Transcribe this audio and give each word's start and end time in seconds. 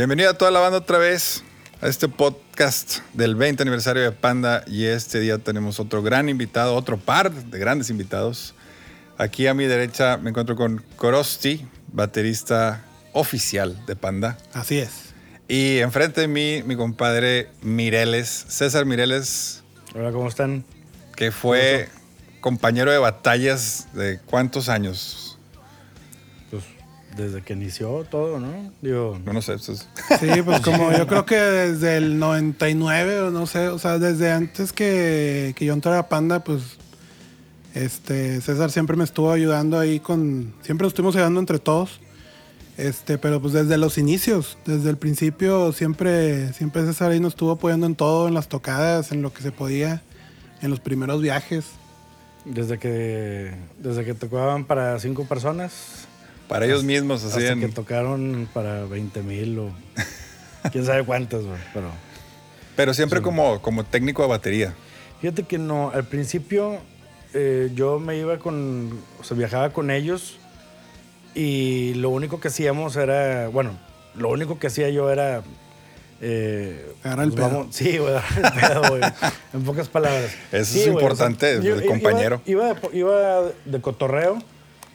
Bienvenido 0.00 0.30
a 0.30 0.32
toda 0.32 0.50
la 0.50 0.60
banda 0.60 0.78
otra 0.78 0.96
vez 0.96 1.44
a 1.82 1.86
este 1.86 2.08
podcast 2.08 3.00
del 3.12 3.34
20 3.34 3.64
aniversario 3.64 4.02
de 4.02 4.12
Panda 4.12 4.64
y 4.66 4.86
este 4.86 5.20
día 5.20 5.36
tenemos 5.36 5.78
otro 5.78 6.02
gran 6.02 6.30
invitado, 6.30 6.74
otro 6.74 6.96
par 6.96 7.30
de 7.30 7.58
grandes 7.58 7.90
invitados. 7.90 8.54
Aquí 9.18 9.46
a 9.46 9.52
mi 9.52 9.66
derecha 9.66 10.16
me 10.16 10.30
encuentro 10.30 10.56
con 10.56 10.82
Korosti, 10.96 11.66
baterista 11.92 12.82
oficial 13.12 13.84
de 13.84 13.94
Panda. 13.94 14.38
Así 14.54 14.78
es. 14.78 15.12
Y 15.48 15.80
enfrente 15.80 16.22
de 16.22 16.28
mí 16.28 16.62
mi 16.64 16.76
compadre 16.76 17.50
Mireles, 17.60 18.46
César 18.48 18.86
Mireles. 18.86 19.62
Hola, 19.94 20.12
¿cómo 20.12 20.28
están? 20.28 20.64
Que 21.14 21.30
fue 21.30 21.90
compañero 22.40 22.90
de 22.90 22.96
batallas 22.96 23.88
de 23.92 24.18
cuántos 24.24 24.70
años? 24.70 25.29
Desde 27.16 27.42
que 27.42 27.54
inició 27.54 28.04
todo, 28.10 28.38
¿no? 28.38 28.72
Digo, 28.80 29.18
no, 29.24 29.32
no 29.32 29.42
sé. 29.42 29.54
Eso 29.54 29.72
es... 29.72 29.88
Sí, 30.20 30.42
pues 30.44 30.60
como 30.64 30.92
yo 30.92 31.06
creo 31.06 31.26
que 31.26 31.36
desde 31.36 31.96
el 31.96 32.18
99 32.18 33.20
o 33.22 33.30
no 33.30 33.46
sé, 33.46 33.68
o 33.68 33.78
sea, 33.78 33.98
desde 33.98 34.32
antes 34.32 34.72
que, 34.72 35.54
que 35.56 35.64
yo 35.64 35.72
entrara 35.72 35.98
a 36.00 36.08
Panda, 36.08 36.44
pues 36.44 36.78
este 37.74 38.40
César 38.40 38.70
siempre 38.70 38.96
me 38.96 39.04
estuvo 39.04 39.30
ayudando 39.30 39.78
ahí 39.78 40.00
con, 40.00 40.52
siempre 40.62 40.84
nos 40.84 40.92
estuvimos 40.92 41.16
ayudando 41.16 41.40
entre 41.40 41.58
todos. 41.58 42.00
Este, 42.76 43.18
pero 43.18 43.42
pues 43.42 43.52
desde 43.52 43.76
los 43.76 43.98
inicios, 43.98 44.56
desde 44.64 44.88
el 44.88 44.96
principio 44.96 45.70
siempre 45.72 46.52
siempre 46.54 46.82
César 46.86 47.10
ahí 47.10 47.20
nos 47.20 47.34
estuvo 47.34 47.50
apoyando 47.50 47.86
en 47.86 47.94
todo, 47.94 48.26
en 48.26 48.32
las 48.32 48.48
tocadas, 48.48 49.12
en 49.12 49.20
lo 49.20 49.34
que 49.34 49.42
se 49.42 49.52
podía, 49.52 50.02
en 50.62 50.70
los 50.70 50.80
primeros 50.80 51.20
viajes. 51.20 51.66
Desde 52.46 52.78
que 52.78 53.54
desde 53.78 54.04
que 54.06 54.14
tocaban 54.14 54.64
para 54.64 54.98
cinco 54.98 55.26
personas 55.26 56.08
para 56.50 56.66
ellos 56.66 56.82
mismos 56.82 57.24
hacían. 57.24 57.60
que 57.60 57.68
tocaron 57.68 58.48
para 58.52 58.84
20 58.84 59.22
mil 59.22 59.58
o 59.60 59.70
quién 60.72 60.84
sabe 60.84 61.04
cuántas, 61.04 61.42
pero. 61.72 61.90
Pero 62.74 62.92
siempre 62.92 63.22
como, 63.22 63.62
como 63.62 63.84
técnico 63.84 64.22
de 64.22 64.28
batería. 64.28 64.74
Fíjate 65.20 65.44
que 65.44 65.58
no, 65.58 65.90
al 65.94 66.04
principio 66.04 66.78
eh, 67.34 67.70
yo 67.74 68.00
me 68.00 68.16
iba 68.16 68.38
con, 68.38 69.00
o 69.20 69.24
sea, 69.24 69.36
viajaba 69.36 69.70
con 69.70 69.90
ellos 69.90 70.38
y 71.34 71.94
lo 71.94 72.10
único 72.10 72.40
que 72.40 72.48
hacíamos 72.48 72.96
era, 72.96 73.48
bueno, 73.48 73.78
lo 74.16 74.30
único 74.30 74.58
que 74.58 74.66
hacía 74.66 74.88
yo 74.90 75.10
era... 75.10 75.42
Eh, 76.22 76.92
Agarrar 77.02 77.26
el 77.26 77.32
pues 77.32 77.48
pedo. 77.48 77.66
sí, 77.70 77.98
güey, 77.98 78.14
el 78.14 78.60
pedo, 78.60 78.88
güey. 78.88 79.02
en 79.52 79.62
pocas 79.62 79.88
palabras. 79.88 80.32
Eso 80.50 80.78
es 80.78 80.86
importante, 80.86 81.52
el 81.52 81.86
compañero. 81.86 82.40
Iba, 82.46 82.76
iba 82.92 83.42
de 83.64 83.80
cotorreo 83.80 84.42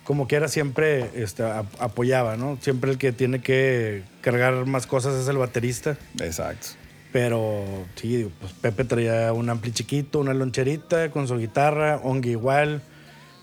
como 0.06 0.28
quiera 0.28 0.48
siempre 0.48 1.10
este, 1.16 1.44
apoyaba, 1.44 2.38
¿no? 2.38 2.58
Siempre 2.62 2.92
el 2.92 2.98
que 2.98 3.12
tiene 3.12 3.42
que 3.42 4.04
cargar 4.22 4.66
más 4.68 4.86
cosas 4.86 5.16
es 5.16 5.28
el 5.28 5.38
baterista. 5.38 5.98
Exacto. 6.20 6.68
Pero 7.12 7.66
sí, 7.96 8.32
pues 8.40 8.54
Pepe 8.54 8.86
traía 8.86 9.34
un 9.34 9.50
ampli 9.50 9.72
chiquito, 9.72 10.20
una 10.20 10.34
loncherita 10.34 11.10
con 11.10 11.28
su 11.28 11.38
guitarra, 11.38 12.00
Ongi 12.04 12.30
igual. 12.30 12.84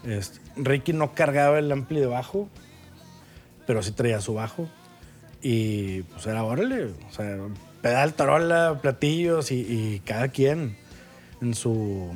Este, 0.05 0.39
Ricky 0.57 0.93
no 0.93 1.15
cargaba 1.15 1.59
el 1.59 1.71
ampli 1.73 1.99
de 1.99 2.07
bajo, 2.07 2.49
pero 3.67 3.83
sí 3.83 3.91
traía 3.91 4.21
su 4.21 4.35
bajo. 4.35 4.69
Y 5.43 6.03
pues 6.03 6.27
era 6.27 6.45
órale, 6.45 6.85
o 6.85 7.13
sea, 7.13 7.39
pedal, 7.81 8.15
tarola, 8.15 8.79
platillos 8.81 9.51
y, 9.51 9.57
y 9.69 10.03
cada 10.05 10.29
quien 10.29 10.77
en 11.41 11.55
su, 11.55 12.13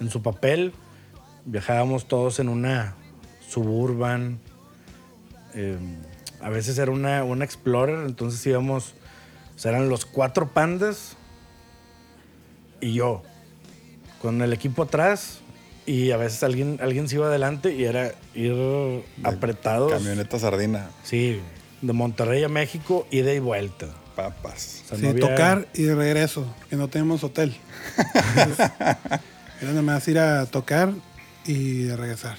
en 0.00 0.10
su 0.10 0.20
papel. 0.20 0.72
Viajábamos 1.44 2.08
todos 2.08 2.40
en 2.40 2.48
una 2.48 2.96
Suburban. 3.54 4.40
Eh, 5.54 5.78
a 6.40 6.48
veces 6.48 6.76
era 6.78 6.90
una, 6.90 7.22
una 7.22 7.44
Explorer, 7.44 8.04
entonces 8.04 8.44
íbamos, 8.46 8.94
o 9.64 9.68
eran 9.68 9.88
los 9.88 10.04
cuatro 10.04 10.48
pandas 10.50 11.16
y 12.80 12.94
yo, 12.94 13.22
con 14.20 14.42
el 14.42 14.52
equipo 14.52 14.82
atrás, 14.82 15.38
y 15.86 16.10
a 16.10 16.16
veces 16.16 16.42
alguien, 16.42 16.78
alguien 16.82 17.08
se 17.08 17.14
iba 17.14 17.28
adelante 17.28 17.72
y 17.74 17.84
era 17.84 18.12
ir 18.34 19.04
apretado. 19.22 19.88
Camioneta 19.88 20.38
sardina. 20.38 20.90
Sí, 21.04 21.40
de 21.80 21.92
Monterrey 21.92 22.42
a 22.42 22.48
México, 22.48 23.06
ida 23.10 23.32
y 23.32 23.38
vuelta. 23.38 23.86
Papas. 24.16 24.82
O 24.90 25.14
tocar 25.14 25.68
y 25.74 25.82
de 25.82 25.94
regreso, 25.94 26.46
que 26.68 26.76
no 26.76 26.88
tenemos 26.88 27.22
hotel. 27.24 27.54
era 28.36 29.70
nada 29.70 29.82
más 29.82 30.06
ir 30.08 30.18
a 30.18 30.46
tocar 30.46 30.92
y 31.46 31.88
regresar. 31.88 32.36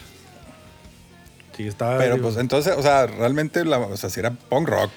Sí, 1.56 1.68
estaba. 1.68 1.98
Pero 1.98 2.22
pues 2.22 2.38
entonces, 2.38 2.74
o 2.78 2.82
sea, 2.82 3.08
realmente, 3.08 3.64
la, 3.64 3.80
o 3.80 3.98
sea, 3.98 4.10
si 4.10 4.20
era 4.20 4.32
punk 4.32 4.68
rock. 4.68 4.92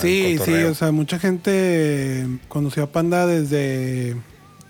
sí, 0.00 0.38
sí, 0.42 0.54
o 0.64 0.74
sea, 0.74 0.92
mucha 0.92 1.18
gente 1.18 2.26
conoció 2.48 2.84
a 2.84 2.86
Panda 2.86 3.26
desde, 3.26 4.16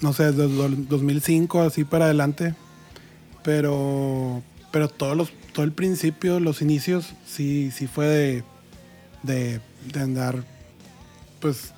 no 0.00 0.12
sé, 0.12 0.32
desde 0.32 0.48
2005, 0.48 1.62
así 1.62 1.84
para 1.84 2.06
adelante. 2.06 2.54
Pero, 3.44 4.42
pero 4.72 4.88
todos 4.88 5.16
los, 5.16 5.32
todo 5.52 5.64
el 5.64 5.72
principio, 5.72 6.40
los 6.40 6.62
inicios, 6.62 7.14
sí, 7.26 7.70
sí 7.70 7.86
fue 7.86 8.06
de, 8.06 8.44
de, 9.22 9.60
de 9.92 10.00
andar, 10.00 10.44
pues, 11.40 11.74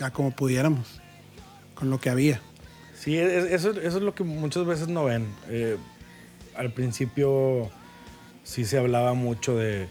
a 0.00 0.10
como 0.10 0.30
pudiéramos, 0.30 1.00
con 1.74 1.90
lo 1.90 2.00
que 2.00 2.08
había. 2.08 2.40
Sí, 2.98 3.16
eso, 3.16 3.70
eso 3.70 3.96
es 3.96 4.02
lo 4.02 4.14
que 4.14 4.24
muchas 4.24 4.64
veces 4.64 4.88
no 4.88 5.04
ven. 5.04 5.26
Eh, 5.48 5.76
al 6.54 6.72
principio 6.72 7.70
sí 8.50 8.64
se 8.64 8.78
hablaba 8.78 9.14
mucho 9.14 9.56
de, 9.56 9.88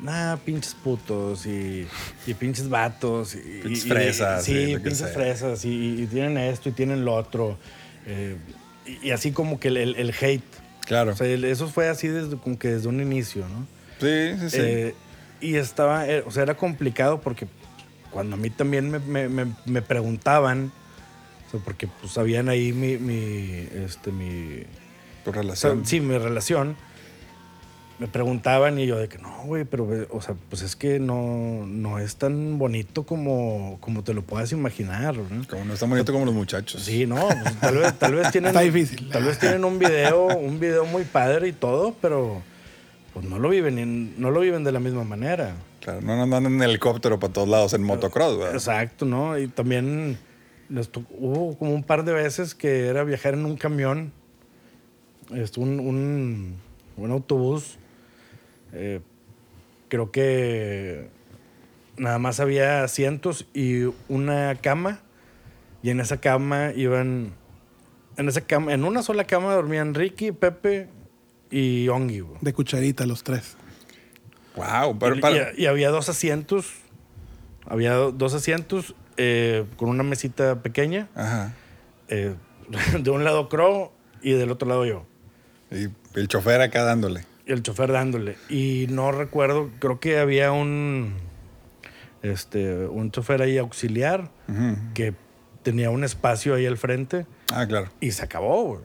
nah, 0.00 0.36
pinches 0.36 0.74
putos 0.74 1.44
y, 1.44 1.86
y 2.26 2.34
pinches 2.34 2.70
vatos. 2.70 3.34
Y, 3.34 3.60
pinches 3.62 3.86
fresas. 3.86 4.44
sí, 4.44 4.76
pinches 4.82 5.12
fresas. 5.12 5.64
Y, 5.64 6.06
tienen 6.10 6.38
esto 6.38 6.70
y 6.70 6.72
tienen 6.72 7.04
lo 7.04 7.14
otro. 7.14 7.58
Eh, 8.06 8.36
y, 9.02 9.10
así 9.10 9.32
como 9.32 9.60
que 9.60 9.68
el, 9.68 9.94
el, 9.94 10.14
hate. 10.18 10.42
Claro. 10.86 11.12
O 11.12 11.16
sea, 11.16 11.26
eso 11.26 11.68
fue 11.68 11.88
así 11.90 12.08
desde, 12.08 12.38
como 12.38 12.58
que 12.58 12.68
desde 12.68 12.88
un 12.88 13.02
inicio, 13.02 13.46
¿no? 13.46 13.66
Sí, 14.00 14.40
sí, 14.40 14.50
sí. 14.50 14.58
Eh, 14.58 14.94
y 15.42 15.56
estaba, 15.56 16.08
eh, 16.08 16.24
o 16.26 16.30
sea, 16.30 16.44
era 16.44 16.56
complicado 16.56 17.20
porque 17.20 17.46
cuando 18.10 18.36
a 18.36 18.38
mí 18.38 18.48
también 18.48 18.90
me, 18.90 19.28
me, 19.28 19.54
me, 19.66 19.82
preguntaban, 19.82 20.72
o 21.46 21.50
sea, 21.50 21.60
porque 21.62 21.88
pues 22.00 22.14
sabían 22.14 22.48
ahí 22.48 22.72
mi, 22.72 22.96
mi, 22.96 23.68
este, 23.84 24.10
mi... 24.12 24.62
Tu 25.26 25.30
relación. 25.30 25.84
sí, 25.84 26.00
mi 26.00 26.16
relación 26.16 26.74
me 27.98 28.06
preguntaban 28.06 28.78
y 28.78 28.86
yo 28.86 28.96
de 28.96 29.08
que 29.08 29.18
no, 29.18 29.42
güey, 29.44 29.64
pero, 29.64 29.88
o 30.10 30.22
sea, 30.22 30.36
pues 30.48 30.62
es 30.62 30.76
que 30.76 31.00
no, 31.00 31.66
no 31.66 31.98
es 31.98 32.16
tan 32.16 32.56
bonito 32.56 33.04
como, 33.04 33.78
como 33.80 34.04
te 34.04 34.14
lo 34.14 34.22
puedas 34.22 34.52
imaginar, 34.52 35.16
¿no? 35.16 35.46
Como 35.48 35.64
no 35.64 35.74
es 35.74 35.80
tan 35.80 35.90
bonito 35.90 36.12
como 36.12 36.24
los 36.24 36.34
muchachos. 36.34 36.82
Sí, 36.82 37.06
no, 37.06 37.26
pues, 37.26 37.60
tal 37.60 37.76
vez, 37.76 37.98
tal 37.98 38.14
vez 38.14 38.30
tienen... 38.32 38.50
Está 38.50 38.60
difícil. 38.60 39.08
Tal 39.08 39.24
vez 39.24 39.38
tienen 39.40 39.64
un 39.64 39.80
video, 39.80 40.26
un 40.26 40.60
video 40.60 40.84
muy 40.84 41.02
padre 41.04 41.48
y 41.48 41.52
todo, 41.52 41.96
pero 42.00 42.40
pues 43.14 43.26
no 43.26 43.40
lo 43.40 43.48
viven, 43.48 44.14
no 44.20 44.30
lo 44.30 44.40
viven 44.40 44.62
de 44.62 44.70
la 44.70 44.78
misma 44.78 45.02
manera. 45.02 45.56
Claro, 45.80 46.00
no 46.00 46.22
andan 46.22 46.46
en 46.46 46.62
helicóptero 46.62 47.18
para 47.18 47.32
todos 47.32 47.48
lados 47.48 47.72
en 47.72 47.82
motocross, 47.82 48.36
güey. 48.36 48.52
Exacto, 48.52 49.06
¿no? 49.06 49.36
Y 49.36 49.48
también 49.48 50.18
hubo 51.18 51.58
como 51.58 51.74
un 51.74 51.82
par 51.82 52.04
de 52.04 52.12
veces 52.12 52.54
que 52.54 52.86
era 52.86 53.02
viajar 53.02 53.34
en 53.34 53.44
un 53.44 53.56
camión, 53.56 54.12
este, 55.34 55.58
un, 55.58 55.80
un, 55.80 56.56
un 56.96 57.10
autobús 57.10 57.78
eh, 58.72 59.00
creo 59.88 60.10
que 60.10 61.08
nada 61.96 62.18
más 62.18 62.40
había 62.40 62.84
asientos 62.84 63.46
y 63.54 63.84
una 64.08 64.54
cama. 64.56 65.00
Y 65.82 65.90
en 65.90 66.00
esa 66.00 66.20
cama 66.20 66.72
iban. 66.74 67.32
En 68.16 68.28
esa 68.28 68.40
cama, 68.40 68.72
en 68.72 68.84
una 68.84 69.02
sola 69.02 69.24
cama 69.24 69.54
dormían 69.54 69.94
Ricky, 69.94 70.32
Pepe 70.32 70.88
y 71.50 71.88
Ongi. 71.88 72.24
De 72.40 72.52
cucharita, 72.52 73.06
los 73.06 73.22
tres. 73.22 73.56
Wow, 74.56 74.98
y, 75.56 75.66
había 75.66 75.90
dos 75.90 76.08
asientos. 76.08 76.72
Había 77.64 77.92
dos 77.94 78.34
asientos 78.34 78.96
eh, 79.16 79.66
con 79.76 79.88
una 79.88 80.02
mesita 80.02 80.62
pequeña. 80.62 81.08
Ajá. 81.14 81.54
Eh, 82.08 82.34
de 83.00 83.10
un 83.10 83.22
lado 83.22 83.48
Crow 83.48 83.92
y 84.20 84.32
del 84.32 84.50
otro 84.50 84.68
lado 84.68 84.84
yo. 84.84 85.06
Y 85.70 85.88
el 86.18 86.26
chofer 86.28 86.60
acá 86.60 86.82
dándole 86.82 87.27
el 87.48 87.62
chofer 87.62 87.90
dándole. 87.90 88.36
Y 88.48 88.86
no 88.90 89.10
recuerdo, 89.10 89.70
creo 89.80 89.98
que 89.98 90.18
había 90.18 90.52
un, 90.52 91.14
este, 92.22 92.86
un 92.86 93.10
chofer 93.10 93.42
ahí 93.42 93.58
auxiliar 93.58 94.30
que 94.94 95.14
tenía 95.62 95.90
un 95.90 96.04
espacio 96.04 96.54
ahí 96.54 96.66
al 96.66 96.76
frente. 96.76 97.26
Ah, 97.52 97.66
claro. 97.66 97.88
Y 98.00 98.12
se 98.12 98.22
acabó, 98.22 98.64
güey. 98.64 98.80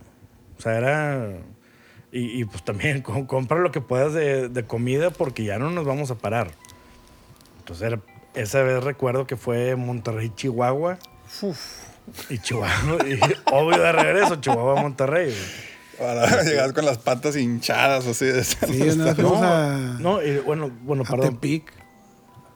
O 0.58 0.62
sea, 0.62 0.78
era... 0.78 1.30
Y, 2.16 2.46
pues 2.46 2.64
también 2.64 3.02
compra 3.28 3.60
lo 3.60 3.72
que 3.72 3.82
puedas 3.82 4.14
de, 4.14 4.66
comida 4.68 5.10
porque 5.10 5.44
ya 5.44 5.58
no 5.58 5.72
nos 5.72 5.86
vamos 5.86 6.12
a 6.12 6.16
parar. 6.16 6.52
Entonces, 7.60 8.00
esa 8.36 8.62
vez 8.62 8.84
recuerdo 8.84 9.26
que 9.26 9.36
fue 9.36 9.76
Monterrey, 9.76 10.32
Chihuahua. 10.36 11.00
Y 12.30 12.38
Chihuahua, 12.38 12.98
y 13.08 13.20
obvio 13.52 13.82
de 13.82 13.92
regreso, 13.92 14.36
Chihuahua, 14.36 14.82
Monterrey. 14.82 15.26
Güey. 15.26 15.73
Para 15.98 16.44
llegar 16.44 16.74
con 16.74 16.86
las 16.86 16.98
patas 16.98 17.36
hinchadas 17.36 18.08
así 18.08 18.26
de 18.26 18.44
Sí, 18.44 18.84
no, 18.98 19.14
no, 19.14 20.00
no 20.00 20.22
y, 20.24 20.40
bueno, 20.40 20.72
bueno, 20.82 21.04
perdón. 21.04 21.36
Tepic. 21.36 21.72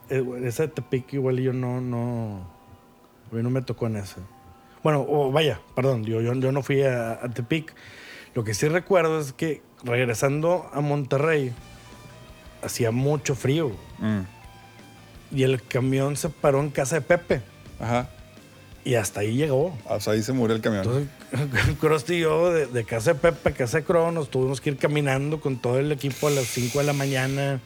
eh, 0.09 0.23
esa 0.43 0.63
de 0.63 0.69
Tepic 0.69 1.13
igual 1.13 1.37
yo 1.39 1.53
no, 1.53 1.81
no, 1.81 2.47
a 3.31 3.35
mí 3.35 3.43
no 3.43 3.49
me 3.49 3.61
tocó 3.61 3.87
en 3.87 3.97
esa. 3.97 4.17
Bueno, 4.83 5.31
vaya, 5.31 5.59
perdón, 5.75 6.03
yo, 6.03 6.21
yo, 6.21 6.33
yo 6.33 6.51
no 6.51 6.61
fui 6.63 6.81
a, 6.83 7.13
a 7.13 7.29
Tepic. 7.29 7.73
Lo 8.33 8.43
que 8.43 8.53
sí 8.53 8.67
recuerdo 8.67 9.19
es 9.19 9.33
que 9.33 9.61
regresando 9.83 10.69
a 10.73 10.81
Monterrey, 10.81 11.53
hacía 12.63 12.91
mucho 12.91 13.35
frío. 13.35 13.71
Mm. 13.99 14.21
Y 15.31 15.43
el 15.43 15.61
camión 15.61 16.15
se 16.15 16.29
paró 16.29 16.59
en 16.61 16.69
casa 16.69 16.95
de 16.95 17.01
Pepe. 17.01 17.41
Ajá. 17.79 18.09
Y 18.87 18.95
hasta 18.95 19.19
ahí 19.19 19.35
llegó. 19.35 19.77
Sea, 19.99 20.13
ahí 20.13 20.23
se 20.23 20.31
murió 20.33 20.55
el 20.55 20.61
camión. 20.61 20.83
Entonces, 21.33 21.75
Krusty 21.79 22.15
y 22.15 22.19
yo, 22.21 22.51
de, 22.53 22.67
de 22.67 22.83
casa 22.85 23.13
de 23.13 23.19
Pepe 23.19 23.49
a 23.49 23.51
casa 23.53 23.77
de 23.79 23.83
Crow, 23.83 24.11
nos 24.11 24.29
tuvimos 24.31 24.61
que 24.61 24.69
ir 24.69 24.77
caminando 24.77 25.41
con 25.41 25.61
todo 25.61 25.77
el 25.79 25.91
equipo 25.91 26.27
a 26.27 26.31
las 26.31 26.45
5 26.45 26.79
de 26.79 26.85
la 26.85 26.93
mañana, 26.93 27.59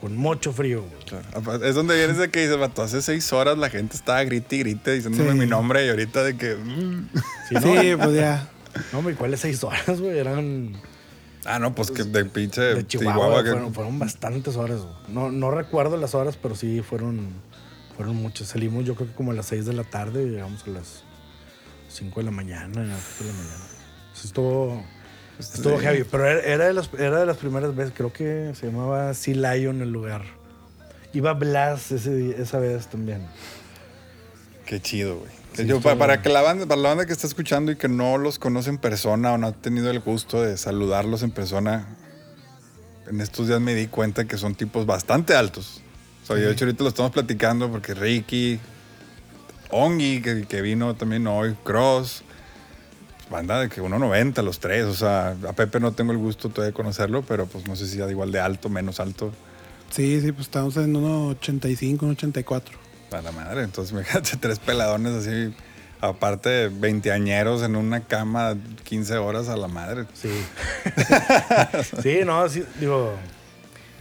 con 0.00 0.16
mucho 0.16 0.52
frío. 0.52 0.82
güey. 0.82 1.22
Claro. 1.42 1.64
Es 1.64 1.74
donde 1.74 1.96
vienes 1.96 2.16
de 2.16 2.30
que 2.30 2.40
dices, 2.40 2.56
vato, 2.58 2.82
hace 2.82 3.02
seis 3.02 3.30
horas 3.34 3.58
la 3.58 3.68
gente 3.68 3.96
estaba 3.96 4.24
grite 4.24 4.56
y 4.56 4.58
grite 4.60 4.92
diciéndome 4.94 5.32
Sí. 5.32 5.38
mi 5.38 5.46
nombre 5.46 5.84
y 5.84 5.90
ahorita 5.90 6.22
de 6.24 6.36
que... 6.38 6.54
mm. 6.54 7.08
Sí, 7.48 7.54
¿no? 7.54 7.60
Sí, 7.82 7.90
pues 7.96 8.14
ya. 8.14 8.48
No, 8.92 8.98
hombre, 9.00 9.14
¿cuáles 9.14 9.40
seis 9.40 9.62
horas, 9.62 10.00
güey? 10.00 10.18
Eran 10.18 10.72
Ah, 11.44 11.58
no, 11.60 11.74
pues 11.74 11.90
que 11.92 12.02
de 12.02 12.24
pinche 12.24 12.60
de 12.60 12.86
Chihuahua. 12.86 13.12
Chihuahua. 13.14 13.44
que- 13.44 13.50
fueron, 13.50 13.72
fueron 13.74 13.98
bastantes 13.98 14.56
horas, 14.56 14.80
güey. 14.80 14.94
No, 15.08 15.30
no 15.30 15.50
recuerdo 15.50 15.96
las 15.96 16.14
horas, 16.14 16.36
pero 16.42 16.56
sí 16.56 16.80
fueron, 16.82 17.28
fueron 17.96 18.16
muchas. 18.16 18.48
Salimos 18.48 18.84
yo 18.84 18.94
creo 18.94 19.08
que 19.08 19.14
como 19.14 19.30
a 19.30 19.34
las 19.34 19.46
6 19.46 19.64
de 19.66 19.72
la 19.72 19.84
tarde 19.84 20.22
y 20.22 20.26
llegamos 20.30 20.64
a 20.66 20.70
las 20.70 21.02
5 21.88 22.20
de 22.20 22.24
la 22.24 22.30
mañana, 22.30 22.72
4 22.72 22.84
de 23.20 23.32
la 23.32 23.38
mañana. 23.38 23.64
Estuvo, 24.22 24.84
estuvo 25.38 25.78
Sí. 25.78 25.84
heavy, 25.84 26.04
pero 26.10 26.26
era, 26.26 26.66
de 26.66 26.72
las, 26.72 26.90
era 26.98 27.20
de 27.20 27.26
las 27.26 27.36
primeras 27.36 27.74
veces, 27.74 27.92
creo 27.96 28.12
que 28.12 28.52
se 28.58 28.66
llamaba 28.66 29.12
Sea 29.14 29.54
Lion 29.54 29.80
el 29.82 29.90
lugar. 29.90 30.22
Iba 31.12 31.32
Blas 31.34 31.92
ese, 31.92 32.40
esa 32.40 32.58
vez 32.58 32.88
también. 32.88 33.26
Qué 34.66 34.80
chido, 34.80 35.18
güey. 35.18 35.30
Sí, 35.54 35.64
yo, 35.66 35.76
estuvo- 35.76 35.92
pa- 35.92 35.98
para, 35.98 36.20
que 36.22 36.28
la 36.28 36.42
banda, 36.42 36.66
para 36.66 36.80
la 36.80 36.88
banda 36.90 37.06
que 37.06 37.12
está 37.12 37.26
escuchando 37.26 37.72
y 37.72 37.76
que 37.76 37.88
no 37.88 38.18
los 38.18 38.38
conoce 38.38 38.68
en 38.68 38.78
persona 38.78 39.32
o 39.32 39.38
no 39.38 39.46
ha 39.46 39.52
tenido 39.52 39.90
el 39.90 40.00
gusto 40.00 40.42
de 40.42 40.56
saludarlos 40.58 41.22
en 41.22 41.30
persona, 41.30 41.86
en 43.08 43.20
estos 43.20 43.46
días 43.48 43.60
me 43.60 43.74
di 43.74 43.86
cuenta 43.86 44.24
que 44.26 44.36
son 44.36 44.54
tipos 44.54 44.84
bastante 44.84 45.34
altos. 45.34 45.80
O 46.26 46.30
sea, 46.30 46.38
yo 46.38 46.46
de 46.46 46.54
hecho 46.54 46.64
ahorita 46.64 46.82
lo 46.82 46.88
estamos 46.88 47.12
platicando 47.12 47.70
porque 47.70 47.94
Ricky, 47.94 48.58
Ongi, 49.70 50.20
que, 50.20 50.44
que 50.44 50.60
vino 50.60 50.96
también 50.96 51.24
hoy, 51.28 51.54
Cross, 51.62 52.24
banda 53.30 53.60
de 53.60 53.68
que 53.68 53.80
1.90 53.80 54.42
los 54.42 54.58
tres. 54.58 54.86
O 54.86 54.94
sea, 54.94 55.36
a 55.48 55.52
Pepe 55.52 55.78
no 55.78 55.92
tengo 55.92 56.10
el 56.10 56.18
gusto 56.18 56.48
todavía 56.48 56.72
de 56.72 56.72
conocerlo, 56.72 57.22
pero 57.22 57.46
pues 57.46 57.68
no 57.68 57.76
sé 57.76 57.86
si 57.86 57.98
sea 57.98 58.10
igual 58.10 58.32
de 58.32 58.40
alto, 58.40 58.68
menos 58.68 58.98
alto. 58.98 59.30
Sí, 59.90 60.20
sí, 60.20 60.32
pues 60.32 60.48
estamos 60.48 60.76
en 60.78 60.94
1.85, 60.94 61.98
1.84. 61.98 62.62
A 63.12 63.22
la 63.22 63.30
madre, 63.30 63.62
entonces 63.62 63.92
me 63.94 64.02
tres 64.40 64.58
peladones 64.58 65.12
así, 65.12 65.54
aparte 66.00 66.48
de 66.48 66.68
veinteañeros 66.70 67.62
en 67.62 67.76
una 67.76 68.00
cama 68.00 68.56
15 68.82 69.16
horas 69.18 69.48
a 69.48 69.56
la 69.56 69.68
madre. 69.68 70.06
Sí. 70.12 70.32
sí, 72.02 72.18
no, 72.24 72.48
sí, 72.48 72.64
digo. 72.80 73.12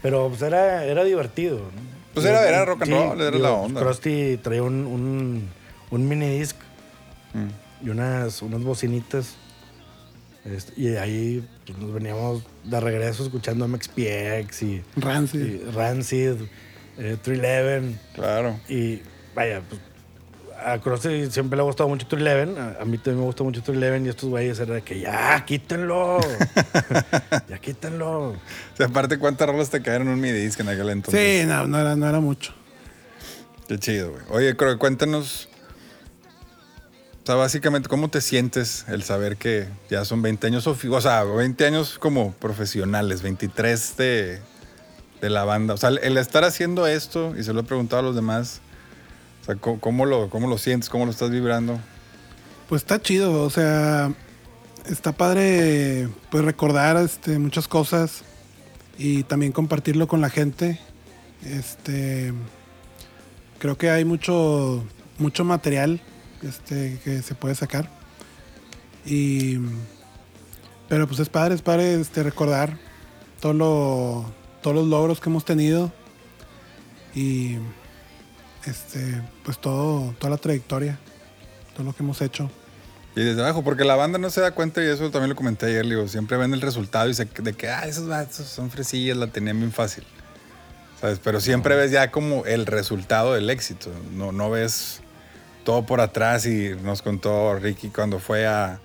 Pero 0.02 0.30
pues 0.30 0.42
era, 0.42 0.86
era 0.86 1.04
divertido. 1.04 1.58
¿no? 1.58 1.85
Pues 2.16 2.26
era- 2.26 2.48
era 2.48 2.66
rock 2.66 2.82
and 2.84 2.92
roll, 2.92 3.22
era 3.22 3.38
la 3.38 3.52
onda. 3.52 3.82
Krusty 3.82 4.38
traía 4.38 4.64
un, 4.64 4.86
un, 4.88 5.50
un 5.92 6.08
mini 6.10 6.40
disc 6.40 6.56
Mm. 7.34 7.86
y 7.86 7.90
unas, 7.90 8.42
unas 8.42 8.64
bocinitas. 8.64 9.36
Este, 10.46 10.80
y 10.80 10.96
ahí 10.96 11.46
pues, 11.66 11.78
nos 11.80 11.92
veníamos 11.94 12.44
de 12.64 12.80
regreso 12.80 13.24
escuchando 13.24 13.68
MXPX 13.68 14.62
y, 14.64 14.84
Rancid. 14.96 15.42
y 15.42 15.58
Rancid, 15.72 16.36
eh, 16.98 17.18
311. 17.22 17.98
Claro. 18.14 18.60
Y 18.70 19.02
vaya, 19.36 19.62
pues 19.68 19.82
a 20.64 20.80
Krusty 20.80 21.30
siempre 21.32 21.58
le 21.58 21.64
ha 21.64 21.66
gustado 21.66 21.90
mucho 21.90 22.08
311. 22.08 22.60
A, 22.60 22.82
a 22.82 22.86
mí 22.86 22.98
también 22.98 23.20
me 23.20 23.26
gusta 23.26 23.44
mucho 23.44 23.62
311 23.62 24.06
y 24.06 24.10
estos 24.10 24.30
güeyes 24.30 24.60
era 24.60 24.76
de 24.76 24.82
que 24.82 25.00
ya, 25.00 25.44
quítenlo. 25.46 26.20
ya 27.50 27.58
quítenlo. 27.60 28.30
O 28.30 28.38
sea, 28.76 28.88
aparte, 28.88 29.18
¿cuántas 29.18 29.48
rolas 29.48 29.70
te 29.70 29.82
cayeron 29.82 30.08
en 30.08 30.14
un 30.14 30.20
midi 30.20 30.40
disc 30.40 30.60
en 30.60 30.70
aquel 30.70 30.90
entonces? 30.90 31.42
Sí, 31.42 31.48
no, 31.48 31.68
no 31.68 31.80
era, 31.80 31.96
no 31.96 32.08
era 32.08 32.20
mucho. 32.20 32.54
Qué 33.68 33.80
chido, 33.80 34.12
güey. 34.12 34.24
Oye, 34.30 34.56
creo 34.56 34.78
cuéntanos. 34.78 35.50
O 37.24 37.26
sea, 37.26 37.36
básicamente, 37.36 37.90
¿cómo 37.90 38.10
te 38.10 38.22
sientes 38.22 38.86
el 38.88 39.02
saber 39.02 39.38
que 39.38 39.68
ya 39.90 40.06
son 40.06 40.22
20 40.22 40.46
años, 40.46 40.68
o 40.68 41.02
sea, 41.02 41.24
20 41.24 41.66
años 41.66 41.98
como 41.98 42.34
profesionales, 42.34 43.24
23 43.24 43.98
de, 43.98 44.42
de 45.22 45.30
la 45.32 45.44
banda? 45.44 45.74
O 45.74 45.78
sea, 45.78 45.90
el 45.90 46.18
estar 46.18 46.44
haciendo 46.44 46.86
esto, 46.86 47.34
y 47.36 47.44
se 47.44 47.52
lo 47.52 47.62
he 47.62 47.64
preguntado 47.64 48.02
a 48.02 48.04
los 48.04 48.16
demás, 48.16 48.62
o 49.46 49.54
sea, 49.54 49.56
¿cómo, 49.58 49.80
cómo 49.80 50.06
lo, 50.08 50.28
cómo 50.32 50.48
lo 50.48 50.58
sientes? 50.58 50.90
¿Cómo 50.90 51.06
lo 51.06 51.12
estás 51.12 51.30
vibrando? 51.30 51.80
Pues 52.68 52.82
está 52.82 53.00
chido, 53.00 53.44
o 53.44 53.50
sea, 53.52 54.12
está 54.90 55.12
padre 55.12 56.10
pues 56.32 56.44
recordar 56.44 56.98
este, 56.98 57.38
muchas 57.38 57.68
cosas 57.68 58.24
y 58.98 59.22
también 59.22 59.52
compartirlo 59.52 60.08
con 60.08 60.20
la 60.20 60.32
gente. 60.32 60.80
Este 61.44 62.34
creo 63.60 63.78
que 63.78 63.92
hay 63.92 64.04
mucho 64.04 64.84
mucho 65.20 65.44
material 65.44 66.02
este, 66.42 67.00
que 67.04 67.22
se 67.22 67.36
puede 67.36 67.54
sacar. 67.54 67.88
Y 69.06 69.60
pero 70.90 71.08
pues 71.08 71.20
es 71.20 71.30
padre, 71.30 71.54
es 71.54 71.62
padre 71.62 72.02
este, 72.02 72.24
recordar 72.24 72.80
todo 73.42 73.54
lo, 73.54 74.26
todos 74.64 74.76
los 74.76 74.88
logros 74.88 75.20
que 75.20 75.30
hemos 75.30 75.46
tenido 75.46 75.92
y 77.14 77.58
este 78.72 79.22
pues 79.44 79.60
todo 79.60 80.14
toda 80.20 80.32
la 80.32 80.38
trayectoria, 80.38 80.98
todo 81.74 81.84
lo 81.86 81.94
que 81.94 82.04
hemos 82.04 82.22
hecho. 82.22 82.50
Y 83.16 83.24
desde 83.24 83.42
abajo, 83.42 83.64
porque 83.64 83.86
la 83.86 83.96
banda 83.96 84.18
no 84.20 84.30
se 84.30 84.42
da 84.42 84.52
cuenta, 84.52 84.84
y 84.84 84.88
eso 84.88 85.10
también 85.10 85.30
lo 85.30 85.36
comenté 85.38 85.68
ayer, 85.68 85.86
digo, 85.86 86.06
siempre 86.10 86.36
ven 86.36 86.54
el 86.54 86.60
resultado 86.60 87.08
y 87.10 87.14
se, 87.14 87.24
de 87.24 87.54
que, 87.54 87.70
ah, 87.70 87.88
esos 87.88 88.10
vatos 88.10 88.46
son 88.46 88.70
fresillas, 88.70 89.16
la 89.16 89.28
tenían 89.28 89.58
bien 89.58 89.72
fácil. 89.72 90.04
¿Sabes? 91.00 91.20
Pero 91.24 91.40
siempre 91.40 91.76
ves 91.78 91.92
ya 91.92 92.12
como 92.12 92.46
el 92.46 92.66
resultado 92.66 93.34
del 93.34 93.50
éxito. 93.50 93.90
No, 94.14 94.34
no 94.34 94.50
ves 94.50 95.00
todo 95.64 95.86
por 95.86 96.02
atrás 96.02 96.46
y 96.46 96.72
nos 96.84 97.02
contó 97.02 97.56
Ricky 97.56 97.88
cuando 97.90 98.20
fue 98.20 98.48
a, 98.48 98.80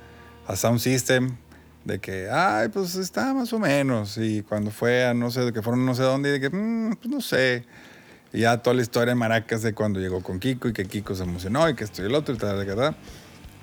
a 0.47 0.56
Sound 0.56 0.79
System 0.79 1.37
de 1.85 1.99
que, 1.99 2.29
ay, 2.31 2.69
pues 2.69 2.94
está 2.94 3.35
más 3.35 3.53
o 3.53 3.59
menos. 3.59 4.17
Y 4.17 4.43
cuando 4.43 4.70
fue 4.70 5.06
a 5.06 5.15
no 5.15 5.31
sé, 5.32 5.41
de 5.41 5.53
que 5.53 5.60
fueron 5.63 5.84
no 5.84 5.94
sé 5.96 6.03
dónde, 6.05 6.29
y 6.29 6.32
de 6.32 6.41
que, 6.41 6.51
"Mm, 6.51 6.94
pues 6.96 7.08
no 7.08 7.20
sé. 7.20 7.65
Y 8.32 8.41
ya 8.41 8.58
toda 8.58 8.75
la 8.75 8.82
historia 8.82 9.10
de 9.10 9.15
Maracas 9.17 9.63
de 9.63 9.75
cuando 9.75 9.99
llegó 10.01 10.22
con 10.22 10.39
Kiko 10.39 10.69
y 10.69 10.72
que 10.72 10.84
Kiko 10.87 11.15
se 11.15 11.25
emocionó 11.25 11.69
y 11.69 11.75
que 11.75 11.84
esto 11.84 12.03
y 12.03 12.06
el 12.06 12.15
otro 12.15 12.34
y 12.34 12.39
tal, 12.39 12.65
tal, 12.65 12.77
tal. 12.77 12.96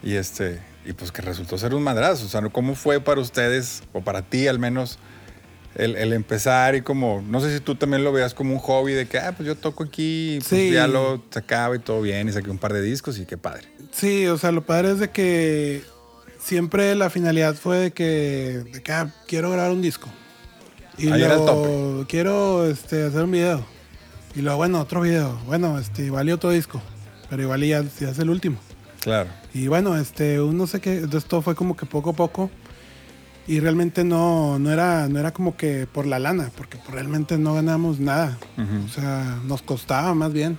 Y 0.03 0.15
este, 0.15 0.59
y 0.85 0.93
pues 0.93 1.11
que 1.11 1.21
resultó 1.21 1.57
ser 1.57 1.73
un 1.73 1.83
madrazo. 1.83 2.25
O 2.25 2.29
sea, 2.29 2.41
¿cómo 2.49 2.75
fue 2.75 2.99
para 2.99 3.21
ustedes, 3.21 3.83
o 3.93 4.01
para 4.01 4.21
ti 4.23 4.47
al 4.47 4.59
menos, 4.59 4.99
el, 5.75 5.95
el 5.95 6.11
empezar 6.13 6.75
y 6.75 6.81
como, 6.81 7.23
no 7.27 7.39
sé 7.39 7.53
si 7.53 7.61
tú 7.61 7.75
también 7.75 8.03
lo 8.03 8.11
veas 8.11 8.33
como 8.33 8.53
un 8.53 8.59
hobby 8.59 8.93
de 8.93 9.07
que, 9.07 9.19
ah, 9.19 9.33
pues 9.35 9.47
yo 9.47 9.55
toco 9.55 9.83
aquí, 9.83 10.37
pues 10.39 10.47
Sí. 10.49 10.71
ya 10.71 10.87
lo 10.87 11.23
sacaba 11.29 11.75
y 11.75 11.79
todo 11.79 12.01
bien, 12.01 12.27
y 12.27 12.31
saqué 12.31 12.49
un 12.49 12.57
par 12.57 12.73
de 12.73 12.81
discos 12.81 13.17
y 13.19 13.25
qué 13.25 13.37
padre. 13.37 13.67
Sí, 13.91 14.27
o 14.27 14.37
sea, 14.37 14.51
lo 14.51 14.65
padre 14.65 14.91
es 14.91 14.99
de 14.99 15.09
que 15.11 15.83
siempre 16.39 16.93
la 16.95 17.09
finalidad 17.09 17.55
fue 17.55 17.77
de 17.77 17.91
que, 17.91 18.63
de 18.73 18.81
que, 18.83 18.91
ah, 18.91 19.13
quiero 19.27 19.49
grabar 19.51 19.71
un 19.71 19.81
disco. 19.81 20.09
Y 20.97 21.11
Ahí 21.11 21.21
era 21.21 21.35
el 21.35 21.39
luego 21.45 22.05
quiero 22.09 22.67
este, 22.67 23.03
hacer 23.03 23.23
un 23.23 23.31
video. 23.31 23.76
Y 24.37 24.41
luego, 24.41 24.57
bueno, 24.57 24.79
otro 24.79 25.01
video. 25.01 25.37
Bueno, 25.47 25.79
este, 25.79 26.03
igual 26.05 26.29
y 26.29 26.31
otro 26.31 26.51
disco. 26.51 26.81
Pero 27.29 27.41
igual 27.41 27.63
y 27.63 27.69
ya, 27.69 27.83
ya 27.99 28.09
es 28.11 28.19
el 28.19 28.29
último. 28.29 28.57
Claro. 29.01 29.29
Y 29.53 29.67
bueno, 29.67 29.97
este, 29.97 30.39
un 30.41 30.57
no 30.57 30.67
sé 30.67 30.79
qué, 30.79 30.97
entonces 30.97 31.25
todo 31.27 31.41
fue 31.41 31.55
como 31.55 31.75
que 31.75 31.85
poco 31.85 32.11
a 32.11 32.13
poco. 32.13 32.49
Y 33.47 33.59
realmente 33.61 34.03
no, 34.03 34.59
no, 34.59 34.71
era, 34.71 35.07
no 35.07 35.19
era 35.19 35.31
como 35.31 35.55
que 35.57 35.87
por 35.91 36.05
la 36.05 36.19
lana, 36.19 36.51
porque 36.55 36.77
pues 36.77 36.91
realmente 36.91 37.37
no 37.37 37.53
ganamos 37.55 37.99
nada. 37.99 38.37
O 38.85 38.89
sea, 38.89 39.39
nos 39.45 39.61
costaba 39.61 40.13
más 40.13 40.33
bien 40.33 40.57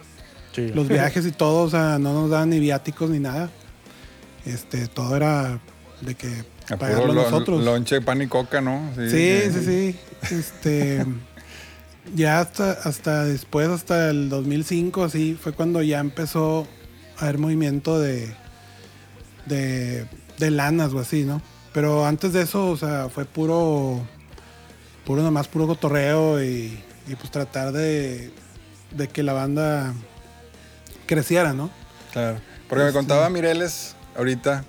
Sí. 0.54 0.68
los 0.74 0.88
viajes 0.88 1.24
y 1.26 1.30
todo, 1.32 1.62
o 1.64 1.70
sea, 1.70 1.98
no 1.98 2.12
nos 2.14 2.30
daban 2.30 2.50
ni 2.50 2.58
viáticos 2.58 3.10
ni 3.10 3.18
nada. 3.20 3.50
Este, 4.46 4.88
todo 4.88 5.14
era 5.14 5.60
de 6.00 6.14
que 6.14 6.44
A 6.70 6.76
pagarlo 6.78 7.08
lo- 7.12 7.22
nosotros. 7.24 7.62
lonche, 7.62 8.00
pan 8.00 8.22
y 8.22 8.26
coca, 8.26 8.60
¿no? 8.62 8.90
sí, 8.96 9.08
sí, 9.52 9.60
sí. 9.64 9.96
Este, 10.34 11.04
ya 12.14 12.40
hasta, 12.40 12.72
hasta 12.72 13.24
después, 13.24 13.68
hasta 13.68 14.10
el 14.10 14.28
2005, 14.28 15.04
así, 15.04 15.38
fue 15.40 15.52
cuando 15.52 15.82
ya 15.82 16.00
empezó 16.00 16.66
a 17.18 17.24
haber 17.24 17.38
movimiento 17.38 17.98
de, 18.00 18.34
de, 19.46 20.06
de 20.38 20.50
lanas 20.50 20.92
o 20.92 21.00
así, 21.00 21.24
¿no? 21.24 21.42
Pero 21.72 22.06
antes 22.06 22.32
de 22.32 22.42
eso, 22.42 22.70
o 22.70 22.76
sea, 22.76 23.08
fue 23.08 23.24
puro, 23.24 24.00
puro 25.04 25.22
nomás, 25.22 25.48
puro 25.48 25.66
cotorreo 25.66 26.42
y, 26.42 26.78
y 27.06 27.14
pues 27.16 27.30
tratar 27.30 27.72
de, 27.72 28.32
de 28.92 29.08
que 29.08 29.22
la 29.22 29.32
banda 29.32 29.92
creciera, 31.06 31.52
¿no? 31.52 31.70
Claro. 32.12 32.40
Porque 32.68 32.84
me 32.84 32.92
contaba 32.92 33.30
Mireles 33.30 33.96
ahorita 34.16 34.64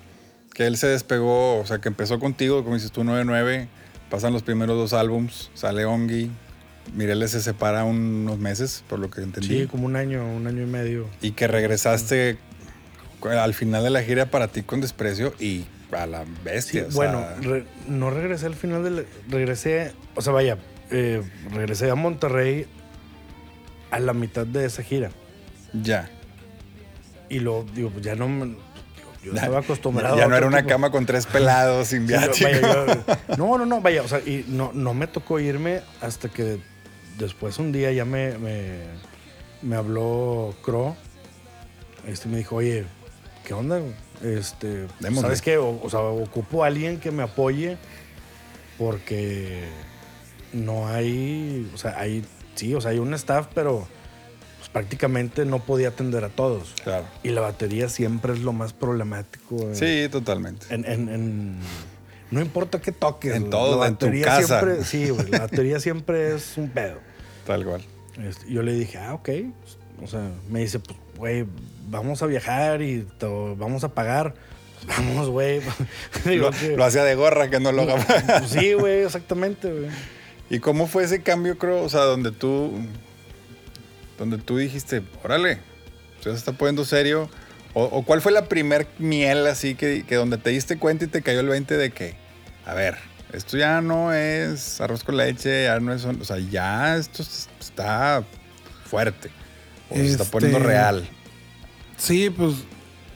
que 0.54 0.66
él 0.66 0.76
se 0.76 0.88
despegó, 0.88 1.58
o 1.58 1.66
sea, 1.66 1.78
que 1.78 1.88
empezó 1.88 2.18
contigo, 2.18 2.62
como 2.62 2.74
dices 2.74 2.92
tú, 2.92 3.02
9-9, 3.02 3.68
pasan 4.10 4.32
los 4.32 4.42
primeros 4.42 4.76
dos 4.76 4.92
álbums, 4.92 5.50
sale 5.54 5.84
Ongi, 5.84 6.30
Mireles 6.94 7.30
se 7.32 7.40
separa 7.40 7.84
unos 7.84 8.38
meses, 8.38 8.84
por 8.88 8.98
lo 8.98 9.10
que 9.10 9.20
entendí. 9.22 9.60
Sí, 9.60 9.66
como 9.66 9.86
un 9.86 9.96
año, 9.96 10.24
un 10.24 10.46
año 10.46 10.62
y 10.62 10.66
medio. 10.66 11.06
Y 11.22 11.32
que 11.32 11.46
regresaste 11.46 12.38
al 13.22 13.54
final 13.54 13.82
de 13.84 13.90
la 13.90 14.02
gira 14.02 14.26
para 14.26 14.48
ti 14.48 14.62
con 14.62 14.80
desprecio 14.80 15.34
y 15.38 15.66
a 15.92 16.06
la 16.06 16.24
bestia. 16.44 16.86
o 16.88 16.94
bueno, 16.94 17.20
sea, 17.20 17.36
re- 17.50 17.64
no 17.88 18.10
regresé 18.10 18.46
al 18.46 18.54
final 18.54 18.82
del... 18.84 19.06
Regresé, 19.28 19.92
o 20.14 20.22
sea, 20.22 20.32
vaya, 20.32 20.56
eh, 20.90 21.22
regresé 21.52 21.90
a 21.90 21.94
Monterrey 21.96 22.66
a 23.90 23.98
la 23.98 24.12
mitad 24.14 24.46
de 24.46 24.64
esa 24.66 24.82
gira. 24.82 25.10
ya. 25.72 26.08
Y 27.28 27.38
lo, 27.38 27.64
digo, 27.74 27.90
pues 27.90 28.04
ya 28.04 28.16
no 28.16 28.28
me... 28.28 28.56
yo 29.22 29.32
estaba 29.32 29.60
acostumbrado 29.60 30.16
Ya 30.16 30.26
no 30.26 30.36
era 30.36 30.46
una 30.48 30.58
tipo- 30.62 30.68
cama 30.70 30.90
con 30.90 31.06
tres 31.06 31.26
pelados 31.26 31.86
sin 31.88 32.08
Sí, 32.08 32.14
yo- 32.60 32.86
no, 33.36 33.56
no, 33.58 33.66
no, 33.66 33.80
vaya, 33.80 34.02
o 34.02 34.08
sea, 34.08 34.18
y 34.18 34.44
no, 34.48 34.72
no 34.74 34.94
me 34.94 35.06
tocó 35.06 35.38
irme 35.38 35.80
hasta 36.00 36.28
que 36.28 36.58
después 37.20 37.58
un 37.58 37.70
día 37.70 37.92
ya 37.92 38.04
me, 38.04 38.36
me, 38.38 38.78
me 39.62 39.76
habló 39.76 40.54
Cro. 40.62 40.96
Este 42.06 42.28
me 42.28 42.38
dijo, 42.38 42.56
oye, 42.56 42.84
¿qué 43.46 43.54
onda? 43.54 43.80
Este, 44.22 44.86
Démosle. 45.00 45.22
¿sabes 45.22 45.42
qué? 45.42 45.56
O, 45.58 45.80
o 45.82 45.90
sea, 45.90 46.00
ocupo 46.00 46.64
a 46.64 46.66
alguien 46.66 46.98
que 46.98 47.10
me 47.10 47.22
apoye 47.22 47.76
porque 48.78 49.64
no 50.52 50.88
hay, 50.88 51.70
o 51.74 51.78
sea, 51.78 51.98
hay, 51.98 52.24
sí, 52.54 52.74
o 52.74 52.80
sea, 52.80 52.92
hay 52.92 52.98
un 52.98 53.12
staff, 53.14 53.48
pero 53.54 53.86
pues, 54.58 54.68
prácticamente 54.70 55.44
no 55.44 55.58
podía 55.60 55.88
atender 55.88 56.24
a 56.24 56.28
todos. 56.30 56.74
Claro. 56.82 57.04
Y 57.22 57.28
la 57.30 57.42
batería 57.42 57.88
siempre 57.88 58.32
es 58.32 58.40
lo 58.40 58.52
más 58.52 58.72
problemático. 58.72 59.56
eh, 59.70 59.74
Sí, 59.74 60.08
totalmente. 60.10 60.66
en, 60.70 60.84
en- 60.86 61.08
en- 61.08 61.58
no 62.30 62.40
importa 62.40 62.80
qué 62.80 62.92
toques. 62.92 63.34
En 63.34 63.50
todo, 63.50 63.80
la 63.80 63.88
en 63.88 63.96
tu 63.96 64.06
batería 64.06 64.24
casa. 64.26 64.60
Siempre, 64.60 64.84
sí, 64.84 65.10
güey, 65.10 65.28
la 65.30 65.38
batería 65.46 65.80
siempre 65.80 66.34
es 66.34 66.56
un 66.56 66.70
pedo. 66.70 66.98
Tal 67.50 67.64
cual. 67.64 67.82
Este, 68.24 68.48
yo 68.52 68.62
le 68.62 68.72
dije, 68.74 68.96
ah, 68.98 69.14
ok. 69.14 69.28
O 70.02 70.06
sea, 70.06 70.30
me 70.48 70.60
dice, 70.60 70.78
pues, 70.78 70.96
güey, 71.16 71.44
vamos 71.88 72.22
a 72.22 72.26
viajar 72.26 72.80
y 72.80 73.04
te- 73.18 73.26
vamos 73.56 73.82
a 73.82 73.88
pagar. 73.88 74.34
Pues, 74.84 74.86
vamos, 74.96 75.28
güey. 75.28 75.60
Lo, 76.76 76.84
hacía 76.84 77.02
de 77.02 77.16
gorra 77.16 77.50
que 77.50 77.58
no 77.58 77.72
lo 77.72 77.82
haga. 77.90 77.96
pues, 78.38 78.50
sí, 78.50 78.74
güey, 78.74 79.02
exactamente, 79.02 79.68
güey. 79.68 79.90
¿Y 80.48 80.60
cómo 80.60 80.86
fue 80.86 81.02
ese 81.02 81.22
cambio, 81.24 81.58
creo? 81.58 81.82
O 81.82 81.88
sea, 81.88 82.02
donde 82.02 82.30
tú. 82.30 82.70
Donde 84.16 84.38
tú 84.38 84.56
dijiste, 84.56 85.02
órale, 85.24 85.58
se 86.22 86.30
está 86.30 86.52
poniendo 86.52 86.84
serio. 86.84 87.28
O, 87.74 87.82
o 87.82 88.04
cuál 88.04 88.20
fue 88.20 88.30
la 88.30 88.44
primer 88.44 88.86
miel 88.98 89.44
así 89.48 89.74
que, 89.74 90.04
que 90.06 90.14
donde 90.14 90.38
te 90.38 90.50
diste 90.50 90.78
cuenta 90.78 91.04
y 91.04 91.08
te 91.08 91.20
cayó 91.22 91.40
el 91.40 91.48
20 91.48 91.76
de 91.76 91.90
que, 91.90 92.14
a 92.64 92.74
ver, 92.74 92.96
esto 93.32 93.56
ya 93.56 93.80
no 93.80 94.12
es 94.12 94.80
arroz 94.80 95.04
con 95.04 95.16
leche, 95.16 95.64
ya 95.64 95.78
no 95.80 95.92
es. 95.92 96.04
O 96.04 96.24
sea, 96.24 96.38
ya 96.38 96.96
esto 96.96 97.22
es- 97.22 97.48
está 97.60 98.22
fuerte. 98.84 99.30
O 99.90 99.94
se 99.96 100.06
está 100.06 100.22
Este- 100.24 100.32
poniendo 100.32 100.58
real. 100.60 101.08
Sí, 101.96 102.30
pues 102.30 102.54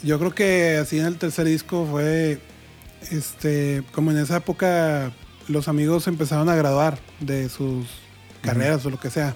yo 0.02 0.18
creo 0.18 0.34
que 0.34 0.76
así 0.76 0.98
en 0.98 1.06
el 1.06 1.16
tercer 1.16 1.46
disco 1.46 1.86
fue, 1.90 2.38
este, 3.10 3.82
como 3.92 4.10
en 4.10 4.18
esa 4.18 4.36
época 4.36 5.12
los 5.48 5.68
amigos 5.68 6.06
empezaron 6.06 6.48
a 6.48 6.54
graduar 6.56 6.98
de 7.20 7.48
sus 7.48 7.86
carreras 8.42 8.84
o 8.86 8.90
lo 8.90 9.00
que 9.00 9.10
sea 9.10 9.34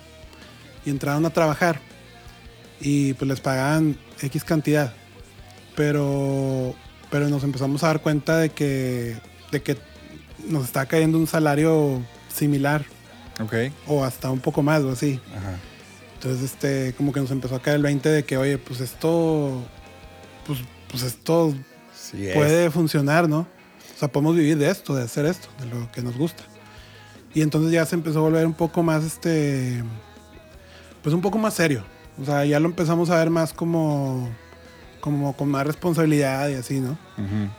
y 0.85 0.91
entraron 0.91 1.25
a 1.27 1.31
trabajar 1.31 1.81
y 2.81 3.15
pues 3.15 3.29
les 3.29 3.41
pagaban 3.41 3.97
X 4.21 4.45
cantidad, 4.45 4.93
pero, 5.77 6.75
pero 7.11 7.29
nos 7.29 7.43
empezamos 7.45 7.83
a 7.83 7.89
dar 7.89 8.01
cuenta 8.01 8.37
de 8.39 8.51
que, 8.51 9.17
de 9.51 9.63
que 9.63 9.77
nos 10.47 10.65
está 10.65 10.87
cayendo 10.87 11.19
un 11.19 11.27
salario 11.27 12.03
similar 12.33 12.85
Ok. 13.41 13.55
o 13.87 14.05
hasta 14.05 14.31
un 14.31 14.41
poco 14.41 14.63
más 14.63 14.83
o 14.83 14.91
así. 14.91 15.21
Ajá. 15.37 15.57
Entonces, 16.15 16.43
este, 16.45 16.95
como 16.97 17.13
que 17.13 17.21
nos 17.21 17.31
empezó 17.31 17.55
a 17.55 17.63
caer 17.63 17.77
el 17.77 17.83
20 17.83 18.09
de 18.09 18.25
que, 18.25 18.37
oye, 18.37 18.59
pues 18.59 18.81
esto, 18.81 19.63
pues, 20.47 20.59
pues 20.91 21.03
esto 21.05 21.55
Sí, 21.95 22.27
es. 22.29 22.35
puede 22.35 22.71
funcionar, 22.71 23.29
¿no? 23.29 23.41
O 23.41 23.99
sea, 23.99 24.09
podemos 24.09 24.35
vivir 24.37 24.59
de 24.59 24.69
esto, 24.71 24.95
de 24.95 25.05
hacer 25.05 25.27
esto, 25.27 25.49
de 25.61 25.67
lo 25.67 25.91
que 25.93 26.03
nos 26.03 26.17
gusta. 26.17 26.43
Y 27.35 27.43
entonces 27.43 27.71
ya 27.73 27.85
se 27.87 27.95
empezó 27.95 28.19
a 28.19 28.23
volver 28.23 28.47
un 28.47 28.55
poco 28.55 28.83
más, 28.83 29.05
este, 29.05 29.83
pues 31.03 31.15
un 31.15 31.21
poco 31.21 31.39
más 31.39 31.55
serio. 31.55 31.85
O 32.21 32.25
sea, 32.25 32.45
ya 32.45 32.59
lo 32.59 32.67
empezamos 32.67 33.11
a 33.11 33.17
ver 33.17 33.31
más 33.31 33.53
como, 33.53 34.29
como 35.01 35.37
con 35.37 35.49
más 35.49 35.67
responsabilidad 35.67 36.49
y 36.49 36.55
así, 36.55 36.81
¿no? 36.81 36.99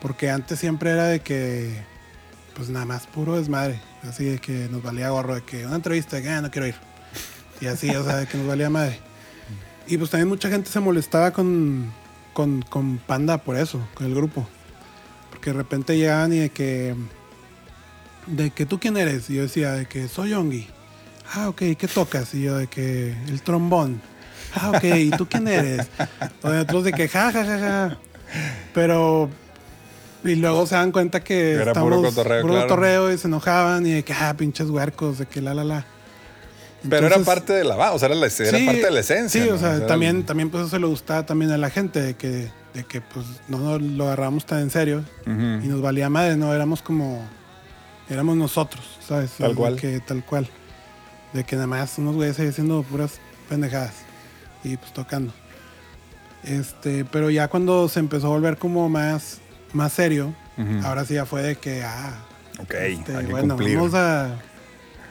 Porque 0.01 0.29
antes 0.29 0.59
siempre 0.59 0.91
era 0.91 1.05
de 1.05 1.21
que, 1.21 1.81
pues 2.59 2.69
nada 2.69 2.83
más 2.85 3.07
puro 3.07 3.37
desmadre. 3.37 3.79
Así 4.03 4.25
de 4.25 4.39
que 4.39 4.67
nos 4.69 4.83
valía 4.83 5.11
gorro, 5.11 5.35
de 5.35 5.43
que 5.43 5.65
una 5.65 5.77
entrevista, 5.77 6.21
que 6.21 6.29
"Ah, 6.29 6.41
no 6.41 6.51
quiero 6.51 6.67
ir. 6.67 6.75
Y 7.61 7.67
así, 7.67 7.89
o 7.89 8.03
sea, 8.03 8.17
de 8.17 8.27
que 8.27 8.37
nos 8.37 8.47
valía 8.47 8.69
madre. 8.69 8.99
Y 9.87 9.97
pues 9.97 10.09
también 10.09 10.27
mucha 10.27 10.49
gente 10.49 10.69
se 10.69 10.81
molestaba 10.81 11.31
con, 11.31 11.89
con, 12.33 12.61
con 12.63 12.97
Panda 12.97 13.37
por 13.37 13.55
eso, 13.55 13.79
con 13.93 14.07
el 14.07 14.13
grupo. 14.13 14.45
Porque 15.29 15.51
de 15.51 15.55
repente 15.57 15.97
llegaban 15.97 16.33
y 16.33 16.39
de 16.39 16.49
que, 16.49 16.95
de 18.27 18.51
que 18.51 18.65
tú 18.65 18.77
quién 18.77 18.97
eres. 18.97 19.29
Y 19.29 19.35
yo 19.35 19.43
decía, 19.43 19.71
de 19.71 19.85
que 19.85 20.09
soy 20.09 20.31
Yongi. 20.31 20.67
Ah, 21.33 21.47
ok, 21.47 21.59
¿qué 21.77 21.87
tocas? 21.93 22.33
Y 22.33 22.41
yo 22.41 22.57
de 22.57 22.67
que 22.67 23.15
el 23.29 23.41
trombón. 23.41 24.01
Ah, 24.53 24.71
ok, 24.71 24.83
¿y 24.83 25.11
tú 25.11 25.27
quién 25.29 25.47
eres? 25.47 25.87
O 26.41 26.81
de 26.81 26.91
que 26.91 27.07
ja, 27.07 27.31
ja, 27.31 27.45
ja, 27.45 27.57
ja. 27.59 27.97
Pero. 28.73 29.29
Y 30.23 30.35
luego 30.35 30.65
se 30.67 30.75
dan 30.75 30.91
cuenta 30.91 31.21
que 31.23 31.53
Era 31.53 31.71
estamos 31.71 31.89
puro 31.95 32.09
cotorreo, 32.09 32.41
puro 32.41 32.53
claro. 32.53 32.67
cotorreo 32.67 33.13
y 33.13 33.17
se 33.17 33.27
enojaban 33.27 33.85
y 33.85 33.91
de 33.91 34.03
que, 34.03 34.13
ah, 34.13 34.33
pinches 34.38 34.69
huercos, 34.69 35.19
de 35.19 35.25
que 35.25 35.41
la, 35.41 35.53
la, 35.53 35.63
la. 35.63 35.85
Pero 36.89 37.07
era 37.07 37.19
parte 37.19 37.53
de 37.53 37.63
la 37.63 37.75
va, 37.75 37.91
o 37.93 37.99
sea, 37.99 38.07
era, 38.07 38.15
la- 38.15 38.27
era 38.27 38.57
Sí, 38.57 38.65
parte 38.65 38.81
de 38.85 38.91
la 38.91 38.99
esencia. 38.99 39.43
Sí, 39.43 39.49
¿no? 39.49 39.55
o 39.55 39.59
sea, 39.59 39.85
también, 39.88 40.25
también 40.25 40.49
pues 40.49 40.67
eso 40.67 40.79
le 40.79 40.88
gustaba 40.88 41.25
también 41.25 41.51
a 41.51 41.57
la 41.57 41.69
gente, 41.69 42.01
de 42.01 42.13
que, 42.15 42.49
de 42.73 42.83
que 42.88 43.01
pues 43.01 43.25
no 43.47 43.57
nos 43.59 43.81
lo 43.81 44.05
agarramos 44.05 44.45
tan 44.45 44.59
en 44.61 44.69
serio 44.69 45.03
y 45.25 45.67
nos 45.67 45.81
valía 45.81 46.09
madre, 46.09 46.35
no, 46.38 46.53
éramos 46.53 46.81
como, 46.81 47.25
éramos 48.09 48.35
nosotros, 48.38 48.83
¿sabes? 49.05 49.31
Tal 49.38 49.55
cual. 49.55 49.75
Que, 49.77 49.99
tal 49.99 50.23
cual. 50.25 50.47
De 51.33 51.43
que 51.43 51.55
nada 51.55 51.67
más 51.67 51.97
unos 51.97 52.15
güeyes 52.15 52.39
ahí 52.39 52.47
haciendo 52.47 52.81
puras 52.83 53.19
pendejadas 53.49 53.93
y 54.63 54.75
pues 54.77 54.91
tocando. 54.93 55.31
Este, 56.43 57.05
pero 57.05 57.29
ya 57.29 57.47
cuando 57.49 57.88
se 57.89 57.99
empezó 57.99 58.27
a 58.27 58.29
volver 58.29 58.57
como 58.57 58.88
más, 58.89 59.39
más 59.73 59.93
serio, 59.93 60.33
ahora 60.83 61.05
sí 61.05 61.13
ya 61.15 61.25
fue 61.25 61.41
de 61.41 61.55
que, 61.55 61.83
ah, 61.83 62.13
Ok, 62.59 62.73
este, 62.73 63.15
hay 63.15 63.25
que 63.25 63.31
bueno, 63.31 63.55
cumplir. 63.55 63.77
vamos 63.77 63.93
a, 63.93 64.35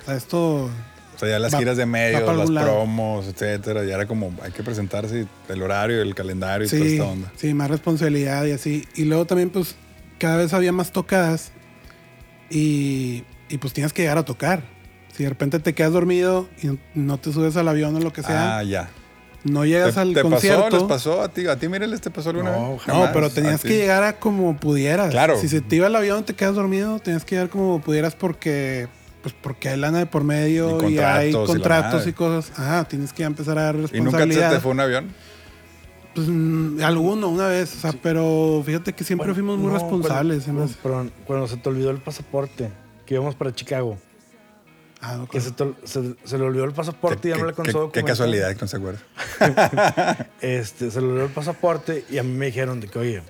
a 0.07 0.15
esto 0.15 0.65
O 0.65 1.19
sea, 1.19 1.29
ya 1.31 1.38
las 1.38 1.55
Va- 1.55 1.59
giras 1.59 1.77
de 1.79 1.87
medios, 1.87 2.37
las 2.37 2.50
lado. 2.50 2.67
promos, 2.67 3.27
etcétera, 3.27 3.85
ya 3.85 3.95
era 3.95 4.07
como, 4.07 4.33
hay 4.43 4.53
que 4.53 4.62
presentarse 4.62 5.27
el 5.49 5.62
horario, 5.62 6.03
el 6.03 6.15
calendario 6.15 6.67
y 6.67 6.71
toda 6.71 6.83
Sí, 6.83 6.93
esta 6.93 7.05
onda. 7.07 7.33
sí, 7.37 7.55
más 7.55 7.71
responsabilidad 7.71 8.45
y 8.45 8.53
así. 8.53 8.87
Y 8.95 9.05
luego 9.05 9.25
también, 9.25 9.49
pues, 9.50 9.75
cada 10.19 10.37
vez 10.37 10.53
había 10.53 10.73
más 10.73 10.93
tocadas 10.93 11.53
y, 12.50 13.25
y, 13.49 13.59
pues 13.59 13.73
tienes 13.73 13.93
que 13.93 14.03
llegar 14.03 14.19
a 14.19 14.25
tocar. 14.25 14.62
Si 15.15 15.23
de 15.25 15.31
repente 15.31 15.59
te 15.59 15.75
quedas 15.75 15.93
dormido 15.93 16.49
y 16.62 16.79
no 16.95 17.19
te 17.19 17.33
subes 17.33 17.57
al 17.57 17.69
avión 17.69 17.97
o 17.97 18.00
lo 18.00 18.12
que 18.12 18.23
sea, 18.23 18.59
Ah, 18.59 18.62
ya. 18.62 18.88
No 19.45 19.64
llegas 19.64 19.95
¿Te, 19.95 20.00
al 20.00 20.14
te 20.14 20.23
concierto. 20.23 20.64
pasó? 20.64 20.76
¿Les 20.78 20.83
pasó 20.88 21.23
a 21.23 21.28
ti? 21.28 21.47
¿A 21.47 21.57
ti, 21.57 21.68
Mireles, 21.68 22.00
te 22.00 22.11
pasó 22.11 22.30
alguna 22.30 22.52
No, 22.52 22.73
vez? 22.73 22.87
No, 22.88 23.09
pero 23.12 23.26
¿A 23.26 23.30
tenías 23.30 23.62
que 23.62 23.76
llegar 23.76 24.02
a 24.02 24.18
como 24.18 24.57
pudieras. 24.57 25.11
Claro. 25.11 25.38
Si 25.40 25.49
se 25.49 25.61
te 25.61 25.76
iba 25.76 25.87
el 25.87 25.97
avión, 25.97 26.25
te 26.25 26.35
quedas 26.35 26.54
dormido, 26.54 26.99
tenías 26.99 27.25
que 27.25 27.37
llegar 27.37 27.49
como 27.50 27.80
pudieras 27.80 28.14
porque 28.14 28.88
pues 29.23 29.35
porque 29.40 29.68
hay 29.68 29.76
lana 29.78 29.99
de 29.99 30.07
por 30.07 30.23
medio 30.23 30.88
Y 30.88 30.95
y, 30.95 30.99
hay 30.99 31.33
contratos 31.33 32.07
y 32.07 32.12
cosas. 32.12 32.52
Ajá, 32.59 32.85
tienes 32.85 33.12
que 33.12 33.25
empezar 33.25 33.59
a 33.59 33.62
dar 33.64 33.75
¿Y 33.75 33.78
nunca 33.78 33.90
se 33.90 34.00
responsabilidad. 34.00 34.50
te 34.52 34.61
fue 34.61 34.71
un 34.73 34.80
avión? 34.80 35.12
Pues 36.14 36.26
mm, 36.28 36.80
alguno, 36.83 37.28
una 37.28 37.47
vez, 37.49 37.76
o 37.76 37.80
sea, 37.80 37.92
pero 38.02 38.62
fíjate 38.64 38.92
que 38.92 39.04
siempre 39.04 39.33
Bueno, 39.33 39.35
fuimos 39.35 39.59
muy 39.59 39.68
no, 39.73 39.75
responsables. 39.78 40.45
Cuando, 40.45 40.66
perdón, 40.83 41.12
cuando 41.26 41.47
se 41.49 41.57
te 41.59 41.68
olvidó 41.68 41.90
el 41.90 41.99
pasaporte, 41.99 42.71
que 43.07 43.14
íbamos 43.14 43.35
para 43.35 43.54
Chicago, 43.54 43.99
Ah, 45.00 45.21
ok. 45.23 45.30
que 45.30 45.40
se, 45.40 45.52
te- 45.52 45.75
se- 45.85 46.14
se 46.25 46.38
le 46.38 46.45
olvidó 46.45 46.64
el 46.64 46.73
pasaporte 46.73 47.28
y 47.28 47.30
ya 47.33 47.38
no 47.38 47.47
le 47.47 47.52
qué, 47.92 48.02
casualidad 48.02 48.52
que 48.54 48.61
no 48.62 48.66
se 48.68 48.76
acuerda. 48.78 49.00
Este, 50.40 50.90
se 50.90 51.00
le 51.00 51.07
olvidó 51.09 51.25
el 51.26 51.30
pasaporte 51.33 52.04
y 52.11 52.18
a 52.18 52.23
mí 52.23 52.33
me 52.33 52.47
dijeron 52.47 52.80
de 52.80 52.88
que, 52.88 52.99
oye, 52.99 53.23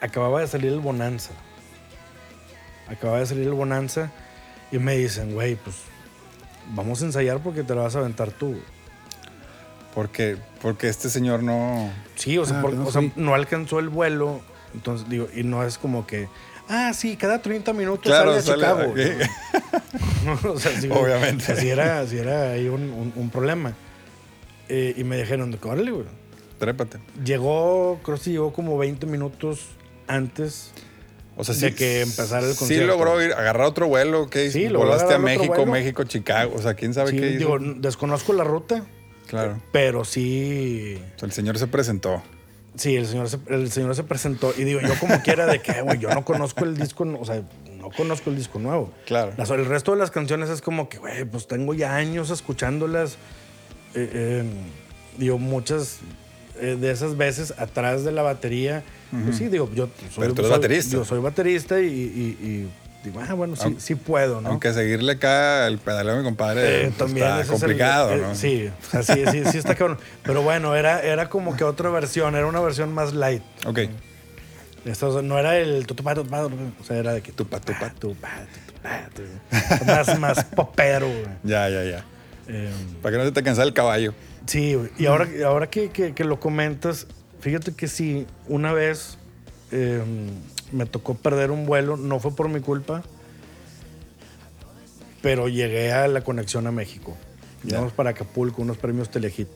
acababa 0.00 0.40
de 0.40 0.46
salir 0.46 0.72
el 0.72 0.80
Bonanza. 0.80 1.30
Acababa 2.88 3.20
de 3.20 3.26
salir 3.26 3.46
el 3.46 3.54
Bonanza 3.54 4.10
y 4.70 4.78
me 4.78 4.96
dicen, 4.96 5.34
güey, 5.34 5.56
pues 5.56 5.76
vamos 6.74 7.02
a 7.02 7.06
ensayar 7.06 7.38
porque 7.40 7.62
te 7.62 7.74
la 7.74 7.82
vas 7.82 7.96
a 7.96 8.00
aventar 8.00 8.30
tú. 8.32 8.56
Porque, 9.94 10.38
porque 10.62 10.88
este 10.88 11.10
señor 11.10 11.42
no... 11.42 11.90
Sí, 12.14 12.38
o 12.38 12.46
sea, 12.46 12.60
Ah, 12.60 12.62
no 12.72 12.86
o 12.86 12.92
sea, 12.92 13.02
fui. 13.02 13.12
no 13.16 13.34
alcanzó 13.34 13.78
el 13.78 13.88
vuelo. 13.90 14.40
Entonces, 14.74 15.08
digo, 15.08 15.28
y 15.34 15.42
no 15.42 15.62
es 15.64 15.76
como 15.76 16.06
que, 16.06 16.28
ah, 16.70 16.92
sí, 16.94 17.16
cada 17.18 17.42
30 17.42 17.74
minutos 17.74 18.06
Claro, 18.06 18.40
sale 18.40 18.64
a 18.66 18.70
sale- 18.70 18.94
Chicago. 18.94 20.54
o 20.54 20.58
sea, 20.58 20.80
sí, 20.80 20.88
Obviamente. 20.90 21.42
o 21.42 21.46
sea, 21.46 21.56
sí 21.56 21.68
era, 21.68 22.06
sí 22.06 22.16
era 22.18 22.52
ahí 22.52 22.68
un, 22.68 22.84
un- 22.84 23.12
un 23.14 23.28
problema. 23.30 23.74
Eh, 24.74 24.94
y 24.96 25.04
me 25.04 25.18
dijeron, 25.18 25.54
órale, 25.62 25.90
güey. 25.90 26.06
Trépate. 26.58 26.96
Llegó, 27.24 28.00
creo 28.02 28.16
que 28.18 28.30
llegó 28.30 28.52
como 28.54 28.78
20 28.78 29.04
minutos 29.06 29.66
antes 30.06 30.70
O 31.36 31.44
sea, 31.44 31.54
de 31.54 31.74
que 31.74 32.00
empezara 32.00 32.46
el 32.46 32.52
Sí 32.52 32.58
concierto. 32.58 32.86
logró 32.86 33.22
ir, 33.22 33.32
agarrar 33.32 33.66
otro 33.66 33.86
vuelo, 33.88 34.30
¿qué 34.30 34.50
Sí, 34.50 34.68
logró 34.68 34.88
Volaste 34.90 35.12
a 35.14 35.18
México. 35.18 35.66
México, 35.66 36.04
Chicago, 36.04 36.54
o 36.56 36.62
sea, 36.62 36.72
quién 36.74 36.94
sabe 36.94 37.10
Sí, 37.10 37.18
qué 37.18 37.26
hizo. 37.30 37.38
digo, 37.38 37.58
desconozco 37.58 38.32
la 38.32 38.44
ruta, 38.44 38.84
claro. 39.26 39.60
pero 39.72 40.04
sí. 40.06 40.96
O 41.16 41.18
sea, 41.18 41.26
el 41.26 41.32
señor 41.32 41.58
se 41.58 41.66
presentó. 41.66 42.22
Sí, 42.76 42.96
el 42.96 43.06
señor, 43.06 43.28
se, 43.28 43.38
el 43.48 43.70
señor 43.70 43.94
se 43.94 44.04
presentó 44.04 44.54
y 44.56 44.64
digo, 44.64 44.80
yo 44.80 44.94
como 44.98 45.20
quiera 45.22 45.44
de 45.46 45.60
que, 45.60 45.82
güey, 45.82 45.98
yo 45.98 46.08
no 46.14 46.24
conozco 46.24 46.64
el 46.64 46.76
disco, 46.78 47.04
o 47.20 47.24
sea, 47.26 47.42
no 47.76 47.90
conozco 47.90 48.30
el 48.30 48.36
disco 48.36 48.58
nuevo. 48.58 48.90
Claro. 49.04 49.32
Las- 49.36 49.50
el 49.50 49.66
resto 49.66 49.92
de 49.92 49.98
las 49.98 50.10
canciones 50.10 50.48
es 50.48 50.62
como 50.62 50.88
que, 50.88 50.96
güey, 50.98 51.24
pues 51.26 51.46
tengo 51.48 51.74
ya 51.74 51.94
años 51.96 52.30
escuchándolas. 52.30 53.16
Eh, 53.94 54.10
eh, 54.12 54.44
digo, 55.18 55.38
muchas 55.38 55.98
eh, 56.60 56.76
de 56.80 56.90
esas 56.90 57.16
veces 57.16 57.52
atrás 57.58 58.04
de 58.04 58.12
la 58.12 58.22
batería. 58.22 58.82
Pues 59.24 59.36
sí, 59.36 59.48
digo, 59.48 59.70
yo 59.74 59.88
soy, 60.14 60.22
Pero 60.22 60.34
tú 60.34 60.40
eres 60.40 60.48
soy- 60.48 60.58
baterista. 60.58 60.92
Yo 60.92 61.04
soy 61.04 61.20
baterista 61.20 61.80
y, 61.80 61.84
y- 61.86 62.38
y 62.40 62.70
digo, 63.04 63.20
ah, 63.20 63.34
bueno, 63.34 63.56
sí, 63.56 63.62
Aunque- 63.64 63.80
sí 63.82 63.94
puedo, 63.94 64.40
¿no? 64.40 64.48
Aunque 64.48 64.72
seguirle 64.72 65.12
acá 65.12 65.66
el 65.66 65.76
pedaleo 65.78 66.14
a 66.14 66.18
mi 66.18 66.24
compadre 66.24 66.62
Eh, 66.62 66.84
pues, 66.86 66.96
también 66.96 67.26
está 67.26 67.40
el- 67.42 67.46
complicado, 67.48 68.12
el- 68.12 68.22
¿no? 68.22 68.34
Sí, 68.34 68.70
o 68.70 68.90
sea, 68.90 69.02
sí, 69.02 69.22
sí, 69.30 69.42
sí 69.52 69.58
está 69.58 69.74
cabrón. 69.74 69.98
Pero 70.22 70.40
bueno, 70.40 70.74
era, 70.74 71.02
era 71.02 71.28
como 71.28 71.54
que 71.56 71.64
otra 71.64 71.90
versión, 71.90 72.34
era 72.36 72.46
una 72.46 72.60
versión 72.60 72.94
más 72.94 73.12
light. 73.12 73.42
Ok. 73.66 73.80
Esto, 74.86 75.20
no 75.22 75.38
era 75.38 75.58
el 75.58 75.86
tutupa, 75.86 76.14
tutupa, 76.14 76.44
o 76.46 76.84
sea, 76.84 76.96
era 76.96 77.12
de 77.12 77.20
que 77.22 77.32
Tupa, 77.32 77.60
tupa. 77.60 77.90
tupa, 77.98 78.30
tupa, 78.80 79.08
tupa. 79.14 79.84
Más, 79.84 80.18
más 80.18 80.44
popero, 80.44 81.06
güey. 81.06 81.26
Ya, 81.44 81.68
ya, 81.68 81.84
ya. 81.84 82.04
Eh, 82.48 82.70
Para 83.02 83.12
que 83.12 83.18
no 83.18 83.24
se 83.24 83.32
te 83.32 83.42
cansa 83.42 83.62
el 83.62 83.72
caballo. 83.72 84.14
sí, 84.46 84.76
y 84.98 85.06
ahora, 85.06 85.28
ahora 85.46 85.70
que, 85.70 85.90
que- 85.90 86.12
que 86.14 86.24
lo 86.24 86.40
comentas, 86.40 87.06
fíjate 87.40 87.72
que 87.74 87.86
sí, 87.88 88.26
una 88.48 88.72
vez 88.72 89.18
eh, 89.70 90.02
me 90.72 90.86
tocó 90.86 91.14
perder 91.14 91.50
un 91.50 91.64
vuelo, 91.66 91.96
no 91.96 92.18
fue 92.20 92.34
por 92.34 92.48
mi 92.48 92.60
culpa, 92.60 93.02
pero 95.22 95.48
llegué 95.48 95.92
a 95.92 96.08
la 96.08 96.22
conexión 96.22 96.66
a 96.66 96.72
México. 96.72 97.16
Llegamos 97.62 97.92
para 97.92 98.10
Acapulco, 98.10 98.60
unos 98.62 98.76
premios 98.76 99.08
Telehit. 99.10 99.46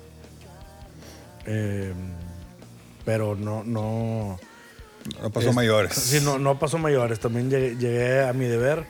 Eh, 1.47 1.93
pero 3.05 3.35
no, 3.35 3.65
no. 3.65 4.39
No 5.21 5.31
pasó 5.31 5.51
es- 5.51 5.55
mayores. 5.57 5.93
Sí, 5.95 6.21
no, 6.23 6.39
no 6.39 6.59
pasó 6.59 6.79
mayores. 6.79 7.19
También 7.19 7.51
llegué, 7.51 7.77
llegué 7.77 8.23
a 8.25 8.33
mi 8.33 8.45
deber. 8.47 8.85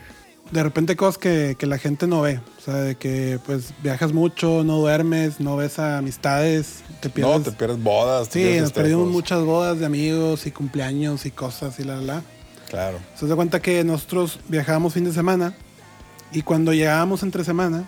De 0.50 0.62
repente 0.62 0.94
cosas 0.94 1.18
que, 1.18 1.56
que 1.58 1.66
la 1.66 1.78
gente 1.78 2.06
no 2.06 2.22
ve. 2.22 2.40
O 2.58 2.60
sea, 2.60 2.74
de 2.74 2.94
que 2.94 3.40
pues 3.44 3.74
viajas 3.82 4.12
mucho, 4.12 4.62
no 4.64 4.78
duermes, 4.78 5.40
no 5.40 5.56
ves 5.56 5.78
a 5.78 5.98
amistades, 5.98 6.84
te 7.00 7.08
pierdes. 7.10 7.38
No, 7.38 7.42
te 7.42 7.52
pierdes 7.52 7.82
bodas. 7.82 8.28
te 8.28 8.38
sí, 8.38 8.44
pierdes 8.44 8.62
nos 8.62 8.72
perdimos 8.72 9.08
muchas 9.08 9.42
bodas 9.42 9.80
de 9.80 9.86
amigos 9.86 10.46
y 10.46 10.52
cumpleaños 10.52 11.26
y 11.26 11.30
cosas 11.30 11.78
y 11.80 11.84
la, 11.84 11.96
la, 11.96 12.02
la. 12.02 12.22
Claro. 12.68 12.98
Se 13.14 13.26
da 13.26 13.36
cuenta 13.36 13.60
que 13.60 13.82
nosotros 13.84 14.40
viajábamos 14.48 14.94
fin 14.94 15.04
de 15.04 15.12
semana 15.12 15.54
y 16.32 16.42
cuando 16.42 16.72
llegábamos 16.72 17.22
entre 17.22 17.44
semana, 17.44 17.84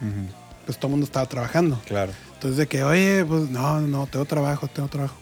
pues 0.65 0.79
todo 0.79 0.88
el 0.88 0.93
mundo 0.93 1.07
estaba 1.07 1.27
trabajando. 1.27 1.81
Claro. 1.87 2.12
Entonces 2.35 2.57
de 2.57 2.67
que, 2.67 2.85
oye, 2.85 3.25
pues 3.25 3.50
no, 3.50 3.81
no, 3.81 4.07
tengo 4.07 4.25
trabajo, 4.25 4.69
tengo 4.69 4.88
trabajo. 4.88 5.17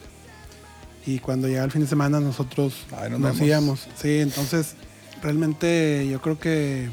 Y 1.06 1.18
cuando 1.20 1.48
llega 1.48 1.64
el 1.64 1.70
fin 1.70 1.82
de 1.82 1.86
semana 1.86 2.20
nosotros 2.20 2.74
Ay, 2.96 3.10
nos 3.10 3.20
nos 3.20 3.40
íbamos. 3.40 3.88
Sí, 3.96 4.18
entonces 4.18 4.74
realmente 5.22 6.06
yo 6.10 6.20
creo 6.20 6.38
que, 6.38 6.90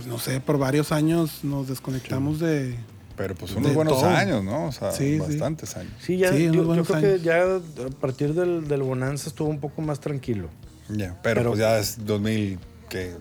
pues 0.00 0.06
no 0.10 0.18
sé, 0.18 0.40
por 0.40 0.56
varios 0.56 0.92
años 0.92 1.40
nos 1.44 1.68
desconectamos 1.68 2.40
de... 2.40 2.74
Pero 3.16 3.34
pues 3.34 3.52
unos 3.54 3.74
buenos 3.74 4.00
todo. 4.00 4.08
años, 4.08 4.42
¿no? 4.42 4.68
O 4.68 4.72
sea, 4.72 4.92
Sí, 4.92 5.14
sí. 5.14 5.18
bastantes 5.18 5.76
años. 5.76 5.92
Sí, 6.00 6.16
ya, 6.16 6.34
yo, 6.34 6.66
creo 6.72 6.84
que 7.00 7.20
ya 7.22 7.42
a 7.42 7.90
partir 8.00 8.32
del, 8.32 8.66
del 8.66 8.82
Bonanza 8.82 9.28
estuvo 9.28 9.50
un 9.50 9.60
poco 9.60 9.82
más 9.82 10.00
tranquilo. 10.00 10.48
Ya, 10.88 11.18
pero, 11.22 11.40
Pero- 11.40 11.50
pues 11.50 11.60
ya 11.60 11.78
es 11.78 12.02
2000, 12.06 12.58
¿qué? 12.88 13.12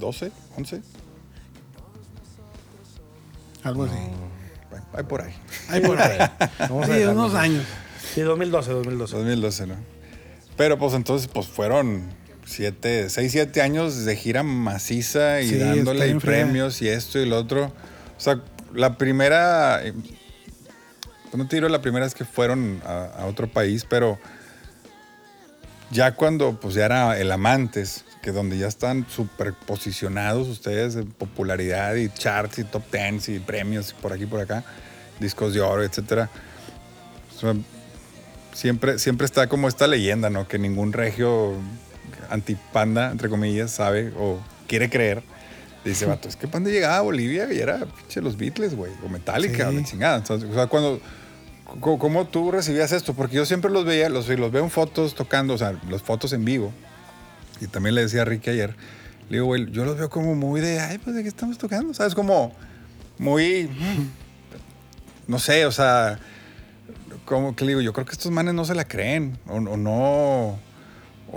¿12? 0.00 0.32
¿11? 0.58 0.82
Algo 3.62 3.84
así. 3.84 3.94
Bueno, 4.70 4.86
hay 4.92 5.04
por 5.04 5.22
ahí. 5.22 5.32
Ahí 5.68 5.80
por 5.82 6.00
ahí. 6.00 6.18
Vamos 6.58 6.86
sí, 6.86 7.02
unos 7.04 7.34
años. 7.34 7.64
Sí, 8.12 8.22
2012, 8.22 8.72
2012. 8.72 9.16
2012, 9.16 9.66
¿no? 9.68 9.76
Pero 10.56 10.78
pues 10.78 10.94
entonces 10.94 11.28
pues 11.32 11.46
fueron 11.46 12.02
siete, 12.44 13.08
seis, 13.10 13.32
siete 13.32 13.62
años 13.62 14.04
de 14.04 14.16
gira 14.16 14.42
maciza 14.42 15.40
y 15.40 15.48
Sí, 15.48 15.58
dándole 15.58 16.08
y 16.08 16.14
premios 16.14 16.82
y 16.82 16.88
esto 16.88 17.18
y 17.18 17.26
lo 17.26 17.38
otro. 17.38 17.72
O 18.16 18.20
sea, 18.20 18.40
la 18.72 18.96
primera, 18.96 19.84
eh, 19.84 19.92
pues, 19.92 21.34
no 21.34 21.48
te 21.48 21.56
digo 21.56 21.68
la 21.68 21.80
primera 21.80 22.04
vez 22.04 22.14
que 22.14 22.24
fueron 22.24 22.80
a, 22.84 23.06
a 23.06 23.26
otro 23.26 23.48
país, 23.48 23.86
pero 23.88 24.18
ya 25.90 26.14
cuando 26.14 26.58
pues 26.58 26.74
ya 26.74 26.86
era 26.86 27.18
el 27.18 27.30
Amantes, 27.30 28.04
que 28.22 28.32
donde 28.32 28.58
ya 28.58 28.66
están 28.66 29.06
súper 29.08 29.52
posicionados 29.52 30.48
ustedes 30.48 30.96
en 30.96 31.10
popularidad 31.12 31.94
y 31.94 32.08
charts 32.08 32.58
y 32.58 32.64
top 32.64 32.82
tens 32.90 33.28
y 33.28 33.38
premios 33.38 33.90
y 33.90 34.02
por 34.02 34.12
aquí 34.12 34.26
por 34.26 34.40
acá, 34.40 34.64
discos 35.20 35.54
de 35.54 35.60
oro, 35.60 35.84
etcétera. 35.84 36.30
O 37.36 37.38
sea, 37.38 37.54
siempre, 38.52 38.98
siempre 38.98 39.26
está 39.26 39.46
como 39.46 39.68
esta 39.68 39.86
leyenda, 39.86 40.30
¿no? 40.30 40.48
Que 40.48 40.58
ningún 40.58 40.92
regio 40.92 41.54
antipanda, 42.30 43.10
entre 43.10 43.28
comillas, 43.28 43.70
sabe 43.70 44.12
o 44.18 44.40
quiere 44.66 44.88
creer. 44.90 45.22
Dice, 45.84 46.06
vato, 46.06 46.28
es 46.28 46.36
que 46.36 46.48
Panda 46.48 46.70
llegaba 46.70 46.96
a 46.96 47.00
Bolivia 47.02 47.52
y 47.52 47.58
era 47.58 47.80
pinche 47.84 48.22
los 48.22 48.38
Beatles, 48.38 48.74
güey, 48.74 48.90
o 49.04 49.08
Metallica, 49.10 49.68
Sí. 49.68 49.76
o 49.76 49.78
la 49.80 49.84
chingada. 49.84 50.16
Entonces, 50.16 50.48
o 50.50 50.54
sea, 50.54 50.66
cuando. 50.66 51.00
¿Cómo 51.80 52.26
tú 52.26 52.50
recibías 52.52 52.92
esto? 52.92 53.14
Porque 53.14 53.36
yo 53.36 53.44
siempre 53.46 53.70
los 53.70 53.84
veía, 53.84 54.08
los, 54.08 54.28
los 54.28 54.52
veo 54.52 54.62
en 54.64 54.70
fotos 54.70 55.14
tocando, 55.14 55.54
o 55.54 55.58
sea, 55.58 55.78
las 55.90 56.02
fotos 56.02 56.32
en 56.32 56.44
vivo. 56.44 56.72
Y 57.60 57.66
también 57.66 57.94
le 57.94 58.02
decía 58.02 58.22
a 58.22 58.24
Ricky 58.24 58.50
ayer, 58.50 58.76
le 59.28 59.36
digo, 59.36 59.46
güey, 59.46 59.70
yo 59.72 59.84
los 59.84 59.96
veo 59.96 60.08
como 60.10 60.34
muy 60.34 60.60
de, 60.60 60.80
ay, 60.80 60.98
pues 60.98 61.16
de 61.16 61.22
qué 61.22 61.28
estamos 61.28 61.58
tocando, 61.58 61.92
¿sabes? 61.94 62.14
Como 62.14 62.54
muy, 63.18 63.68
no 65.26 65.38
sé, 65.38 65.64
o 65.66 65.72
sea, 65.72 66.18
como 67.24 67.56
que 67.56 67.64
le 67.64 67.70
digo, 67.70 67.80
yo 67.80 67.92
creo 67.92 68.06
que 68.06 68.12
estos 68.12 68.30
manes 68.30 68.54
no 68.54 68.64
se 68.64 68.74
la 68.74 68.86
creen, 68.86 69.38
o, 69.48 69.54
o 69.54 69.76
no, 69.76 70.58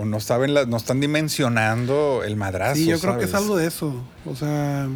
o 0.00 0.04
no 0.04 0.20
saben, 0.20 0.54
la- 0.54 0.64
no 0.64 0.76
están 0.76 1.00
dimensionando 1.00 2.22
el 2.24 2.36
madrazo. 2.36 2.76
Sí, 2.76 2.86
yo 2.86 3.00
creo 3.00 3.18
que 3.18 3.24
es 3.24 3.34
algo 3.34 3.56
de 3.56 3.66
eso. 3.66 3.92
O 4.26 4.36
sea, 4.36 4.86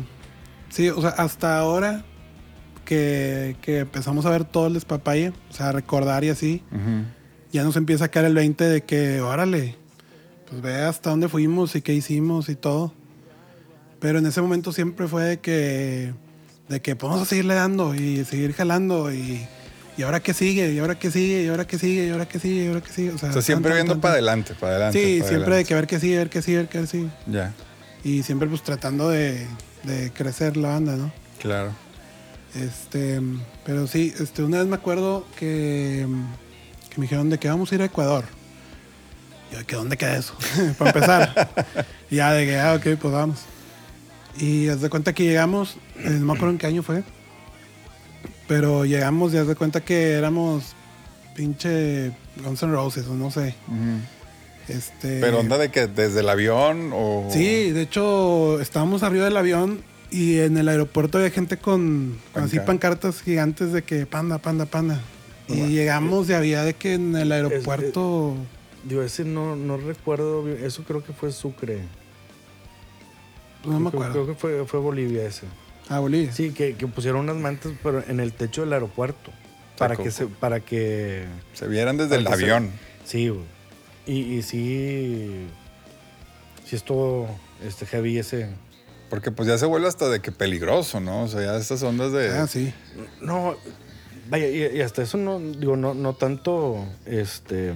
sí, 0.71 0.88
o 0.91 1.01
sea, 1.01 1.11
hasta 1.11 1.59
ahora 1.59 2.05
que, 2.85 3.57
que 3.62 3.81
empezamos 3.81 4.27
a 4.27 4.31
ver 4.31 4.45
todo 4.45 4.67
el 4.69 4.75
despapalle, 4.75 5.31
o 5.51 5.53
sea, 5.53 5.73
recordar 5.73 6.23
y 6.25 6.29
así, 6.29 6.62
ya 7.53 7.65
nos 7.65 7.77
empieza 7.77 8.05
a 8.05 8.09
caer 8.09 8.27
el 8.27 8.35
20 8.35 8.65
de 8.65 8.83
que, 8.83 9.21
órale, 9.21 9.77
pues 10.49 10.62
ve 10.62 10.83
hasta 10.83 11.11
dónde 11.11 11.29
fuimos 11.29 11.75
y 11.75 11.83
qué 11.83 11.95
hicimos 11.95 12.49
y 12.49 12.55
todo. 12.57 12.93
Pero 14.01 14.19
en 14.19 14.27
ese 14.27 14.41
momento 14.41 14.73
siempre 14.73 15.07
fue 15.09 15.25
de 15.25 15.41
que, 15.41 16.12
de 16.69 16.81
que 16.81 16.95
podemos 16.97 17.27
seguirle 17.29 17.55
dando 17.55 17.95
y 17.95 18.25
seguir 18.25 18.53
jalando 18.53 19.12
y, 19.12 19.47
y 20.03 20.05
ahora 20.05 20.19
qué 20.19 20.35
sigue, 20.35 20.73
y 20.73 20.81
ahora 20.81 20.99
qué 20.99 21.12
sigue, 21.12 21.45
y 21.45 21.49
ahora 21.49 21.65
qué 21.65 21.79
sigue, 21.79 22.07
y 22.09 22.11
ahora 22.11 22.27
qué 22.27 22.41
sigue, 22.41 22.65
y 22.65 22.67
ahora 22.67 22.81
qué 22.81 22.93
sigue. 22.93 23.11
O 23.12 23.19
sea, 23.19 23.29
O 23.29 23.33
sea, 23.35 23.41
siempre 23.41 23.73
viendo 23.73 24.01
para 24.01 24.15
adelante, 24.15 24.53
para 24.59 24.73
adelante. 24.73 24.99
Sí, 24.99 25.19
para 25.21 25.29
siempre 25.29 25.57
de 25.59 25.65
que 25.65 25.75
ver 25.77 25.87
qué 25.87 26.01
sigue, 26.01 26.17
ver 26.17 26.29
qué 26.29 26.43
sigue, 26.43 26.57
ver 26.57 26.69
qué 26.69 26.87
sigue. 26.88 27.09
Ya, 27.29 27.55
Y 28.03 28.25
siempre 28.25 28.49
pues 28.49 28.65
tratando 28.65 29.09
de, 29.11 29.47
de 29.85 30.11
crecer 30.12 30.57
la 30.57 30.71
banda, 30.71 30.97
¿no? 30.97 31.12
claro. 31.41 31.71
Este, 32.57 33.21
pero 33.65 33.87
sí, 33.87 34.12
este, 34.19 34.43
una 34.43 34.59
vez 34.59 34.67
me 34.67 34.75
acuerdo 34.75 35.25
que, 35.38 36.05
que 36.91 36.97
me 37.01 37.03
dijeron 37.03 37.31
de 37.31 37.38
que 37.38 37.49
vamos 37.49 37.71
a 37.71 37.75
ir 37.77 37.83
a 37.83 37.85
Ecuador. 37.85 38.25
Y 39.53 39.55
yo, 39.55 39.65
que 39.65 39.77
dónde 39.77 39.97
queda 39.97 40.17
eso? 40.17 40.35
Para 40.79 40.91
empezar. 40.91 41.49
y 42.11 42.17
ya 42.17 42.33
de 42.33 42.45
que, 42.45 42.59
ah, 42.59 42.75
ok, 42.75 42.99
pues 43.01 43.15
vamos. 43.15 43.38
Y 44.37 44.67
haz 44.67 44.81
de 44.81 44.91
cuenta 44.91 45.12
que 45.12 45.23
llegamos, 45.23 45.77
eh, 45.99 46.11
no 46.11 46.27
me 46.27 46.33
acuerdo 46.33 46.51
en 46.51 46.59
qué 46.59 46.67
año 46.67 46.83
fue, 46.83 47.05
pero 48.53 48.85
llegamos 48.85 49.33
y 49.33 49.38
haz 49.38 49.47
de 49.47 49.55
cuenta 49.55 49.81
que 49.81 50.12
éramos 50.12 50.75
pinche 51.35 52.12
Guns 52.45 52.62
N' 52.62 52.71
Roses 52.73 53.07
o 53.07 53.15
no 53.15 53.31
sé. 53.31 53.55
Este, 54.69 55.21
Pero 55.21 55.41
onda 55.41 55.57
de 55.57 55.71
que 55.71 55.87
desde 55.87 56.21
el 56.21 56.29
avión 56.29 56.91
o... 56.93 57.29
Sí, 57.31 57.71
de 57.71 57.81
hecho 57.81 58.61
estábamos 58.61 59.03
arriba 59.03 59.25
del 59.25 59.37
avión 59.38 59.81
y 60.11 60.38
en 60.41 60.59
el 60.59 60.69
aeropuerto 60.69 61.17
había 61.19 61.31
gente 61.31 61.57
con, 61.57 62.19
con 62.35 62.45
así 62.45 62.57
Panca- 62.59 62.67
pancartas 62.67 63.23
gigantes 63.23 63.73
de 63.73 63.83
que 63.83 64.05
panda, 64.05 64.37
panda, 64.38 64.67
panda. 64.67 65.01
Y 65.49 65.69
llegamos 65.69 66.29
y 66.29 66.35
había 66.35 66.62
de 66.62 66.75
que 66.75 66.93
en 66.95 67.17
el 67.17 67.33
aeropuerto... 67.33 68.35
Digo, 68.85 69.03
ese 69.03 69.25
no, 69.25 69.57
no 69.57 69.77
recuerdo. 69.79 70.47
Eso 70.49 70.83
creo 70.85 71.03
que 71.03 71.12
fue 71.15 71.33
Sucre. 71.33 71.81
no 73.65 73.81
me 73.81 73.91
Creo- 73.91 74.03
acuerdo. 74.03 74.12
Creo 74.12 74.27
que 74.27 74.35
fue, 74.35 74.67
fue 74.67 74.81
Bolivia 74.81 75.25
ese. 75.27 75.47
Ah, 75.94 76.00
Bolivia. 76.00 76.33
Sí, 76.33 76.52
que, 76.52 76.74
que 76.74 76.87
pusieron 76.87 77.20
unas 77.20 77.37
mantas 77.37 77.72
pero 77.83 78.02
en 78.09 78.18
el 78.20 78.33
techo 78.33 78.62
del 78.62 78.72
aeropuerto. 78.72 79.31
Para 79.76 79.96
que 79.96 80.11
se, 80.11 80.26
para 80.26 80.61
que. 80.61 81.24
Se 81.55 81.66
vieran 81.68 81.96
desde 81.96 82.16
el 82.16 82.26
se- 82.26 82.33
avión. 82.33 82.70
Sí, 83.05 83.28
güey. 83.28 83.42
Y, 84.07 84.37
y 84.38 84.42
sí. 84.42 85.46
Sí 86.64 86.76
estuvo 86.76 87.28
este 87.66 87.85
heavy 87.87 88.18
ese. 88.18 88.48
Porque 89.11 89.31
pues 89.31 89.46
ya 89.48 89.59
se 89.59 89.66
vuelve 89.66 89.88
hasta 89.88 90.09
de 90.09 90.20
que 90.20 90.33
peligroso, 90.33 91.00
¿no? 91.00 91.24
O 91.24 91.28
sea, 91.28 91.42
ya 91.42 91.57
estas 91.57 91.83
ondas 91.83 92.12
de... 92.12 92.31
Ah, 92.31 92.46
sí. 92.46 92.72
No, 93.20 93.57
vaya, 94.31 94.48
y, 94.48 94.78
y 94.78 94.81
hasta 94.81 95.02
eso 95.02 95.18
no, 95.18 95.38
digo, 95.38 95.76
no, 95.76 95.92
no 95.92 96.14
tanto 96.14 96.87
este 97.05 97.74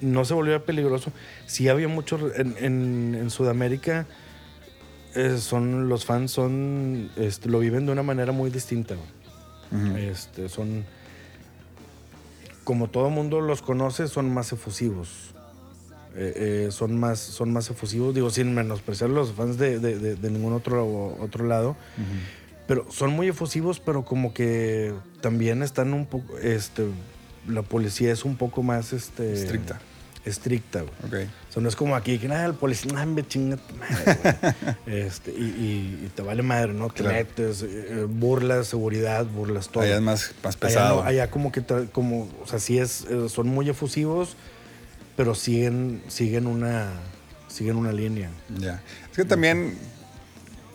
no 0.00 0.24
se 0.24 0.34
volvió 0.34 0.64
peligroso. 0.64 1.12
Sí 1.46 1.68
había 1.68 1.86
mucho 1.88 2.18
en, 2.34 2.56
en- 2.58 3.14
en 3.14 3.30
Sudamérica. 3.30 4.06
Eh, 5.14 5.38
son 5.38 5.88
los 5.88 6.04
fans 6.04 6.30
son 6.32 7.10
este, 7.16 7.48
lo 7.48 7.58
viven 7.58 7.86
de 7.86 7.92
una 7.92 8.02
manera 8.02 8.32
muy 8.32 8.50
distinta. 8.50 8.94
Este, 9.96 10.48
son 10.48 10.84
como 12.64 12.88
todo 12.88 13.10
mundo 13.10 13.40
los 13.40 13.60
conoce, 13.62 14.08
son 14.08 14.32
más 14.32 14.52
efusivos. 14.52 15.08
Eh, 16.16 16.66
eh, 16.66 16.68
son 16.70 16.96
más 16.98 17.18
son 17.18 17.52
más 17.52 17.68
efusivos, 17.70 18.14
digo 18.14 18.30
sin 18.30 18.54
menospreciar 18.54 19.10
los 19.10 19.32
fans 19.32 19.58
de, 19.58 19.80
de- 19.80 19.98
de- 19.98 20.14
de 20.14 20.30
ningún 20.30 20.52
otro 20.52 21.16
otro 21.20 21.44
lado, 21.44 21.76
pero 22.68 22.86
son 22.92 23.10
muy 23.10 23.26
efusivos, 23.28 23.80
pero 23.80 24.04
como 24.04 24.32
que 24.32 24.94
también 25.20 25.62
están 25.64 25.92
un 25.92 26.06
poco 26.06 26.38
este 26.38 26.86
la 27.48 27.62
policía 27.62 28.12
es 28.12 28.24
un 28.24 28.36
poco 28.36 28.62
más 28.62 28.92
este 28.92 29.32
Estricta. 29.32 29.80
estricta. 30.24 30.82
güey. 31.10 31.24
Ok. 31.24 31.30
Sea, 31.54 31.62
no 31.62 31.68
es 31.68 31.76
como 31.76 31.94
aquí, 31.94 32.18
que 32.18 32.26
nada, 32.26 32.44
el 32.46 32.54
policía, 32.54 32.92
nah, 32.92 33.06
me 33.06 33.24
chinga 33.26 33.56
tu 33.58 33.74
madre, 33.76 34.18
güey". 34.86 34.96
este, 35.06 35.30
y, 35.30 35.34
y- 35.44 36.04
y 36.06 36.08
te 36.12 36.20
vale 36.22 36.42
madre, 36.42 36.72
¿no? 36.74 36.88
Te 36.88 37.02
Claro. 37.04 37.14
metes, 37.16 37.62
eh, 37.62 37.66
eh, 37.90 38.06
burlas 38.10 38.66
seguridad, 38.66 39.24
burlas 39.24 39.68
todo. 39.68 39.84
Allá 39.84 39.94
es 39.96 40.02
más, 40.02 40.32
más 40.42 40.56
Allá, 40.56 40.60
pesado. 40.60 40.96
no, 41.02 41.08
allá 41.08 41.30
como 41.30 41.52
que, 41.52 41.62
como, 41.92 42.28
o 42.42 42.46
sea, 42.48 42.58
sí 42.58 42.78
es, 42.78 43.02
eh, 43.08 43.28
son 43.28 43.46
muy 43.46 43.68
efusivos, 43.70 44.36
pero 45.16 45.36
siguen, 45.36 46.02
siguen 46.08 46.48
una, 46.48 46.88
siguen 47.46 47.76
una 47.76 47.92
línea. 47.92 48.30
Ya. 48.58 48.82
Es 49.12 49.16
que 49.16 49.24
también, 49.24 49.78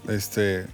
este, 0.07 0.65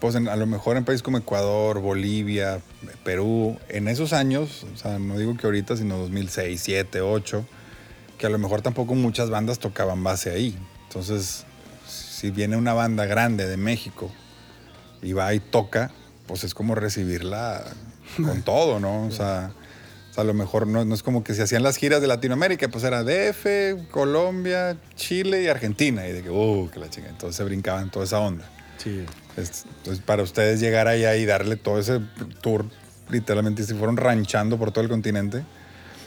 pues 0.00 0.14
en- 0.14 0.28
a 0.28 0.36
lo 0.36 0.46
mejor 0.46 0.76
en 0.76 0.84
países 0.84 1.02
como 1.02 1.18
Ecuador, 1.18 1.80
Bolivia, 1.80 2.60
Perú, 3.04 3.58
en 3.68 3.88
esos 3.88 4.12
años, 4.12 4.64
o 4.72 4.76
sea, 4.76 4.98
no 5.00 5.18
digo 5.18 5.36
que 5.36 5.46
ahorita, 5.46 5.76
sino 5.76 5.96
2006, 5.98 6.60
7, 6.62 7.00
8, 7.00 7.44
que 8.18 8.26
a 8.26 8.30
lo 8.30 8.38
mejor 8.38 8.62
tampoco 8.62 8.94
muchas 8.94 9.30
bandas 9.30 9.58
tocaban 9.58 10.02
base 10.02 10.30
ahí. 10.30 10.56
Entonces, 10.88 11.44
si 11.86 12.30
viene 12.30 12.56
una 12.56 12.72
banda 12.72 13.04
grande 13.06 13.46
de 13.46 13.56
México 13.56 14.10
y 15.02 15.12
va 15.12 15.32
y 15.34 15.40
toca, 15.40 15.90
pues 16.26 16.44
es 16.44 16.54
como 16.54 16.74
recibirla 16.74 17.64
con 18.16 18.42
todo, 18.44 18.80
¿no? 18.80 19.06
O 19.06 19.10
sea, 19.10 19.50
o 20.10 20.14
sea, 20.14 20.22
a 20.22 20.24
lo 20.26 20.32
mejor 20.34 20.66
no, 20.66 20.84
no 20.84 20.94
es 20.94 21.02
como 21.02 21.22
que 21.22 21.34
se 21.34 21.42
hacían 21.42 21.62
las 21.62 21.76
giras 21.76 22.00
de 22.00 22.06
Latinoamérica, 22.06 22.68
pues 22.68 22.84
era 22.84 23.02
DF, 23.04 23.90
Colombia, 23.90 24.76
Chile 24.94 25.42
y 25.42 25.48
Argentina. 25.48 26.08
Y 26.08 26.12
de 26.12 26.22
que, 26.22 26.30
uh, 26.30 26.70
que 26.72 26.80
la 26.80 26.88
chinga. 26.88 27.08
Entonces 27.10 27.36
se 27.36 27.44
brincaban 27.44 27.90
toda 27.90 28.06
esa 28.06 28.20
onda. 28.20 28.48
Sí. 28.78 29.04
Es- 29.36 29.64
Entonces, 29.78 30.02
para 30.04 30.22
ustedes 30.22 30.58
llegar 30.60 30.88
allá 30.88 31.14
y 31.16 31.26
darle 31.26 31.56
todo 31.56 31.78
ese 31.78 32.00
tour, 32.40 32.64
literalmente 33.10 33.62
se 33.64 33.74
fueron 33.74 33.98
ranchando 33.98 34.56
por 34.58 34.72
todo 34.72 34.82
el 34.82 34.88
continente. 34.88 35.44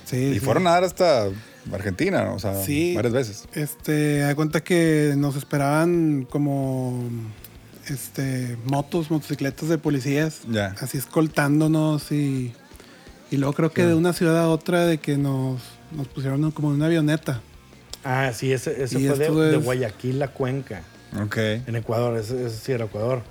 Sí, 0.05 0.17
Y 0.17 0.33
sí. 0.35 0.39
fueron 0.39 0.65
a 0.65 0.71
dar 0.71 0.83
hasta 0.85 1.27
Argentina, 1.73 2.23
¿no? 2.25 2.35
O 2.35 2.39
sea, 2.39 2.63
Sí. 2.63 2.93
varias 2.95 3.13
veces. 3.13 3.45
Este, 3.53 4.19
da 4.19 4.35
cuenta 4.35 4.61
que 4.63 5.13
nos 5.17 5.35
esperaban 5.35 6.25
como 6.29 7.03
este 7.87 8.57
motos, 8.65 9.09
motocicletas 9.09 9.69
de 9.69 9.77
policías, 9.77 10.41
Ya. 10.49 10.75
así 10.79 10.97
escoltándonos 10.97 12.11
y, 12.11 12.53
y 13.31 13.37
luego 13.37 13.53
creo 13.53 13.71
que 13.71 13.85
de 13.85 13.95
una 13.95 14.13
ciudad 14.13 14.37
a 14.39 14.49
otra 14.49 14.85
de 14.85 14.99
que 14.99 15.17
nos, 15.17 15.61
nos 15.95 16.07
pusieron 16.07 16.51
como 16.51 16.69
en 16.69 16.75
una 16.75 16.85
avioneta. 16.85 17.41
Ah, 18.03 18.31
sí, 18.33 18.51
ese, 18.53 18.87
fue 18.87 19.17
de, 19.17 19.57
es- 19.57 19.63
Guayaquil 19.63 20.21
a 20.21 20.27
Cuenca, 20.29 20.83
Ok. 21.21 21.37
en 21.37 21.75
Ecuador, 21.75 22.17
ese, 22.17 22.45
ese 22.45 22.57
sí 22.57 22.71
era 22.71 22.85
Ecuador. 22.85 23.23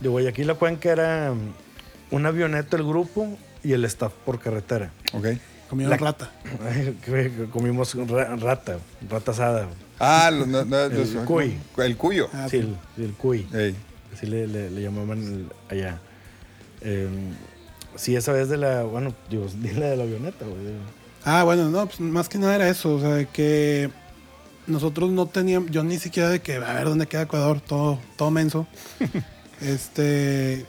De 0.00 0.08
Guayaquil 0.08 0.48
a 0.50 0.54
Cuenca 0.54 0.90
era 0.90 1.32
mm, 1.34 2.14
un 2.14 2.26
avioneta 2.26 2.76
el 2.76 2.84
grupo 2.84 3.36
y 3.62 3.72
el 3.72 3.84
staff 3.84 4.12
por 4.24 4.38
carretera. 4.40 4.90
Ok. 5.12 5.26
Comieron 5.70 5.90
La- 5.92 5.96
rata. 5.98 6.30
Comimos 7.52 7.94
ra- 7.94 8.34
rata, 8.36 8.78
rata 9.08 9.30
asada. 9.30 9.68
Ah, 10.00 10.28
lo- 10.32 10.44
no, 10.44 10.64
no, 10.64 10.76
El 10.86 11.24
cuy. 11.24 11.56
El 11.78 11.96
cuyo. 11.96 12.28
Ah, 12.32 12.48
sí, 12.50 12.56
el, 12.56 12.76
el 12.98 13.12
cuy. 13.12 13.46
Ey. 13.54 13.76
Así 14.12 14.26
le, 14.26 14.48
le- 14.48 14.68
le 14.70 14.82
llamaban 14.82 15.22
el- 15.22 15.46
allá. 15.70 16.00
Eh, 16.80 17.08
sí, 17.94 18.16
esa 18.16 18.32
vez 18.32 18.48
de 18.48 18.56
la, 18.56 18.82
bueno, 18.82 19.14
digo, 19.30 19.46
di 19.62 19.70
la 19.70 19.86
de 19.86 19.96
la 19.96 20.02
avioneta, 20.02 20.44
güey. 20.44 20.58
Ah, 21.24 21.44
bueno, 21.44 21.68
no, 21.68 21.86
pues 21.86 22.00
más 22.00 22.28
que 22.28 22.38
nada 22.38 22.56
era 22.56 22.68
eso, 22.68 22.96
o 22.96 23.00
sea, 23.00 23.10
de 23.14 23.26
que 23.26 23.90
nosotros 24.66 25.10
no 25.10 25.26
teníamos, 25.26 25.70
yo 25.70 25.84
ni 25.84 25.98
siquiera 25.98 26.30
de 26.30 26.40
que, 26.40 26.56
a 26.56 26.72
ver 26.74 26.84
dónde 26.86 27.06
queda 27.06 27.22
Ecuador, 27.22 27.60
todo, 27.60 28.00
todo 28.16 28.30
menso. 28.32 28.66
este, 29.60 30.66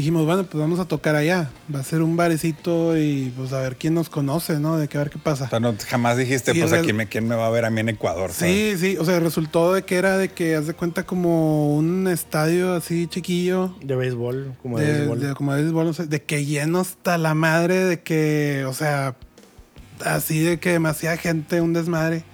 dijimos, 0.00 0.24
bueno, 0.26 0.44
pues 0.44 0.60
vamos 0.60 0.80
a 0.80 0.84
tocar 0.86 1.14
allá, 1.16 1.50
va 1.74 1.80
a 1.80 1.84
ser 1.84 2.02
un 2.02 2.16
barecito 2.16 2.96
y 2.98 3.32
pues 3.36 3.52
a 3.52 3.60
ver 3.60 3.76
quién 3.76 3.94
nos 3.94 4.08
conoce, 4.08 4.58
¿no? 4.58 4.76
De 4.76 4.88
que 4.88 4.96
a 4.98 5.00
ver 5.02 5.10
qué 5.10 5.18
pasa. 5.18 5.44
O 5.44 5.48
sea, 5.48 5.60
no, 5.60 5.74
jamás 5.88 6.16
dijiste, 6.16 6.52
Sí, 6.52 6.58
pues, 6.58 6.70
real- 6.70 6.82
¿a 6.82 6.84
quién 6.84 6.96
me, 6.96 7.06
quién 7.08 7.28
me 7.28 7.34
va 7.34 7.46
a 7.46 7.50
ver 7.50 7.64
a 7.64 7.70
mí 7.70 7.80
en 7.80 7.88
Ecuador? 7.90 8.32
¿sabes? 8.32 8.80
Sí, 8.80 8.92
sí, 8.92 8.96
o 8.98 9.04
sea, 9.04 9.20
resultó 9.20 9.72
de 9.72 9.82
que 9.84 9.96
era 9.96 10.18
de 10.18 10.30
que, 10.30 10.56
haz 10.56 10.66
de 10.66 10.74
cuenta, 10.74 11.04
como 11.04 11.76
un 11.76 12.08
estadio 12.08 12.74
así 12.74 13.06
chiquillo. 13.06 13.74
De 13.82 13.94
béisbol, 13.96 14.54
como 14.62 14.78
de, 14.78 14.84
De, 14.86 14.98
béisbol. 14.98 15.20
de- 15.20 15.34
como 15.34 15.54
de 15.54 15.62
béisbol, 15.62 15.86
no 15.86 15.92
sé, 15.92 16.06
de 16.06 16.22
que 16.22 16.44
lleno 16.44 16.80
hasta 16.80 17.16
la 17.18 17.34
madre, 17.34 17.84
de 17.84 18.00
que, 18.00 18.64
o 18.66 18.72
sea, 18.72 19.16
así 20.04 20.40
de 20.40 20.58
que 20.58 20.70
demasiada 20.70 21.16
gente, 21.16 21.60
un 21.60 21.72
desmadre. 21.72 22.24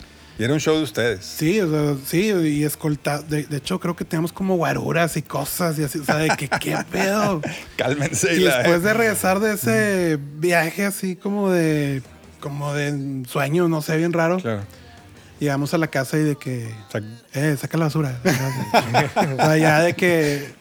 Y 0.41 0.45
era 0.45 0.55
un 0.55 0.59
show 0.61 0.75
de 0.79 0.85
ustedes. 0.85 1.23
Sí, 1.23 1.61
o 1.61 1.71
sea, 1.71 1.97
sí, 2.07 2.33
y 2.33 2.65
escolta. 2.65 3.21
De, 3.21 3.43
de 3.45 3.59
hecho, 3.59 3.79
creo 3.79 3.95
que 3.95 4.07
teníamos 4.07 4.33
como 4.33 4.57
guaruras 4.57 5.15
y 5.19 5.23
cosas 5.23 5.79
y 5.79 5.85
así, 5.85 5.99
o 5.99 6.05
sea, 6.05 6.17
de 6.17 6.31
que 6.31 6.49
qué 6.49 6.79
pedo. 6.91 7.43
Cálmense. 7.77 8.33
Y 8.35 8.45
después 8.45 8.83
de 8.83 8.95
regresar 8.95 9.39
de 9.41 9.53
ese 9.53 10.19
viaje 10.39 10.87
así 10.87 11.15
como 11.15 11.51
de, 11.51 12.01
como 12.41 12.73
de 12.73 13.23
sueño, 13.29 13.69
no 13.69 13.83
sé, 13.83 13.99
bien 13.99 14.15
raro, 14.15 14.39
Claro. 14.39 14.63
llegamos 15.41 15.75
a 15.75 15.79
la 15.79 15.89
casa 15.89 16.17
y 16.17 16.23
de 16.23 16.37
que, 16.37 16.71
eh, 17.35 17.57
saca 17.61 17.77
la 17.77 17.85
basura. 17.85 18.19
o 19.33 19.37
sea, 19.37 19.57
ya 19.59 19.81
de 19.83 19.93
que, 19.93 20.07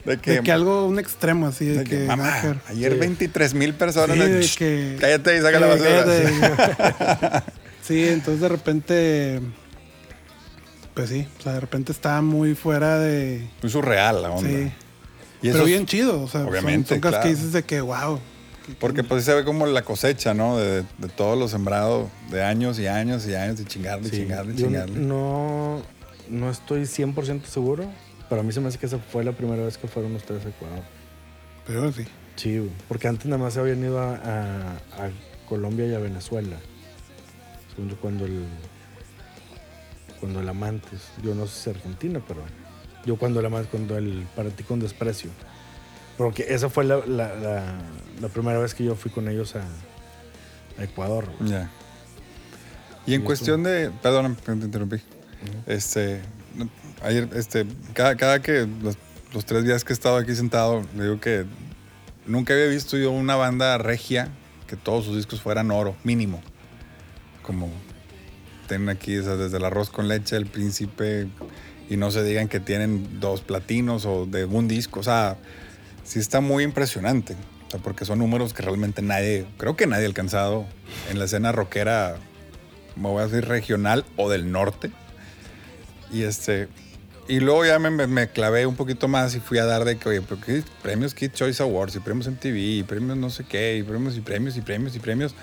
De 0.03 0.15
de 0.15 0.17
que- 0.17 0.41
que, 0.43 0.51
algo, 0.51 0.87
un 0.87 0.99
extremo 0.99 1.47
así, 1.47 1.63
de, 1.65 1.77
de 1.77 1.83
que, 1.85 1.97
que, 1.99 2.05
mamá, 2.05 2.41
que 2.41 2.53
ayer 2.73 2.91
Sí. 2.91 2.99
23 2.99 3.53
mil 3.53 3.73
personas. 3.75 4.17
Sí, 4.17 4.23
de 4.25 4.49
que- 4.57 4.97
cállate 4.99 5.37
y 5.37 5.41
saca 5.41 5.59
la 5.61 5.67
basura. 5.67 7.43
Sí, 7.81 8.07
entonces 8.07 8.39
de 8.41 8.49
repente, 8.49 9.39
pues 10.99 11.09
sí, 11.09 11.27
o 11.39 11.41
sea, 11.41 11.53
de 11.53 11.59
repente 11.61 11.91
estaba 11.91 12.21
muy 12.21 12.55
fuera 12.55 12.99
de... 12.99 13.47
Muy 13.61 13.71
surreal 13.71 14.21
la 14.21 14.31
onda. 14.31 14.49
Sí, 14.49 14.71
Y 15.41 15.51
pero 15.51 15.65
bien 15.65 15.85
chido, 15.85 16.21
o 16.21 16.27
sea, 16.27 16.41
obviamente, 16.45 16.89
son, 16.89 16.99
claro. 16.99 17.21
que 17.21 17.29
dices 17.29 17.53
de 17.53 17.63
que, 17.63 17.81
wow. 17.81 18.19
Porque 18.79 19.03
pues 19.03 19.23
se 19.25 19.33
ve 19.33 19.43
como 19.45 19.65
la 19.65 19.81
cosecha, 19.83 20.33
¿no? 20.33 20.57
De, 20.57 20.83
de 20.97 21.07
todo 21.15 21.35
lo 21.35 21.47
sembrado 21.47 22.09
de 22.29 22.43
años 22.43 22.77
y 22.79 22.85
años 22.87 23.25
y 23.27 23.33
años 23.33 23.59
y 23.59 23.65
chingarle, 23.65 24.09
Sí. 24.09 24.17
chingarle, 24.17 24.53
Yo 24.55 24.67
chingarle. 24.67 24.99
No, 24.99 25.81
no 26.29 26.49
estoy 26.51 26.81
100% 26.83 27.45
seguro, 27.45 27.85
pero 28.29 28.41
a 28.41 28.43
mí 28.43 28.51
se 28.51 28.59
me 28.59 28.67
hace 28.67 28.77
que 28.77 28.85
esa 28.85 28.99
fue 28.99 29.23
la 29.23 29.31
primera 29.31 29.63
vez 29.63 29.77
que 29.77 29.87
fueron 29.87 30.13
ustedes 30.15 30.45
a 30.45 30.49
Ecuador. 30.49 30.83
Pero 31.65 31.91
sí. 31.91 32.03
Sí, 32.35 32.57
güey, 32.59 32.71
porque 32.87 33.07
antes 33.07 33.25
nada 33.25 33.41
más 33.41 33.53
se 33.55 33.59
habían 33.59 33.79
ido 33.83 33.99
a, 33.99 34.15
a- 34.15 34.73
a 35.05 35.09
Colombia 35.47 35.87
y 35.87 35.93
a 35.95 35.99
Venezuela. 35.99 36.57
Cuando 38.01 38.25
el. 38.25 38.43
Cuando 40.19 40.41
el 40.41 40.49
Amantes. 40.49 41.01
Yo 41.23 41.33
no 41.35 41.45
sé 41.47 41.53
si 41.63 41.69
es 41.69 41.75
Argentina, 41.77 42.21
pero. 42.27 42.41
Yo 43.05 43.15
cuando 43.17 43.39
el 43.39 43.45
Amantes, 43.45 43.69
cuando 43.71 43.97
el 43.97 44.25
Para 44.35 44.49
ti 44.49 44.63
con 44.63 44.79
desprecio. 44.79 45.29
Porque 46.17 46.45
esa 46.49 46.69
fue 46.69 46.83
la, 46.83 46.97
la- 47.05 47.33
la- 47.35 47.77
la 48.21 48.27
primera 48.27 48.59
vez 48.59 48.73
que 48.73 48.83
yo 48.83 48.95
fui 48.95 49.09
con 49.09 49.29
ellos 49.29 49.55
a, 49.55 49.63
a 50.77 50.83
Ecuador. 50.83 51.29
Ya. 51.45 51.69
Y 53.05 53.13
en 53.13 53.21
Y 53.21 53.23
cuestión 53.23 53.63
de. 53.63 53.91
Perdón, 54.03 54.35
te 54.35 54.51
interrumpí. 54.51 54.97
Este. 55.65 56.21
Ayer, 57.01 57.29
este. 57.33 57.65
Cada, 57.93 58.15
cada 58.17 58.41
que. 58.41 58.67
Los, 58.81 58.97
los 59.33 59.45
tres 59.45 59.63
días 59.63 59.85
que 59.85 59.93
he 59.93 59.95
estado 59.95 60.17
aquí 60.17 60.35
sentado, 60.35 60.83
le 60.95 61.03
digo 61.03 61.19
que. 61.21 61.45
Nunca 62.27 62.53
había 62.53 62.67
visto 62.67 62.97
yo 62.97 63.11
una 63.11 63.35
banda 63.37 63.77
regia 63.77 64.27
que 64.67 64.75
todos 64.75 65.05
sus 65.05 65.15
discos 65.15 65.41
fueran 65.41 65.71
oro, 65.71 65.95
mínimo. 66.03 66.41
Como. 67.41 67.69
Tienen 68.69 68.87
aquí, 68.87 69.17
o 69.17 69.23
sea, 69.23 69.35
desde 69.35 69.57
el 69.57 69.65
arroz 69.65 69.89
con 69.89 70.07
leche, 70.07 70.37
el 70.37 70.45
príncipe. 70.45 71.27
Y 71.89 71.97
no 71.97 72.11
se 72.11 72.23
digan 72.23 72.47
que 72.47 72.59
tienen 72.61 73.19
dos 73.19 73.41
platinos 73.41 74.05
o 74.05 74.25
de 74.25 74.45
un 74.45 74.67
disco. 74.69 75.01
O 75.01 75.03
sea, 75.03 75.35
sí 76.05 76.19
está 76.19 76.39
muy 76.39 76.63
impresionante. 76.63 77.35
O 77.67 77.71
sea, 77.71 77.79
porque 77.81 78.05
son 78.05 78.19
números 78.19 78.53
que 78.53 78.61
realmente 78.61 79.01
nadie, 79.01 79.45
creo 79.57 79.75
que 79.75 79.85
nadie 79.87 80.03
ha 80.05 80.07
alcanzado 80.07 80.65
en 81.11 81.19
la 81.19 81.25
escena 81.25 81.51
rockera, 81.51 82.15
me 82.95 83.09
voy 83.09 83.21
a 83.21 83.27
decir 83.27 83.45
regional 83.47 84.05
o 84.15 84.29
del 84.29 84.51
norte. 84.51 84.91
Y 86.11 86.23
este, 86.23 86.67
y 87.27 87.39
luego 87.39 87.65
ya 87.65 87.77
me, 87.77 87.91
me- 88.07 88.29
clavé 88.29 88.65
un 88.65 88.75
poquito 88.75 89.07
más 89.07 89.35
y 89.35 89.39
fui 89.39 89.59
a 89.59 89.65
dar 89.65 89.85
de 89.85 89.97
que, 89.97 90.09
oye, 90.09 90.21
pero 90.21 90.41
qué 90.41 90.63
premios 90.81 91.13
Kid 91.13 91.31
Choice 91.31 91.61
Awards 91.61 91.95
y 91.95 91.99
premios 91.99 92.27
MTV 92.27 92.55
y 92.57 92.83
premios 92.83 93.17
no 93.17 93.29
sé 93.29 93.43
qué 93.43 93.77
y 93.77 93.83
premios 93.83 94.17
y 94.17 94.21
premios 94.21 94.57
y 94.57 94.61
premios 94.61 94.95
y 94.95 94.99
premios. 94.99 95.35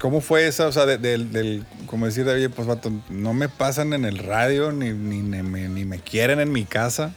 ¿Cómo 0.00 0.20
fue 0.20 0.46
esa? 0.46 0.66
O 0.66 0.72
sea, 0.72 0.86
de- 0.86 0.98
del, 0.98 1.32
del- 1.32 1.64
como 1.86 2.06
decir, 2.06 2.26
oye, 2.28 2.48
pues 2.50 2.66
vato, 2.68 2.92
no 3.08 3.32
me 3.34 3.48
pasan 3.48 3.92
en 3.92 4.04
el 4.04 4.18
radio 4.18 4.72
ni, 4.72 4.90
ni, 4.90 5.20
ni 5.22 5.42
me, 5.42 5.68
ni 5.68 5.84
me 5.84 5.98
quieren 5.98 6.40
en 6.40 6.52
mi 6.52 6.64
casa. 6.64 7.12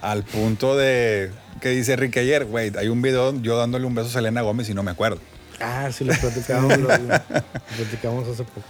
Al 0.00 0.24
punto 0.24 0.76
de 0.76 1.30
que 1.60 1.68
dice 1.70 1.94
Rick 1.96 2.16
ayer, 2.16 2.46
güey, 2.46 2.72
hay 2.78 2.88
un 2.88 3.02
video 3.02 3.34
yo 3.42 3.58
dándole 3.58 3.84
un 3.84 3.94
beso 3.94 4.08
a 4.08 4.12
Selena 4.12 4.40
Gómez 4.40 4.68
y 4.70 4.74
no 4.74 4.82
me 4.82 4.90
acuerdo. 4.90 5.18
Ah, 5.60 5.90
sí, 5.92 6.04
lo 6.04 6.14
platicamos, 6.14 6.78
lo, 6.78 6.88
lo 6.96 7.20
platicamos 7.76 8.26
hace 8.28 8.44
poco. 8.44 8.62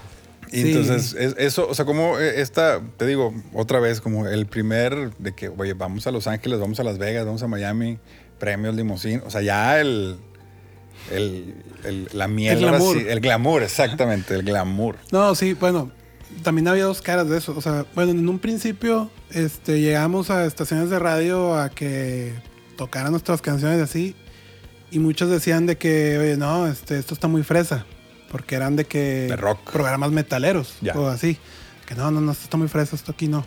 Y 0.51 0.63
Sí. 0.63 0.73
entonces, 0.73 1.15
es- 1.15 1.37
eso, 1.39 1.69
o 1.69 1.75
sea, 1.75 1.85
como 1.85 2.19
eh, 2.19 2.41
esta, 2.41 2.81
te 2.97 3.07
digo, 3.07 3.33
otra 3.55 3.79
vez, 3.79 4.01
como 4.01 4.27
el 4.27 4.47
primer 4.47 5.13
de 5.19 5.33
que, 5.33 5.49
oye, 5.51 5.75
vamos 5.75 6.09
a 6.09 6.11
Los 6.11 6.27
Ángeles, 6.27 6.59
vamos 6.59 6.81
a 6.81 6.83
Las 6.83 6.99
Vegas, 6.99 7.25
vamos 7.25 7.45
a 7.45 7.47
Miami, 7.47 7.99
premios, 8.41 8.75
limusín, 8.75 9.23
o 9.25 9.31
sea, 9.31 9.43
ya 9.43 9.79
el, 9.81 10.17
el, 11.11 11.55
el- 11.85 12.09
la 12.13 12.29
miel, 12.29 12.59
El 12.59 12.65
glamour. 12.65 12.97
sí, 12.99 13.05
el 13.09 13.21
glamour, 13.21 13.63
exactamente, 13.63 14.35
el 14.35 14.43
glamour. 14.43 14.97
No, 15.11 15.35
sí, 15.35 15.55
bueno, 15.55 15.91
también 16.43 16.69
había 16.69 16.85
dos 16.85 17.01
caras 17.03 17.29
de 17.29 17.39
eso. 17.39 17.55
O 17.57 17.61
sea, 17.61 17.87
bueno, 17.95 18.13
en 18.13 18.29
un 18.29 18.39
principio 18.39 19.11
este, 19.31 19.81
llegamos 19.81 20.31
a 20.31 20.45
estaciones 20.47 20.91
de 20.91 20.99
radio 20.99 21.57
a 21.57 21.69
que 21.71 22.35
tocaran 22.77 23.11
nuestras 23.13 23.41
canciones 23.43 23.81
así. 23.81 24.15
Y 24.93 24.99
muchos 24.99 25.31
decían 25.31 25.67
de 25.67 25.77
que, 25.79 26.19
oye, 26.19 26.37
no, 26.37 26.67
este, 26.67 26.99
esto 26.99 27.15
está 27.15 27.29
muy 27.29 27.43
fresa. 27.45 27.87
Porque 28.31 28.55
eran 28.57 28.77
de 28.77 28.85
que... 28.85 29.27
De 29.29 29.37
rock. 29.37 29.71
Programas 29.73 30.11
metaleros 30.13 30.75
Ya. 30.81 30.95
o 30.95 31.09
así. 31.09 31.37
Que 31.87 31.95
no, 31.97 32.11
no, 32.13 32.21
no, 32.21 32.31
esto 32.33 32.45
está 32.45 32.57
muy 32.57 32.69
fresa, 32.69 32.95
esto 32.97 33.11
aquí 33.13 33.27
no. 33.29 33.45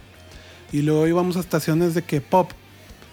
Y 0.74 0.82
luego 0.82 1.08
íbamos 1.08 1.38
a 1.38 1.40
estaciones 1.40 1.94
de 1.94 2.02
que 2.02 2.20
pop. 2.22 2.52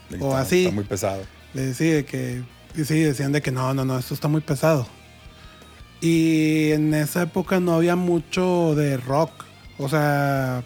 De 0.08 0.16
O 0.20 0.28
está- 0.30 0.40
así. 0.40 0.62
Está 0.64 0.74
muy 0.74 0.84
pesado. 0.84 1.22
Le 1.54 1.62
decía 1.66 1.94
de 1.94 2.04
que, 2.04 2.42
y 2.76 2.84
sí, 2.84 3.00
decían 3.00 3.32
de 3.32 3.42
que 3.42 3.50
no, 3.50 3.74
no, 3.74 3.84
no, 3.84 3.98
esto 3.98 4.14
está 4.14 4.28
muy 4.28 4.40
pesado. 4.40 4.86
Y 6.00 6.70
en 6.72 6.94
esa 6.94 7.22
época 7.22 7.60
no 7.60 7.74
había 7.74 7.94
mucho 7.96 8.74
de 8.74 8.96
rock, 8.96 9.30
o 9.78 9.88
sea, 9.88 10.64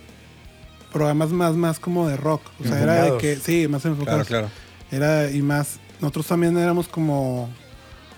programas 0.92 1.30
más, 1.30 1.54
más 1.54 1.80
como 1.80 2.08
de 2.08 2.16
rock, 2.16 2.42
o 2.60 2.64
sea, 2.64 2.80
era 2.80 3.02
de 3.04 3.18
que, 3.18 3.36
sí, 3.36 3.66
más 3.66 3.82
Claro, 3.82 3.94
enfocados. 3.96 4.26
claro. 4.28 4.48
Era, 4.92 5.30
y 5.30 5.42
más, 5.42 5.78
nosotros 6.00 6.26
también 6.28 6.56
éramos 6.56 6.86
como, 6.86 7.50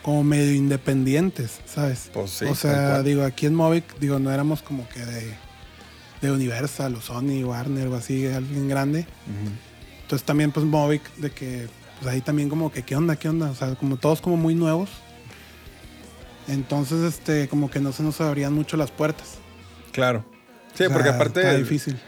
como 0.02 0.22
medio 0.24 0.52
independientes, 0.52 1.60
¿sabes? 1.64 2.10
Pues 2.12 2.30
sí, 2.32 2.44
o 2.44 2.54
sea, 2.54 3.02
digo, 3.02 3.24
aquí 3.24 3.46
en 3.46 3.54
Movic, 3.54 3.98
digo, 3.98 4.18
no 4.18 4.30
éramos 4.30 4.60
como 4.60 4.86
que 4.90 5.00
de, 5.06 5.34
de 6.20 6.30
Universal 6.30 6.94
o 6.96 7.00
Sony, 7.00 7.44
Warner 7.44 7.88
o 7.88 7.96
así, 7.96 8.26
alguien 8.26 8.68
grande. 8.68 9.06
Entonces 10.02 10.24
también 10.26 10.52
pues 10.52 10.66
Movic 10.66 11.02
de 11.16 11.30
que 11.30 11.68
pues 12.00 12.12
ahí 12.12 12.20
también 12.20 12.48
como 12.48 12.70
que 12.72 12.82
qué 12.82 12.96
onda, 12.96 13.16
qué 13.16 13.28
onda, 13.28 13.50
o 13.50 13.54
sea, 13.54 13.74
como 13.74 13.96
todos 13.96 14.20
como 14.20 14.36
muy 14.36 14.54
nuevos. 14.54 14.90
Entonces 16.48 17.02
este 17.02 17.48
como 17.48 17.70
que 17.70 17.80
no 17.80 17.92
se 17.92 18.02
nos 18.02 18.20
abrían 18.20 18.52
mucho 18.52 18.76
las 18.76 18.90
puertas. 18.90 19.34
Claro. 19.92 20.24
Sí, 20.74 20.84
O 20.84 20.86
sea, 20.88 20.92
porque 20.94 21.08
aparte 21.08 21.40
está 21.40 21.54
difícil. 21.54 21.98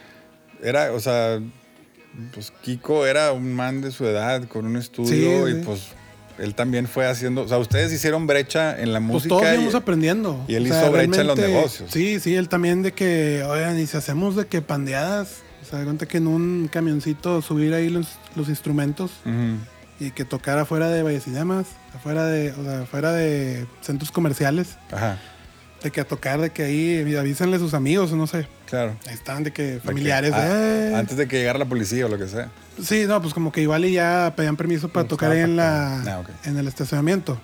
era, 0.62 0.92
o 0.92 1.00
sea, 1.00 1.40
pues 2.34 2.52
Kiko 2.62 3.06
era 3.06 3.32
un 3.32 3.52
man 3.54 3.80
de 3.80 3.90
su 3.90 4.04
edad 4.06 4.44
con 4.46 4.66
un 4.66 4.76
estudio 4.76 5.46
Sí, 5.46 5.52
y 5.52 5.54
sí. 5.56 5.62
pues 5.64 5.88
él 6.38 6.54
también 6.54 6.86
fue 6.86 7.06
haciendo, 7.08 7.42
o 7.42 7.48
sea, 7.48 7.58
ustedes 7.58 7.92
hicieron 7.92 8.26
brecha 8.28 8.78
en 8.80 8.92
la 8.92 9.00
Pues 9.00 9.08
música. 9.24 9.28
todos 9.30 9.44
y- 9.48 9.54
íbamos 9.54 9.74
aprendiendo. 9.74 10.44
y 10.46 10.54
él 10.54 10.66
hizo 10.66 10.92
brecha 10.92 11.22
en 11.22 11.26
los 11.26 11.38
negocios. 11.38 11.90
Sí, 11.90 12.20
sí, 12.20 12.34
él 12.36 12.48
también 12.48 12.82
de 12.82 12.92
que, 12.92 13.42
oigan, 13.48 13.78
y 13.80 13.86
si 13.86 13.96
hacemos 13.96 14.36
de 14.36 14.46
que 14.46 14.60
pandeadas, 14.62 15.38
o 15.62 15.64
sea, 15.64 15.80
de 15.80 15.84
cuenta 15.86 16.06
que 16.06 16.18
en 16.18 16.26
un 16.28 16.68
camioncito 16.70 17.42
subir 17.42 17.74
ahí 17.74 17.88
los, 17.88 18.06
los 18.36 18.48
instrumentos 18.48 19.10
Ujú. 19.24 19.56
Y 20.00 20.10
que 20.12 20.24
tocar 20.24 20.58
afuera 20.58 20.88
de 20.88 21.02
Vallecinemas, 21.02 21.66
afuera 21.94 22.24
de, 22.26 22.52
o 22.52 22.62
sea, 22.64 22.82
afuera 22.82 23.12
de 23.12 23.66
centros 23.80 24.10
comerciales, 24.12 24.76
Ajá, 24.92 25.18
de 25.82 25.90
que 25.90 26.00
a 26.00 26.04
tocar, 26.06 26.40
de 26.40 26.50
que 26.50 26.62
ahí 26.64 27.16
avísenle 27.16 27.56
a 27.56 27.58
sus 27.60 27.74
amigos, 27.74 28.12
no 28.12 28.26
sé. 28.26 28.46
claro. 28.66 28.96
Ahí 29.06 29.14
estaban 29.14 29.44
de 29.44 29.52
que 29.52 29.62
De 29.62 29.74
que, 29.74 29.86
familiares. 29.86 30.32
ah, 30.34 30.46
eh. 30.48 30.92
Antes 30.96 31.16
de 31.16 31.26
que 31.28 31.38
llegara 31.38 31.58
la 31.58 31.64
policía 31.68 32.06
o 32.06 32.08
lo 32.08 32.18
que 32.18 32.26
sea. 32.28 32.50
Sí, 32.82 33.04
no, 33.06 33.20
pues 33.22 33.32
como 33.34 33.50
que 33.52 33.60
igual 33.62 33.84
y 33.84 33.92
ya 33.92 34.32
pedían 34.36 34.56
permiso 34.56 34.88
para 34.88 35.04
No 35.04 35.08
tocar 35.08 35.30
ahí 35.32 35.40
en 35.40 35.56
la. 35.56 36.00
Ah, 36.02 36.20
ok. 36.20 36.28
en 36.46 36.58
el 36.58 36.66
estacionamiento. 36.68 37.40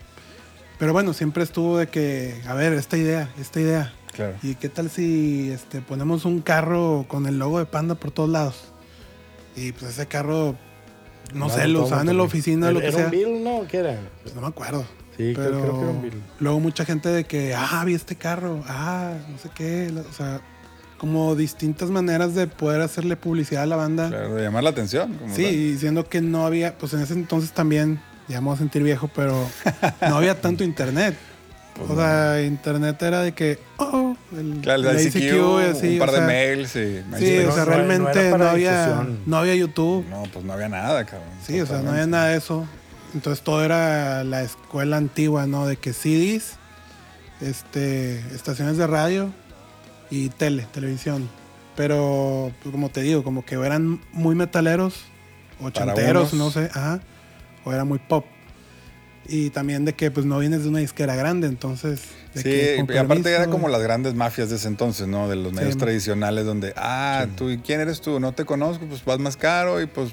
Pero 0.79 0.93
bueno, 0.93 1.13
siempre 1.13 1.45
estuvo 1.45 1.79
de 1.79 1.87
que, 1.87 2.41
a 2.49 2.55
ver, 2.55 2.73
esta 2.73 2.97
idea, 2.97 3.29
esta 3.41 3.61
idea. 3.61 3.93
Claro. 4.13 4.35
¿Y 4.43 4.55
qué 4.57 4.69
tal 4.69 4.91
si 4.91 5.51
este, 5.51 5.81
ponemos 5.81 6.25
un 6.25 6.41
carro 6.41 7.05
con 7.09 7.27
el 7.27 7.39
logo 7.39 7.59
de 7.61 7.67
Panda 7.67 7.95
por 7.95 8.11
todos 8.11 8.29
lados? 8.31 8.73
Y 9.57 9.71
pues 9.73 9.93
ese 9.93 10.07
carro, 10.07 10.57
no, 11.33 11.49
sé, 11.49 11.67
lo 11.69 11.85
usaban 11.85 12.09
en 12.09 12.17
la 12.17 12.23
oficina, 12.23 12.71
lo 12.71 12.81
que 12.81 12.87
¿Era 12.89 12.97
sea. 12.97 13.05
un 13.07 13.11
Bill, 13.11 13.43
no? 13.45 13.67
¿Qué 13.69 13.79
era? 13.79 13.99
Pues 14.23 14.35
no 14.35 14.41
me 14.43 14.49
acuerdo. 14.49 14.85
Sí, 15.17 15.33
creo, 15.33 15.35
Pero 15.35 15.61
creo 15.61 15.73
que 15.75 15.81
era 15.81 15.91
un 15.91 16.03
Bill. 16.03 16.23
luego 16.41 16.61
mucha 16.61 16.85
gente 16.85 17.09
de 17.09 17.25
que, 17.25 17.55
ah, 17.55 17.83
vi 17.87 17.95
este 17.95 18.17
carro, 18.17 18.63
ah, 18.69 19.15
no 19.31 19.39
sé 19.39 19.49
qué. 19.55 19.93
O 20.09 20.13
sea, 20.13 20.41
como 20.99 21.35
distintas 21.35 21.91
maneras 21.91 22.35
de 22.35 22.47
poder 22.47 22.81
hacerle 22.81 23.17
publicidad 23.17 23.63
a 23.63 23.67
la 23.67 23.77
banda. 23.77 24.09
Claro, 24.09 24.35
de 24.35 24.43
llamar 24.43 24.65
la 24.65 24.71
atención. 24.71 25.15
como 25.15 25.35
Sí, 25.35 25.43
tal. 25.45 25.53
y 25.53 25.73
diciendo 25.73 26.09
que 26.09 26.21
no 26.21 26.47
había, 26.47 26.77
pues 26.79 26.93
en 26.95 27.01
ese 27.01 27.15
entonces 27.15 27.53
también, 27.53 28.01
ya 28.29 28.41
me 28.41 28.47
voy 28.49 28.55
a 28.55 28.59
sentir 28.59 28.83
viejo, 28.83 29.09
pero 29.15 29.47
no 30.01 30.17
había 30.17 30.41
tanto 30.41 30.65
internet. 30.65 31.17
Pues 31.75 31.91
o 31.91 31.97
sea, 31.97 32.41
internet 32.43 33.03
era 33.03 33.23
de 33.23 33.33
que, 33.33 33.59
oh, 33.79 34.15
oh, 34.33 34.39
el, 34.39 34.61
Claro, 34.63 34.91
el 34.91 35.01
ICQ, 35.07 35.17
y 35.17 35.71
así, 35.71 35.93
un 35.95 35.99
par 35.99 36.11
de 36.13 36.17
sea, 36.19 36.27
mails 36.27 36.77
y... 36.77 37.03
Sí, 37.19 37.39
o 37.39 37.51
sea, 37.51 37.51
no- 37.51 37.57
no 37.57 37.65
realmente 37.65 38.31
no, 38.31 38.45
había, 38.49 39.07
no 39.27 39.37
había 39.37 39.55
YouTube. 39.57 40.07
No, 40.09 40.23
pues 40.33 40.45
no 40.45 40.53
había 40.53 40.69
nada, 40.69 41.05
cabrón. 41.05 41.29
Sí, 41.45 41.61
o 41.61 41.67
sea, 41.67 41.81
no 41.83 41.91
había 41.91 42.07
nada 42.07 42.29
de 42.29 42.37
eso. 42.37 42.65
Entonces 43.13 43.43
todo 43.45 43.65
era 43.65 44.23
la 44.25 44.43
escuela 44.43 44.97
antigua, 44.97 45.47
¿no? 45.47 45.67
De 45.67 45.77
que 45.77 45.93
CDs, 45.93 46.59
este, 47.41 48.19
estaciones 48.35 48.77
de 48.77 48.87
radio 48.87 49.31
y 50.11 50.29
tele, 50.29 50.67
televisión. 50.73 51.29
Pero, 51.77 52.53
pues, 52.63 52.73
como 52.73 52.89
te 52.89 53.03
digo, 53.03 53.25
como 53.25 53.45
que 53.45 53.57
eran 53.57 54.01
muy 54.13 54.35
metaleros, 54.37 55.05
ochenteros, 55.61 56.35
no 56.35 56.51
sé, 56.51 56.71
ajá, 56.73 57.01
o 57.65 57.73
era 57.73 57.85
muy 57.85 57.99
pop. 57.99 58.25
Y 59.27 59.51
también 59.51 59.85
de 59.87 59.95
que 59.95 60.11
pues 60.11 60.27
no 60.27 60.39
vienes 60.39 60.65
de 60.65 60.69
una 60.69 60.81
disquera 60.81 61.15
grande, 61.17 61.47
entonces... 61.47 62.03
de 62.35 62.43
Sí, 62.43 62.49
que, 62.87 62.95
y 62.95 62.97
aparte 62.99 63.31
era 63.33 63.47
como 63.47 63.69
las 63.69 63.81
grandes 63.83 64.15
mafias 64.15 64.51
de 64.51 64.57
ese 64.57 64.69
entonces, 64.69 65.07
¿no? 65.07 65.29
De 65.29 65.37
los 65.37 65.53
medios 65.53 65.73
Sí. 65.75 65.79
tradicionales 65.79 66.45
donde, 66.45 66.75
ah, 66.77 67.27
tú, 67.37 67.49
¿y 67.51 67.59
quién 67.59 67.81
eres 67.81 68.01
tú? 68.03 68.21
No 68.21 68.33
te 68.33 68.45
conozco, 68.45 68.85
pues 68.87 69.03
vas 69.05 69.19
más 69.19 69.37
caro 69.39 69.81
y 69.81 69.87
pues... 69.87 70.11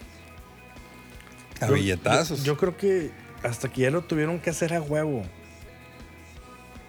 A 1.60 1.68
Yo- 1.68 1.74
billetazos. 1.74 2.40
Yo, 2.40 2.54
yo 2.54 2.58
creo 2.58 2.78
que 2.78 3.12
hasta 3.44 3.70
que 3.70 3.82
ya 3.82 3.92
lo 3.92 4.02
tuvieron 4.02 4.40
que 4.40 4.50
hacer 4.50 4.74
a 4.74 4.82
huevo. 4.82 5.24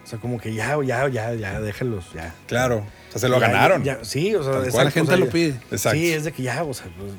O 0.04 0.06
sea, 0.06 0.18
como 0.18 0.38
que 0.38 0.52
ya, 0.54 0.76
ya, 0.84 1.08
ya, 1.08 1.34
ya, 1.34 1.60
déjalos, 1.60 2.12
ya. 2.14 2.34
Claro, 2.46 2.78
o 3.08 3.12
sea, 3.12 3.20
se 3.20 3.28
lo 3.28 3.38
Ya, 3.40 3.46
ganaron. 3.48 3.84
ya, 3.84 3.98
sí, 4.04 4.34
o 4.34 4.42
sea, 4.42 4.58
exacto. 4.58 4.84
La 4.84 4.90
gente 4.90 5.12
o 5.12 5.16
sea, 5.16 5.24
lo 5.24 5.30
pide. 5.30 5.54
Exacto. 5.70 5.98
Sí, 5.98 6.12
es 6.12 6.24
de 6.24 6.32
que 6.32 6.42
ya, 6.42 6.62
o 6.64 6.74
sea, 6.74 6.86
pues, 6.98 7.12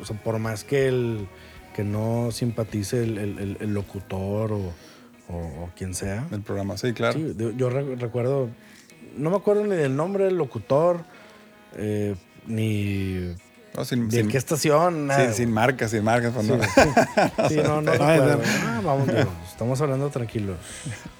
o 0.00 0.04
sea, 0.04 0.16
por 0.22 0.38
más 0.38 0.64
que 0.64 0.88
el 0.88 1.26
que 1.74 1.84
no 1.84 2.30
simpatice 2.32 3.02
el, 3.02 3.18
el- 3.60 3.74
locutor 3.74 4.52
o, 4.52 4.72
o- 5.28 5.64
o 5.64 5.70
quien 5.76 5.94
sea. 5.94 6.26
El 6.30 6.40
programa, 6.42 6.76
sí, 6.78 6.92
claro. 6.92 7.18
Sí, 7.18 7.34
yo 7.56 7.68
re- 7.68 7.96
recuerdo, 7.96 8.48
no 9.16 9.30
me 9.30 9.36
acuerdo 9.36 9.64
ni 9.64 9.74
del 9.76 9.94
nombre 9.96 10.24
del 10.24 10.36
locutor, 10.36 11.00
eh, 11.76 12.14
ni 12.46 13.34
No, 13.76 13.84
sin, 13.84 14.08
de 14.08 14.18
sin- 14.22 14.28
qué 14.30 14.38
estación, 14.38 15.08
nada. 15.08 15.24
sin- 15.26 15.34
sin 15.34 15.52
marcas, 15.52 15.90
sin 15.90 16.04
marcas. 16.04 16.32
pues, 16.32 16.46
Sí, 16.46 16.54
no. 16.54 17.48
sí. 17.48 17.56
No, 17.56 17.82
no 17.82 17.92
Ah, 18.00 18.80
vamos, 18.84 19.06
digo, 19.08 19.30
estamos 19.50 19.80
hablando 19.80 20.08
tranquilos. 20.10 20.56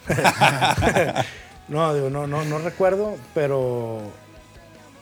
no, 1.68 1.94
digo, 1.94 2.10
no, 2.10 2.26
no, 2.26 2.44
no 2.44 2.58
recuerdo, 2.58 3.16
pero 3.34 4.00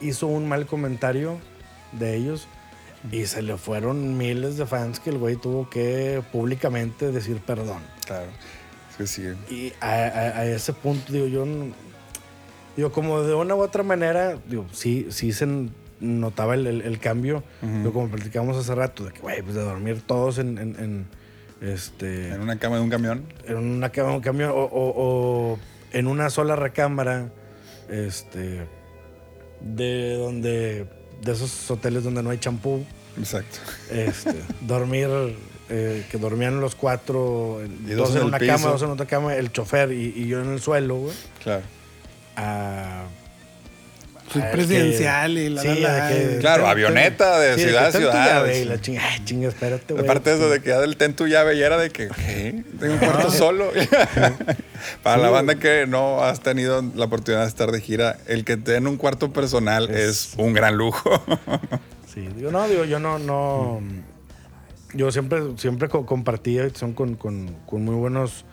hizo 0.00 0.26
un 0.26 0.48
mal 0.48 0.66
comentario 0.66 1.38
de 1.92 2.16
ellos 2.16 2.46
y 3.10 3.26
se 3.26 3.42
le 3.42 3.56
fueron 3.56 4.16
miles 4.16 4.56
de 4.56 4.66
fans 4.66 5.00
que 5.00 5.10
el 5.10 5.18
güey 5.18 5.36
tuvo 5.36 5.68
que 5.68 6.22
públicamente 6.32 7.10
decir 7.10 7.38
perdón. 7.38 7.80
Claro. 8.06 8.26
Sí, 8.98 9.06
sí. 9.06 9.22
Y 9.50 9.72
a, 9.80 9.90
a- 9.90 10.38
a 10.40 10.46
ese 10.46 10.72
punto, 10.72 11.12
digo, 11.12 11.26
yo, 11.26 11.44
digo, 12.76 12.92
como 12.92 13.22
de 13.22 13.34
una 13.34 13.54
u 13.54 13.60
otra 13.62 13.82
manera, 13.82 14.38
digo, 14.48 14.66
sí, 14.72 15.08
sí 15.10 15.32
se 15.32 15.46
notaba 16.00 16.54
el, 16.54 16.66
el- 16.66 16.82
el 16.82 16.98
cambio, 16.98 17.42
digo, 17.62 17.92
como 17.92 18.08
platicamos 18.08 18.56
hace 18.56 18.74
rato, 18.74 19.04
de 19.04 19.12
que, 19.12 19.20
güey, 19.20 19.42
pues 19.42 19.54
de 19.54 19.62
dormir 19.62 20.02
todos 20.06 20.38
en, 20.38 20.58
en- 20.58 20.76
en, 20.78 21.06
este, 21.60 22.28
En 22.30 22.40
una 22.40 22.58
cama 22.58 22.76
de 22.76 22.82
un 22.82 22.90
camión. 22.90 23.24
en 23.46 23.56
una 23.56 23.88
cama, 23.90 24.14
un 24.14 24.20
camión, 24.20 24.50
o, 24.50 24.54
o- 24.64 24.94
o 25.54 25.58
en 25.92 26.06
una 26.06 26.28
sola 26.30 26.54
recámara, 26.56 27.30
este, 27.88 28.66
de 29.60 30.14
donde, 30.16 30.86
de 31.24 31.32
esos 31.32 31.70
hoteles 31.70 32.04
donde 32.04 32.22
no 32.22 32.30
hay 32.30 32.38
champú, 32.38 32.84
Exacto. 33.18 33.58
este, 33.90 34.34
dormir, 34.60 35.08
eh, 35.68 36.04
que 36.10 36.18
dormían 36.18 36.60
los 36.60 36.74
cuatro, 36.74 37.60
Y 37.86 37.90
dos 37.92 38.10
en 38.12 38.18
en 38.18 38.24
una 38.24 38.38
piso. 38.38 38.52
cama, 38.52 38.68
dos 38.70 38.82
en 38.82 38.90
otra 38.90 39.06
cama, 39.06 39.34
el 39.36 39.50
chofer 39.52 39.92
y, 39.92 40.12
y 40.16 40.26
yo 40.26 40.40
en 40.42 40.52
el 40.52 40.60
suelo, 40.60 40.96
güey. 40.96 41.14
Claro. 41.42 41.62
a- 42.36 43.04
Soy 44.32 44.42
a 44.42 44.46
que- 44.50 44.52
presidencial 44.56 45.38
y 45.38 45.48
la, 45.50 45.62
sí, 45.62 45.68
la, 45.68 45.74
la, 45.98 46.06
de 46.08 46.14
que- 46.14 46.34
eh, 46.34 46.38
Claro, 46.40 46.62
ten- 46.62 46.70
avioneta 46.72 47.38
de 47.38 47.54
sí, 47.56 47.60
ciudad 47.64 47.86
a 47.86 47.90
ten 47.92 48.00
ciudad. 48.00 48.26
llave 48.26 48.54
sí. 48.54 48.60
Y 48.60 48.64
la 48.64 48.80
chinga, 48.80 49.02
ay, 49.10 49.24
chinga, 49.24 49.48
espérate, 49.48 49.92
güey. 49.94 50.04
Aparte 50.04 50.30
de 50.30 50.36
eso 50.36 50.48
de 50.50 50.60
que 50.62 50.68
ya 50.70 50.78
del 50.80 50.96
ten 50.96 51.14
tu 51.14 51.26
llave 51.26 51.54
y 51.56 51.62
era 51.62 51.76
de 51.78 51.90
que, 51.90 52.08
¿qué? 52.08 52.64
Tengo 52.80 52.94
un 52.94 52.98
cuarto 52.98 53.30
solo. 53.30 53.70
Para 55.02 55.16
la 55.22 55.30
banda 55.30 55.56
que 55.56 55.86
no 55.86 56.22
has 56.24 56.40
tenido 56.40 56.82
la 56.94 57.04
oportunidad 57.04 57.42
de 57.42 57.48
estar 57.48 57.70
de 57.70 57.80
gira, 57.80 58.16
el 58.26 58.44
que 58.44 58.56
te 58.56 58.72
den 58.72 58.86
un 58.86 58.96
cuarto 58.96 59.32
personal 59.32 59.90
es, 59.90 60.34
un 60.36 60.52
gran 60.52 60.76
lujo. 60.76 61.22
Sí, 62.12 62.28
digo, 62.36 62.50
no, 62.50 62.68
digo, 62.68 62.84
yo 62.84 62.98
no, 62.98 63.18
no. 63.18 63.80
Yo 64.92 65.10
siempre, 65.10 65.40
siempre 65.56 65.88
co- 65.88 66.04
compartía, 66.04 66.68
son 66.74 66.92
con, 66.92 67.14
con- 67.14 67.54
con 67.64 67.82
muy 67.86 67.94
buenos 67.94 68.44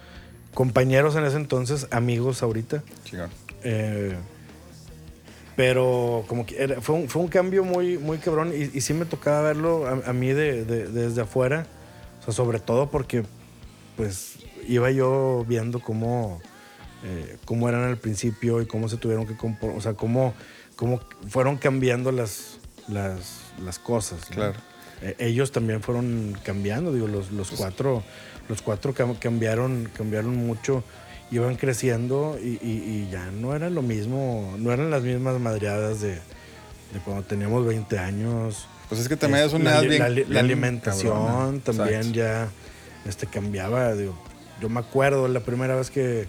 compañeros 0.54 1.18
en 1.18 1.26
ese 1.26 1.36
entonces, 1.36 1.86
amigos 1.92 2.42
ahorita. 2.42 2.84
Chingón. 3.04 3.30
Eh, 3.66 4.16
Pero 5.60 6.24
como 6.30 6.46
que 6.46 6.56
era- 6.64 6.80
fue, 6.80 6.96
un, 6.96 7.10
fue 7.10 7.22
un 7.22 7.28
cambio 7.28 7.66
muy, 7.66 7.98
muy 7.98 8.18
cabrón 8.18 8.54
y, 8.56 8.78
y 8.78 8.80
sí 8.80 8.94
me 8.94 9.04
tocaba 9.04 9.42
verlo 9.42 9.88
a, 9.88 10.10
a 10.10 10.14
mí 10.14 10.30
de, 10.30 10.64
de- 10.64 10.88
desde 10.88 11.20
afuera. 11.24 11.66
O 12.22 12.24
sea, 12.24 12.34
sobre 12.34 12.62
todo 12.62 12.90
porque 12.90 13.26
pues 13.98 14.36
iba 14.70 14.90
yo 14.90 15.44
viendo 15.50 15.82
cómo, 15.82 16.40
eh, 17.04 17.36
cómo 17.44 17.68
eran 17.68 17.84
al 17.84 17.98
principio 17.98 18.62
y 18.62 18.68
cómo 18.68 18.88
se 18.88 18.96
tuvieron 18.96 19.28
que 19.28 19.36
comportar, 19.36 19.78
o 19.78 19.82
sea, 19.82 19.96
cómo, 19.96 20.34
cómo 20.78 21.02
fueron 21.28 21.58
cambiando 21.58 22.14
las, 22.14 22.60
las, 22.88 23.42
las 23.62 23.80
cosas. 23.80 24.30
¿no? 24.30 24.36
Claro. 24.38 24.54
Eh, 25.02 25.16
ellos 25.20 25.52
también 25.52 25.82
fueron 25.82 26.38
cambiando, 26.42 26.94
digo, 26.94 27.08
los, 27.08 27.34
los 27.34 27.52
cuatro, 27.52 28.02
los 28.48 28.62
cuatro 28.62 28.94
cam- 28.96 29.20
cambiaron, 29.20 29.90
cambiaron 29.94 30.38
mucho, 30.38 30.86
iban 31.32 31.56
creciendo 31.56 32.38
y, 32.42 32.48
y- 32.62 33.08
y 33.08 33.10
ya 33.12 33.26
no 33.32 33.56
era 33.56 33.70
lo 33.70 33.82
mismo, 33.82 34.56
no 34.58 34.72
eran 34.72 34.90
las 34.90 35.04
mismas 35.04 35.40
madreadas 35.40 36.02
de, 36.02 36.14
de 36.14 37.00
cuando 37.06 37.24
teníamos 37.24 37.66
20 37.66 38.00
años. 38.00 38.68
Pues 38.90 39.02
es 39.02 39.08
que 39.08 39.16
también 39.16 39.44
es 39.46 39.54
una 39.54 39.66
la, 39.66 39.72
edad 39.78 39.82
li- 39.84 39.88
bien. 39.90 40.00
la 40.02 40.10
li- 40.10 40.22
la 40.24 40.28
bien 40.28 40.38
alimentación 40.46 41.14
cabrona. 41.14 41.60
también 41.64 41.96
Exacto. 42.00 42.14
ya 42.18 42.48
este, 43.06 43.28
cambiaba. 43.28 43.94
digo, 43.94 44.16
yo 44.62 44.70
me 44.70 44.80
acuerdo 44.80 45.28
la 45.28 45.40
primera 45.42 45.76
vez 45.76 45.92
que, 45.92 46.28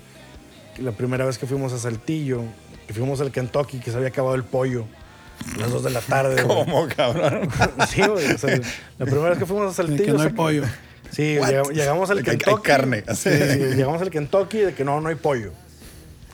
la 0.78 0.92
primera 0.92 1.24
vez 1.24 1.38
que 1.38 1.46
fuimos 1.46 1.72
a 1.72 1.78
Saltillo, 1.78 2.42
que 2.86 2.92
fuimos 2.94 3.20
al 3.22 3.30
Kentucky, 3.32 3.78
que 3.78 3.90
se 3.90 3.96
había 3.96 4.08
acabado 4.08 4.34
el 4.34 4.44
pollo. 4.44 4.84
a 5.54 5.58
Las 5.60 5.70
dos 5.70 5.82
de 5.84 5.90
la 5.90 6.00
tarde. 6.00 6.42
¿Cómo, 6.46 6.86
cabrón? 6.94 7.48
Sí, 7.88 8.02
güey. 8.02 8.30
o 8.32 8.36
sea, 8.38 8.60
la 8.98 9.06
primera 9.06 9.30
vez 9.30 9.38
que 9.38 9.46
fuimos 9.46 9.70
a 9.70 9.74
Saltillo. 9.74 10.04
que 10.04 10.12
no 10.12 10.20
hay 10.22 10.28
pollo. 10.30 10.62
Sí, 11.10 11.34
llegamos, 11.34 11.72
llegamos 11.72 12.10
al 12.10 12.22
que 12.22 12.30
hay 12.30 12.38
Kentucky. 12.38 12.62
carne, 12.62 13.04
Sí, 13.14 13.30
sí, 13.30 13.58
llegamos 13.76 14.00
al 14.02 14.10
Kentucky 14.10 14.58
de 14.58 14.74
que 14.74 14.84
no, 14.84 15.00
no 15.00 15.08
hay 15.08 15.16
pollo. 15.16 15.52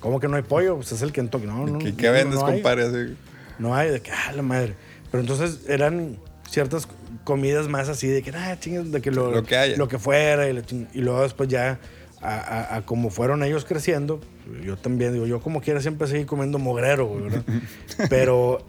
¿Cómo 0.00 0.20
que 0.20 0.28
no 0.28 0.36
hay 0.36 0.42
pollo? 0.42 0.76
Pues 0.76 0.92
es 0.92 1.02
el 1.02 1.12
Kentucky. 1.12 1.46
No, 1.46 1.66
no. 1.66 1.78
¿Qué, 1.78 1.94
qué 1.96 2.06
no, 2.08 2.12
vendes, 2.12 2.34
no 2.40 2.46
hay. 2.46 2.54
compadre? 2.54 2.82
Así. 2.84 3.16
No 3.58 3.74
hay, 3.74 3.90
de 3.90 4.00
que, 4.00 4.10
ah, 4.12 4.32
la 4.32 4.42
madre. 4.42 4.74
Pero 5.10 5.22
entonces 5.22 5.60
eran 5.68 6.16
ciertas 6.50 6.86
comidas 7.24 7.68
más 7.68 7.88
así, 7.88 8.06
de 8.06 8.22
que, 8.22 8.30
ah, 8.30 8.56
chingas, 8.60 8.92
de 8.92 9.00
que 9.00 9.10
lo, 9.10 9.30
Lo 9.32 9.42
que 9.44 9.56
haya. 9.56 9.76
lo 9.76 9.88
que 9.88 9.98
fuera. 9.98 10.48
Y, 10.48 10.52
ching- 10.58 10.88
y 10.92 11.00
luego 11.00 11.22
después 11.22 11.48
ya, 11.48 11.78
a, 12.20 12.34
a- 12.36 12.76
a 12.76 12.82
como 12.82 13.10
fueron 13.10 13.42
ellos 13.42 13.64
creciendo, 13.64 14.20
yo 14.64 14.76
también, 14.76 15.12
digo, 15.14 15.26
yo 15.26 15.40
como 15.40 15.60
quiera 15.62 15.80
siempre 15.80 16.06
seguí 16.06 16.24
comiendo 16.24 16.58
mogrero, 16.58 17.12
¿verdad? 17.20 17.42
pero, 18.10 18.64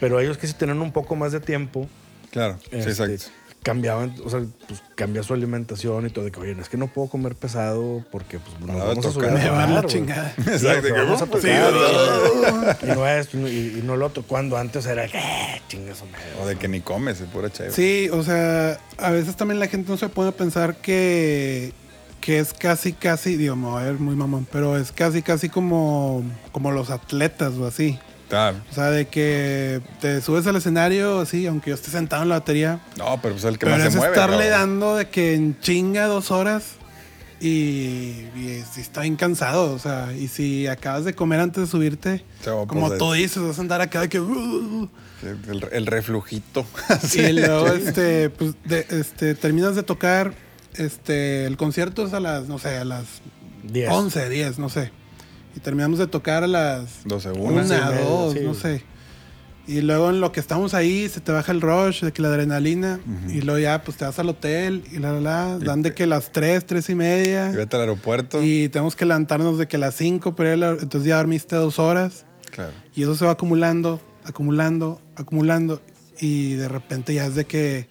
pero 0.00 0.18
ellos 0.20 0.36
que 0.36 0.46
sí 0.46 0.54
tenían 0.54 0.80
un 0.82 0.92
poco 0.92 1.14
más 1.16 1.32
de 1.32 1.40
tiempo, 1.40 1.88
Claro, 2.30 2.58
sí, 2.62 2.68
este, 2.72 2.90
exacto. 2.90 3.24
Cambiaban, 3.62 4.14
o 4.24 4.28
sea, 4.30 4.40
pues 4.66 4.82
cambia 4.94 5.22
su 5.22 5.34
alimentación 5.34 6.06
y 6.06 6.10
todo, 6.10 6.24
de 6.24 6.32
que, 6.32 6.40
oye, 6.40 6.56
es 6.60 6.68
que 6.68 6.76
no 6.76 6.88
puedo 6.88 7.08
comer 7.08 7.34
pesado 7.36 8.04
porque 8.10 8.38
pues 8.38 8.60
nos 8.60 8.76
va 8.76 8.82
a 8.82 8.86
vamos 8.86 9.06
a 9.06 9.12
subir 9.12 9.28
tocar. 9.28 9.40
a 9.40 9.44
Me 9.44 9.50
va 9.50 9.66
tocar, 9.66 9.84
la 9.84 9.86
chingada. 9.86 10.34
Sí, 10.42 10.50
Exacto, 10.50 10.82
que, 10.82 10.92
vamos 10.92 11.22
a 11.22 11.26
tocar, 11.26 11.40
sí, 11.42 11.48
y, 11.48 12.90
y 12.90 12.94
no 12.94 13.48
y, 13.48 13.78
y 13.78 13.82
no 13.84 13.96
lo 13.96 14.06
otro. 14.06 14.24
Cuando 14.24 14.56
antes 14.56 14.84
era 14.86 15.06
que, 15.06 15.18
eh, 15.18 15.62
chingas, 15.68 16.02
hombre. 16.02 16.20
O 16.42 16.46
de 16.46 16.56
que 16.56 16.68
ni 16.68 16.80
comes, 16.80 17.20
es 17.20 17.28
pura 17.28 17.50
chévere. 17.50 17.74
Sí, 17.74 18.08
o 18.12 18.22
sea, 18.22 18.78
a 18.98 19.10
veces 19.10 19.36
también 19.36 19.60
la 19.60 19.68
gente 19.68 19.90
no 19.90 19.96
se 19.96 20.06
a 20.06 20.32
pensar 20.32 20.76
que, 20.76 21.72
que 22.20 22.38
es 22.38 22.52
casi, 22.52 22.92
casi, 22.92 23.36
digo, 23.36 23.54
me 23.56 23.68
voy 23.68 23.82
a 23.82 23.84
ver 23.86 23.94
muy 23.94 24.16
mamón, 24.16 24.46
pero 24.50 24.76
es 24.76 24.92
casi, 24.92 25.22
casi 25.22 25.48
como, 25.48 26.22
como 26.50 26.72
los 26.72 26.90
atletas 26.90 27.54
o 27.54 27.66
así. 27.66 27.98
Claro. 28.32 28.56
O 28.70 28.74
sea, 28.74 28.90
de 28.90 29.08
que 29.08 29.82
te 30.00 30.22
subes 30.22 30.46
al 30.46 30.56
escenario, 30.56 31.20
así, 31.20 31.46
aunque 31.46 31.68
yo 31.68 31.74
esté 31.76 31.90
sentado 31.90 32.22
en 32.22 32.30
la 32.30 32.38
batería, 32.38 32.80
No, 32.96 33.20
pero 33.20 33.34
pues 33.34 33.44
el 33.44 33.58
que 33.58 33.66
pero 33.66 33.76
más 33.76 33.86
es 33.86 33.92
se 33.92 33.98
mueve. 33.98 34.14
estarle 34.14 34.48
dando 34.48 34.96
de 34.96 35.08
que 35.10 35.34
en 35.34 35.60
chinga 35.60 36.06
dos 36.06 36.30
horas 36.30 36.62
y, 37.42 37.48
y 38.34 38.64
si 38.72 38.80
está 38.80 39.02
bien 39.02 39.16
cansado, 39.16 39.72
o 39.74 39.78
sea, 39.78 40.14
y 40.18 40.28
si 40.28 40.66
acabas 40.66 41.04
de 41.04 41.14
comer 41.14 41.40
antes 41.40 41.64
de 41.64 41.66
subirte, 41.70 42.24
o, 42.50 42.66
como 42.66 42.86
pues, 42.88 42.98
tú 42.98 43.12
dices, 43.12 43.42
vas 43.42 43.58
a 43.58 43.60
andar 43.60 43.82
acá 43.82 44.00
de 44.00 44.08
que... 44.08 44.18
"Uh, 44.20 44.88
El, 45.50 45.68
el 45.70 45.86
reflujito. 45.86 46.64
Y 47.14 47.32
luego, 47.32 47.68
este, 47.68 48.30
pues, 48.30 48.54
de- 48.64 48.86
este, 48.90 49.34
terminas 49.34 49.74
de 49.76 49.82
tocar, 49.82 50.32
este, 50.76 51.44
el 51.44 51.58
concierto 51.58 52.06
es 52.06 52.14
a 52.14 52.20
las, 52.20 52.48
no 52.48 52.58
sé, 52.58 52.78
a 52.78 52.84
las 52.86 53.04
Diez. 53.62 53.90
11, 53.90 54.28
10, 54.30 54.58
no 54.58 54.68
sé. 54.70 54.90
Y 55.54 55.60
terminamos 55.60 55.98
de 55.98 56.06
tocar 56.06 56.44
a 56.44 56.46
las 56.46 57.04
12, 57.04 57.32
una, 57.32 57.62
una. 57.62 57.90
Dos, 58.00 58.32
sí. 58.34 58.40
no 58.42 58.54
sé. 58.54 58.84
Y 59.66 59.80
luego 59.80 60.10
en 60.10 60.20
lo 60.20 60.32
que 60.32 60.40
estamos 60.40 60.74
ahí, 60.74 61.08
se 61.08 61.20
te 61.20 61.30
baja 61.30 61.52
el 61.52 61.60
rush, 61.60 62.02
de 62.02 62.12
que 62.12 62.20
la 62.20 62.28
adrenalina, 62.28 62.98
y 63.28 63.42
luego 63.42 63.60
ya, 63.60 63.82
pues 63.82 63.96
te 63.96 64.04
vas 64.04 64.18
al 64.18 64.28
hotel, 64.28 64.82
y 64.90 64.98
la, 64.98 65.12
la, 65.12 65.20
la, 65.20 65.58
Y 65.60 65.64
dan 65.64 65.82
de 65.82 65.94
que 65.94 66.06
las 66.06 66.32
3, 66.32 66.66
3 66.66 66.88
y 66.88 66.92
Y 66.92 66.94
media, 66.96 67.50
vete 67.50 67.76
al 67.76 67.82
aeropuerto. 67.82 68.42
y 68.42 68.68
tenemos 68.70 68.96
que 68.96 69.04
levantarnos 69.04 69.58
de 69.58 69.68
que 69.68 69.78
las 69.78 69.94
5, 69.94 70.34
pero 70.34 70.56
ya 70.56 70.70
entonces 70.70 71.04
ya 71.04 71.16
dormiste 71.18 71.54
dos 71.54 71.78
horas. 71.78 72.24
Claro. 72.50 72.72
Y 72.94 73.04
eso 73.04 73.14
se 73.14 73.24
va 73.24 73.32
acumulando, 73.32 74.00
acumulando, 74.24 75.00
acumulando. 75.14 75.80
Y 76.20 76.54
de 76.54 76.68
repente 76.68 77.14
ya 77.14 77.26
es 77.26 77.36
de 77.36 77.44
que, 77.44 77.88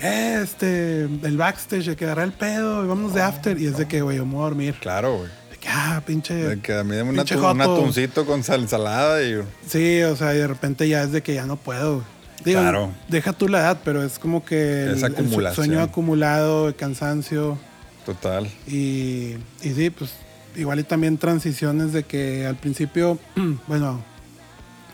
eh, 0.00 0.40
este, 0.42 1.02
el 1.02 1.36
backstage, 1.36 1.84
de 1.84 1.96
que 1.96 2.04
el 2.04 2.32
pedo, 2.32 2.84
y 2.84 2.88
vámonos 2.88 3.12
de 3.12 3.22
after. 3.22 3.60
Y 3.60 3.66
es 3.66 3.76
de 3.76 3.86
que, 3.86 4.02
güey, 4.02 4.18
yo 4.18 4.24
me 4.24 4.34
voy 4.34 4.40
a 4.42 4.44
dormir. 4.44 4.74
Claro, 4.80 5.18
güey. 5.18 5.41
Que, 5.62 5.68
ah, 5.68 6.02
pinche. 6.04 6.34
De 6.34 6.60
que 6.60 6.74
a 6.74 6.82
mí 6.82 6.96
dame 6.96 7.10
una 7.10 7.22
un 7.22 7.60
atuncito 7.60 8.26
con 8.26 8.42
sal 8.42 8.62
ensalada 8.62 9.22
y. 9.22 9.40
Sí, 9.66 10.02
o 10.02 10.16
sea, 10.16 10.34
y 10.34 10.38
de 10.38 10.48
repente 10.48 10.88
ya 10.88 11.04
es 11.04 11.12
de 11.12 11.22
que 11.22 11.34
ya 11.34 11.46
no 11.46 11.56
puedo. 11.56 12.02
Digo, 12.44 12.60
Claro. 12.60 12.90
deja 13.08 13.32
tú 13.32 13.48
la 13.48 13.60
edad, 13.60 13.78
pero 13.84 14.02
es 14.02 14.18
como 14.18 14.44
que 14.44 14.86
el, 14.86 15.04
el 15.04 15.54
sueño 15.54 15.80
acumulado, 15.80 16.66
el 16.66 16.74
cansancio. 16.74 17.56
Total. 18.04 18.50
Y, 18.66 19.36
y 19.62 19.72
sí, 19.76 19.90
pues 19.90 20.10
igual 20.56 20.80
y 20.80 20.82
también 20.82 21.16
transiciones 21.16 21.92
de 21.92 22.02
que 22.02 22.44
al 22.44 22.56
principio, 22.56 23.20
bueno, 23.68 24.02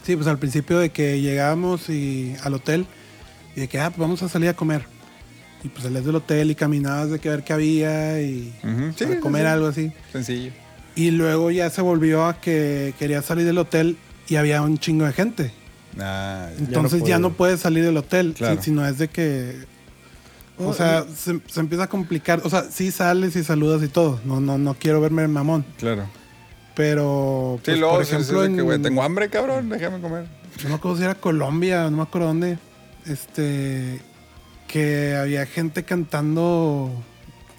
sí, 0.02 0.14
pues 0.16 0.28
al 0.28 0.38
principio 0.38 0.78
de 0.78 0.90
que 0.90 1.22
llegábamos 1.22 1.88
y, 1.88 2.36
al 2.42 2.52
hotel 2.52 2.86
y 3.56 3.60
de 3.60 3.68
que, 3.68 3.80
ah, 3.80 3.88
pues 3.88 4.00
vamos 4.00 4.22
a 4.22 4.28
salir 4.28 4.50
a 4.50 4.54
comer. 4.54 4.84
Y 5.64 5.68
pues 5.68 5.82
salías 5.84 6.04
del 6.04 6.14
hotel 6.14 6.50
y 6.50 6.54
caminabas 6.54 7.10
de 7.10 7.18
que 7.18 7.28
ver 7.28 7.42
qué 7.44 7.52
había 7.52 8.20
y 8.22 8.52
sí, 8.96 9.04
para 9.04 9.20
comer 9.20 9.42
sí. 9.42 9.48
algo 9.48 9.66
así. 9.66 9.92
Sencillo. 10.12 10.52
Y 10.94 11.10
luego 11.10 11.50
ya 11.50 11.68
se 11.70 11.82
volvió 11.82 12.26
a 12.26 12.40
que 12.40 12.94
quería 12.98 13.22
salir 13.22 13.44
del 13.44 13.58
hotel 13.58 13.96
y 14.28 14.36
había 14.36 14.62
un 14.62 14.78
chingo 14.78 15.04
de 15.04 15.12
gente. 15.12 15.52
Ah, 15.98 16.48
ya. 16.56 16.64
Entonces 16.64 17.02
ya 17.04 17.18
no, 17.18 17.28
puede. 17.30 17.36
puedes 17.52 17.60
salir 17.60 17.84
del 17.84 17.96
hotel, 17.96 18.34
Claro. 18.36 18.56
si- 18.56 18.62
sino 18.66 18.86
es 18.86 18.98
de 18.98 19.08
que... 19.08 19.66
O 20.60 20.68
Oh, 20.70 20.74
sea, 20.74 21.04
se, 21.14 21.40
se 21.46 21.60
empieza 21.60 21.84
a 21.84 21.88
complicar. 21.88 22.40
O 22.44 22.50
sea, 22.50 22.64
sí 22.64 22.90
sales 22.90 23.36
y 23.36 23.44
saludas 23.44 23.80
y 23.84 23.88
todo. 23.88 24.20
No, 24.24 24.40
no, 24.40 24.58
no 24.58 24.74
quiero 24.74 25.00
verme 25.00 25.26
mamón. 25.28 25.64
Claro. 25.78 26.04
Pero, 26.74 27.54
Sí, 27.58 27.62
pues, 27.66 27.78
luego, 27.78 27.94
por 27.94 28.02
ejemplo, 28.02 28.42
de 28.42 28.54
que, 28.56 28.62
güey, 28.62 28.76
en- 28.76 28.82
tengo 28.82 29.02
hambre, 29.02 29.28
cabrón, 29.30 29.68
déjame 29.68 30.00
comer. 30.00 30.26
no 30.64 30.68
me 30.68 30.74
acuerdo 30.76 30.96
si 30.98 31.04
era 31.04 31.14
Colombia, 31.14 31.84
no 31.90 31.96
me 31.98 32.02
acuerdo 32.02 32.28
dónde, 32.28 32.58
este, 33.06 34.00
que 34.68 35.16
había 35.16 35.44
gente 35.46 35.82
cantando, 35.84 36.90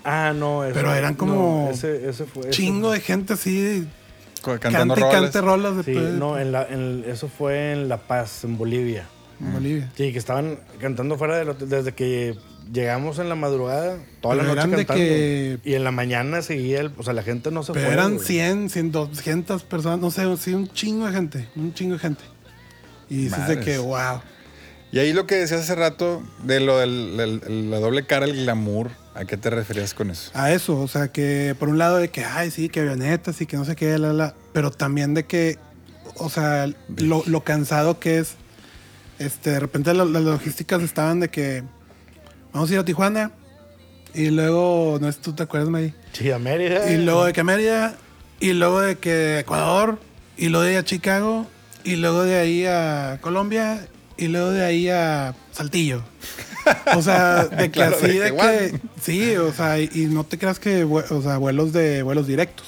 Ah, 0.04 0.32
no. 0.36 0.64
eso- 0.64 0.74
Pero 0.74 0.94
eran 0.94 1.16
como 1.16 1.66
no, 1.66 1.72
ese, 1.72 2.08
ese 2.10 2.26
fue. 2.26 2.44
ese- 2.44 2.52
chingo 2.52 2.92
de 2.92 3.02
gente 3.02 3.34
así, 3.34 3.86
Cantando 4.42 4.96
cante 4.96 5.00
y 5.02 5.04
roles. 5.04 5.22
cante 5.22 5.42
rolas 5.42 5.76
de 5.78 5.84
Sí, 5.84 5.94
todo- 5.94 6.10
no, 6.14 6.40
en 6.40 6.52
la, 6.54 6.64
en- 6.70 7.04
eso 7.08 7.28
fue 7.28 7.74
en 7.74 7.90
La 7.90 7.98
Paz, 7.98 8.44
en 8.46 8.58
Bolivia. 8.58 9.06
en 9.42 9.54
Bolivia. 9.54 9.92
Sí, 9.96 10.12
que 10.14 10.18
estaban 10.20 10.60
cantando 10.80 11.18
fuera 11.18 11.38
del 11.38 11.50
hotel 11.50 11.70
desde 11.70 11.94
que 11.94 12.36
llegamos 12.74 13.20
en 13.20 13.28
la 13.30 13.36
madrugada, 13.36 13.98
toda 14.22 14.36
la 14.36 14.42
Pero 14.44 14.56
noche 14.56 14.68
eran 14.68 14.70
de 14.80 14.86
cantando. 14.86 15.04
que- 15.04 15.60
Y 15.64 15.74
en 15.76 15.84
la 15.86 15.92
mañana 15.92 16.42
seguía 16.42 16.82
el, 16.82 16.92
o 16.98 17.04
sea, 17.04 17.14
la 17.14 17.24
gente 17.24 17.50
no 17.52 17.64
se 17.64 17.72
Pero 17.74 17.86
fue. 17.86 17.94
eran 17.94 18.16
güey. 18.16 18.26
100, 18.28 18.70
100, 18.70 18.92
200 18.92 19.64
personas, 19.64 20.00
no 20.00 20.12
sé, 20.12 20.24
sí, 20.38 20.54
un 20.54 20.68
chingo 20.74 21.06
de 21.08 21.14
gente, 21.14 21.48
un 21.56 21.74
chingo 21.74 21.94
de 21.94 22.00
gente. 22.00 22.24
Y 23.10 23.16
dices 23.24 23.48
de 23.48 23.60
que, 23.62 23.78
wow. 23.78 24.22
Y 24.92 25.00
ahí 25.00 25.14
lo 25.14 25.28
que 25.28 25.36
decías 25.36 25.62
hace 25.62 25.76
rato 25.76 26.24
de 26.44 26.60
lo 26.60 26.80
del 26.80 27.20
el- 27.20 27.70
la 27.72 27.80
doble 27.80 28.06
cara, 28.06 28.26
el 28.26 28.34
glamour, 28.36 28.90
¿a 29.14 29.26
qué 29.26 29.38
te 29.38 29.50
referías 29.52 29.94
con 29.94 30.10
eso? 30.10 30.32
A 30.34 30.52
eso, 30.52 30.80
o 30.80 30.88
sea, 30.88 31.10
que 31.10 31.56
por 31.60 31.70
un 31.70 31.78
lado 31.78 31.98
de 31.98 32.10
que, 32.10 32.24
ay, 32.26 32.50
sí, 32.50 32.70
que 32.70 32.80
avionetas 32.80 33.40
y 33.42 33.46
que 33.46 33.56
no 33.58 33.66
sé 33.66 33.76
qué, 33.76 33.98
la, 34.00 34.14
la, 34.14 34.34
pero 34.52 34.72
también 34.72 35.14
de 35.14 35.26
que, 35.26 35.58
o 36.16 36.30
sea, 36.30 36.68
lo, 36.98 37.24
lo 37.28 37.44
cansado 37.44 38.00
que 38.00 38.18
es, 38.18 38.34
este, 39.20 39.52
de 39.52 39.60
repente 39.60 39.94
lo- 39.94 40.06
las 40.06 40.24
logísticas 40.24 40.82
estaban 40.82 41.20
de 41.20 41.30
que 41.30 41.64
vamos 42.52 42.70
a 42.72 42.74
ir 42.74 42.80
a 42.80 42.86
Tijuana 42.86 43.32
y 44.16 44.32
luego, 44.32 44.98
no 45.00 45.12
sé, 45.12 45.20
tú 45.22 45.34
te 45.34 45.44
acuerdas, 45.44 45.70
May, 45.70 45.94
Sí, 46.14 46.32
a 46.32 46.40
Mérida. 46.40 46.92
y 46.92 46.98
luego 46.98 47.26
de 47.26 47.34
que 47.34 47.42
a 47.42 47.44
Mérida 47.44 47.96
y 48.40 48.54
luego 48.54 48.82
de 48.82 48.98
que 48.98 49.40
Ecuador 49.40 50.00
y 50.36 50.48
luego 50.50 50.64
de 50.64 50.72
ahí 50.72 50.76
a 50.78 50.84
Chicago 50.84 51.46
y 51.84 51.98
luego 51.98 52.24
de 52.24 52.38
ahí 52.40 52.66
a 52.66 53.20
Colombia 53.22 53.86
y 54.20 54.28
luego 54.28 54.52
de 54.52 54.64
ahí 54.66 54.90
a 54.90 55.34
Saltillo. 55.52 56.04
O 56.96 57.02
sea, 57.02 57.46
de 57.52 57.66
que 57.66 57.72
Claro, 57.72 57.96
así 57.98 58.08
de 58.08 58.20
de 58.20 58.32
que, 58.32 58.38
que, 58.38 58.80
sí, 59.02 59.36
o 59.38 59.54
sea, 59.54 59.80
y, 59.80 60.08
no 60.12 60.24
te 60.24 60.38
creas 60.38 60.60
que, 60.60 60.84
o 60.84 61.22
sea, 61.22 61.38
vuelos 61.38 61.74
de 61.74 62.04
vuelos 62.04 62.28
directos. 62.28 62.68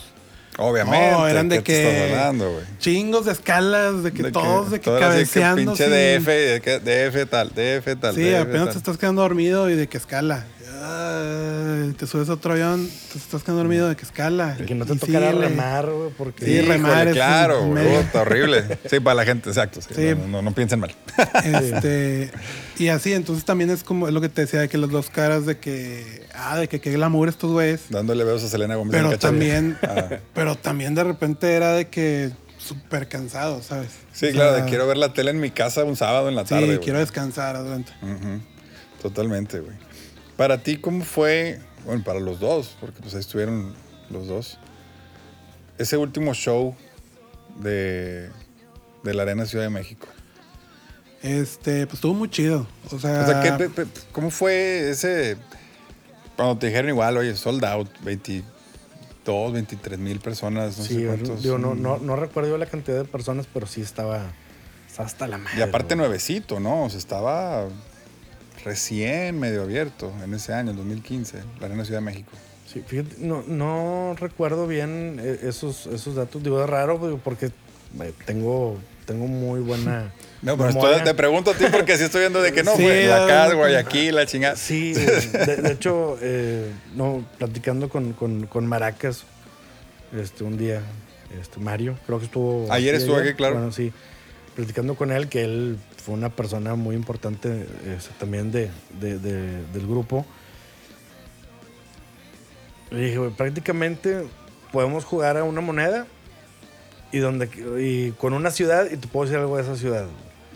Obviamente. 0.58 1.12
No, 1.12 1.28
eran 1.28 1.49
de 1.49 1.64
¿qué 1.64 1.74
te 1.74 1.82
que 1.82 2.14
hablando, 2.14 2.62
chingos 2.78 3.26
de 3.26 3.32
escalas, 3.32 4.04
de 4.04 4.12
que 4.12 4.24
De 4.24 4.32
todos 4.32 4.70
de 4.70 4.80
que 4.82 4.89
así 4.89 4.99
que 4.99 5.06
cabeceando. 5.06 5.74
pinche 5.74 5.86
sin- 5.86 5.93
DF, 6.24 6.28
de 6.28 6.62
que 6.62 6.80
DF 6.80 7.30
tal, 7.30 7.49
DF 7.49 7.95
tal. 7.99 8.16
Sí, 8.16 8.22
DF 8.24 8.41
apenas 8.41 8.64
tal. 8.66 8.72
te 8.74 8.78
estás 8.78 8.97
quedando 8.97 9.22
dormido 9.22 9.70
y 9.70 9.76
de 9.76 9.88
que 9.88 9.97
escala. 9.97 10.45
Ah, 10.84 11.86
y 11.89 11.93
te 11.93 12.07
subes 12.07 12.27
a 12.29 12.34
otro 12.34 12.53
avión, 12.53 12.89
te 13.11 13.17
estás 13.17 13.43
quedando 13.43 13.61
dormido 13.63 13.88
de 13.88 13.95
que 13.95 14.03
escala. 14.03 14.57
Y 14.59 14.63
que 14.65 14.73
no 14.75 14.86
te 14.86 14.97
síguele. 14.97 15.32
remar, 15.32 15.89
güey, 15.89 16.09
porque... 16.17 16.45
Sí, 16.45 16.51
Híjole, 16.53 16.73
remar 16.73 17.07
es 17.07 17.13
claro, 17.13 17.61
un 17.63 17.71
güey, 17.71 17.84
medio. 17.86 18.01
puta, 18.01 18.21
horrible. 18.21 18.79
Sí, 18.89 18.99
para 18.99 19.15
la 19.15 19.25
gente, 19.25 19.49
exacto. 19.49 19.82
sí, 19.82 19.93
Sí. 19.95 20.15
No, 20.15 20.27
no, 20.27 20.41
no 20.41 20.51
piensen 20.53 20.79
mal. 20.79 20.95
Este, 21.45 22.32
y 22.77 22.88
así, 22.88 23.13
entonces 23.13 23.45
también 23.45 23.69
es 23.69 23.84
como 23.84 24.07
es 24.07 24.13
lo 24.13 24.21
que 24.21 24.29
te 24.29 24.41
decía 24.41 24.61
de 24.61 24.69
que 24.69 24.77
las 24.77 24.89
dos 24.89 25.09
caras 25.09 25.45
de 25.45 25.57
que, 25.59 26.25
ah, 26.34 26.57
de 26.57 26.67
que 26.67 26.79
qué 26.82 26.91
glamour 26.91 27.29
estos 27.29 27.51
güeyes. 27.51 27.82
Dándole 27.89 28.23
besos 28.23 28.43
a 28.45 28.49
Selena 28.49 28.75
Gómez. 28.75 28.93
en 28.95 28.99
Pero 28.99 29.11
el 29.11 29.19
cachete. 29.19 29.27
también, 29.27 29.77
Ah. 29.84 30.17
pero 30.34 30.55
también 30.55 30.95
de 30.95 31.03
repente 31.03 31.53
era 31.53 31.73
de 31.73 31.88
que 31.89 32.32
súper 32.57 33.07
cansado, 33.07 33.61
¿sabes? 33.61 33.89
Sí, 34.13 34.27
O 34.27 34.32
claro, 34.32 34.55
sea, 34.55 34.63
de 34.63 34.69
quiero 34.69 34.88
ver 34.88 34.97
la 34.97 35.13
tele 35.13 35.32
en 35.32 35.39
mi 35.39 35.51
casa 35.51 35.84
un 35.84 35.95
sábado 35.95 36.29
en 36.29 36.36
la 36.36 36.43
Sí, 36.43 36.49
tarde. 36.49 36.65
güey. 36.65 36.79
quiero 36.79 36.99
descansar, 36.99 37.55
adelante. 37.55 37.91
Ujú. 38.01 38.39
Totalmente, 39.01 39.59
güey. 39.59 39.75
Para 40.41 40.63
ti, 40.63 40.77
¿cómo 40.77 41.03
fue? 41.05 41.59
Bueno, 41.85 42.03
para 42.03 42.19
los 42.19 42.39
dos, 42.39 42.75
porque 42.79 42.99
pues 42.99 43.13
ahí 43.13 43.19
estuvieron 43.19 43.75
los 44.09 44.25
dos. 44.25 44.57
Ese 45.77 45.97
último 45.97 46.33
show 46.33 46.75
de, 47.59 48.27
de 49.03 49.13
la 49.13 49.21
Arena 49.21 49.45
Ciudad 49.45 49.65
de 49.65 49.69
México. 49.69 50.07
Este, 51.21 51.85
pues 51.85 51.97
estuvo 51.99 52.15
muy 52.15 52.27
chido. 52.27 52.65
O 52.91 52.97
sea, 52.97 53.21
O 53.21 53.25
sea, 53.27 53.41
¿qué- 53.43 53.51
pe- 53.51 53.69
pe- 53.85 54.01
¿cómo 54.11 54.31
fue 54.31 54.89
ese? 54.89 55.37
Cuando 56.35 56.57
te 56.57 56.65
dijeron 56.65 56.89
igual, 56.89 57.17
oye, 57.17 57.35
sold 57.35 57.63
out, 57.63 57.87
22, 58.01 59.53
23 59.53 59.99
mil 59.99 60.19
personas, 60.21 60.75
no 60.79 60.83
Sí, 60.85 60.95
sé 60.95 61.05
cuántos. 61.05 61.43
digo, 61.43 61.59
no, 61.59 61.75
no, 61.75 61.99
no 61.99 62.15
recuerdo 62.15 62.57
la 62.57 62.65
cantidad 62.65 62.97
de 62.97 63.05
personas, 63.05 63.45
pero 63.53 63.67
sí 63.67 63.81
estaba, 63.81 64.31
estaba 64.89 65.05
hasta 65.05 65.27
la 65.27 65.37
madre. 65.37 65.59
Y 65.59 65.61
aparte 65.61 65.95
nuevecito, 65.95 66.59
¿no? 66.59 66.85
O 66.85 66.89
sea, 66.89 66.97
estaba 66.97 67.67
recién 68.64 69.39
medio 69.39 69.64
abierto 69.64 70.12
en 70.24 70.34
ese 70.34 70.53
año, 70.53 70.72
en 70.72 70.78
2015, 70.78 71.38
la 71.59 71.66
Arena 71.68 71.84
Ciudad 71.86 71.99
de 71.99 72.05
México. 72.05 72.32
Sí, 72.72 72.84
fíjate, 72.86 73.16
no, 73.20 73.43
no 73.47 74.16
recuerdo 74.20 74.66
bien 74.68 75.20
eh, 75.22 75.39
esos, 75.43 75.88
esos 75.88 76.16
datos. 76.16 76.41
Digo, 76.41 76.64
es 76.64 76.70
raro 76.70 76.97
digo, 76.99 77.20
porque 77.24 77.47
eh, 77.47 78.14
tengo, 78.26 78.78
tengo 79.05 79.28
muy 79.28 79.59
buena. 79.62 80.12
No, 80.41 80.57
pero 80.57 80.70
estoy- 80.70 81.03
te 81.03 81.14
pregunto 81.14 81.51
a 81.51 81.53
ti 81.53 81.66
porque 81.72 81.95
sí 81.99 82.03
estoy 82.05 82.22
viendo 82.22 82.41
de 82.41 82.51
que 82.51 82.64
no, 82.64 82.76
Sí, 82.76 82.88
ah, 83.12 83.26
CAD, 83.28 83.53
Guayaquil, 83.53 84.16
la 84.16 84.26
chingada. 84.26 84.55
Sí, 84.55 84.91
de, 84.95 85.55
de 85.57 85.72
hecho, 85.72 86.18
eh, 86.20 86.72
no, 86.95 87.24
platicando 87.38 87.89
con, 87.89 88.14
con, 88.14 88.47
con 88.47 88.66
Maracas, 88.66 89.24
este, 90.20 90.43
un 90.43 90.57
día, 90.57 90.82
este, 91.39 91.59
Mario, 91.59 91.95
creo 92.07 92.18
que 92.18 92.26
estuvo. 92.26 92.66
Ayer 92.74 92.95
sí, 92.95 93.01
estuvo 93.03 93.18
aquí, 93.18 93.36
claro. 93.36 93.53
Bueno, 93.53 93.72
sí, 93.72 93.93
platicando 94.55 94.95
con 94.95 95.12
él, 95.12 95.28
que 95.30 95.43
él 95.43 95.78
fue 96.04 96.14
una 96.16 96.30
persona 96.30 96.76
muy 96.76 96.95
importante 96.95 97.68
este, 97.86 98.14
también 98.20 98.52
de, 98.52 98.70
de- 98.99 99.20
de- 99.20 99.66
del 99.68 99.88
grupo. 99.88 100.26
Le 102.89 103.06
dije, 103.06 103.18
güey, 103.18 103.32
prácticamente 103.32 104.24
podemos 104.72 105.06
jugar 105.06 105.38
a 105.38 105.43
una 105.43 105.62
moneda 105.62 106.08
y, 107.12 107.20
donde, 107.20 107.49
y 107.80 108.12
con 108.12 108.34
una 108.34 108.52
ciudad 108.52 108.88
y 108.91 108.97
te 108.97 109.08
puedo 109.08 109.26
decir 109.26 109.39
algo 109.39 109.56
de 109.58 109.64
esa 109.64 109.76
ciudad. 109.78 110.08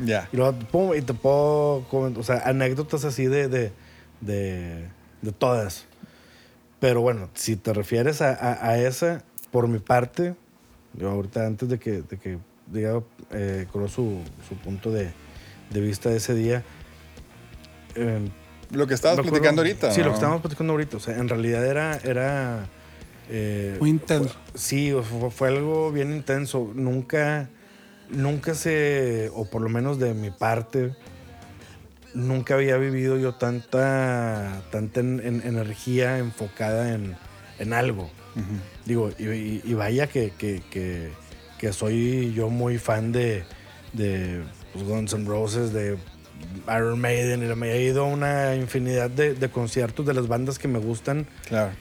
Ya. 0.04 0.28
Y 0.34 0.38
luego, 0.38 0.58
pum, 0.72 0.94
y 0.96 1.02
te 1.02 1.14
puedo 1.14 1.86
o 1.90 2.24
sea, 2.24 2.42
anécdotas 2.46 3.06
así 3.06 3.26
de, 3.28 3.48
de, 3.48 3.72
de, 4.22 4.86
de 5.22 5.32
todas. 5.32 5.86
Pero 6.80 7.02
bueno, 7.02 7.30
si 7.36 7.56
te 7.56 7.72
refieres 7.74 8.22
a, 8.22 8.32
a- 8.34 8.70
a 8.70 8.78
esa, 8.80 9.24
por 9.52 9.68
mi 9.70 9.80
parte, 9.80 10.36
yo 10.94 11.10
ahorita 11.10 11.46
antes 11.46 11.70
de 11.70 11.80
que, 11.80 12.02
de 12.02 12.18
que 12.18 12.38
diga 12.68 13.02
eh, 13.32 13.66
su, 13.88 14.20
su 14.50 14.56
punto 14.62 14.92
de, 14.92 15.12
de 15.70 15.82
vista 15.82 16.10
de 16.10 16.18
ese 16.18 16.34
día, 16.34 16.64
eh, 17.96 18.20
Lo 18.72 18.88
que 18.88 18.94
estabas 18.94 19.20
acuerdo- 19.20 19.32
platicando 19.32 19.62
ahorita. 19.62 19.92
Sí, 19.92 20.02
lo 20.02 20.08
que 20.10 20.14
estábamos 20.16 20.42
platicando 20.42 20.74
ahorita. 20.74 20.98
O 20.98 21.00
sea, 21.00 21.18
en 21.18 21.30
realidad 21.30 21.66
era. 21.66 21.98
era 22.04 22.66
eh, 23.30 23.78
Muy 23.80 23.90
intenso. 23.90 24.36
fue- 24.52 24.60
sí, 24.60 24.94
fue, 25.20 25.32
fue 25.32 25.48
algo 25.50 25.92
bien 25.92 26.14
intenso. 26.14 26.72
Nunca. 26.76 27.50
Nunca 28.10 28.54
se. 28.54 29.32
O 29.34 29.50
por 29.50 29.62
lo 29.62 29.70
menos 29.70 29.98
de 30.00 30.14
mi 30.14 30.30
parte. 30.32 30.96
Nunca 32.14 32.54
había 32.56 32.78
vivido 32.78 33.18
yo 33.18 33.36
tanta. 33.36 34.62
Tanta 34.72 35.00
en- 35.00 35.22
en- 35.24 35.42
energía 35.46 36.18
enfocada 36.20 36.94
en, 36.94 37.16
en 37.60 37.74
algo. 37.74 38.10
Digo, 38.86 39.12
y, 39.18 39.24
y- 39.30 39.62
y 39.64 39.74
vaya 39.74 40.08
que, 40.08 40.32
que- 40.38 40.62
que- 40.70 41.10
que 41.58 41.72
soy 41.74 42.34
yo 42.34 42.50
muy 42.50 42.78
fan 42.78 43.12
de, 43.14 43.44
de 43.94 44.44
pues, 44.76 44.86
Guns 44.86 45.14
N' 45.14 45.26
Roses, 45.28 45.74
de 45.74 45.98
Iron 46.68 47.00
Maiden, 47.00 47.44
y 47.50 47.56
me 47.56 47.72
he 47.72 47.82
ido 47.84 48.04
a 48.04 48.08
una 48.08 48.56
infinidad 48.56 49.10
de, 49.10 49.34
de 49.34 49.50
conciertos 49.50 50.06
de 50.06 50.14
las 50.14 50.28
bandas 50.28 50.60
que 50.60 50.68
me 50.68 50.80
gustan 50.80 51.26
Claro. 51.48 51.72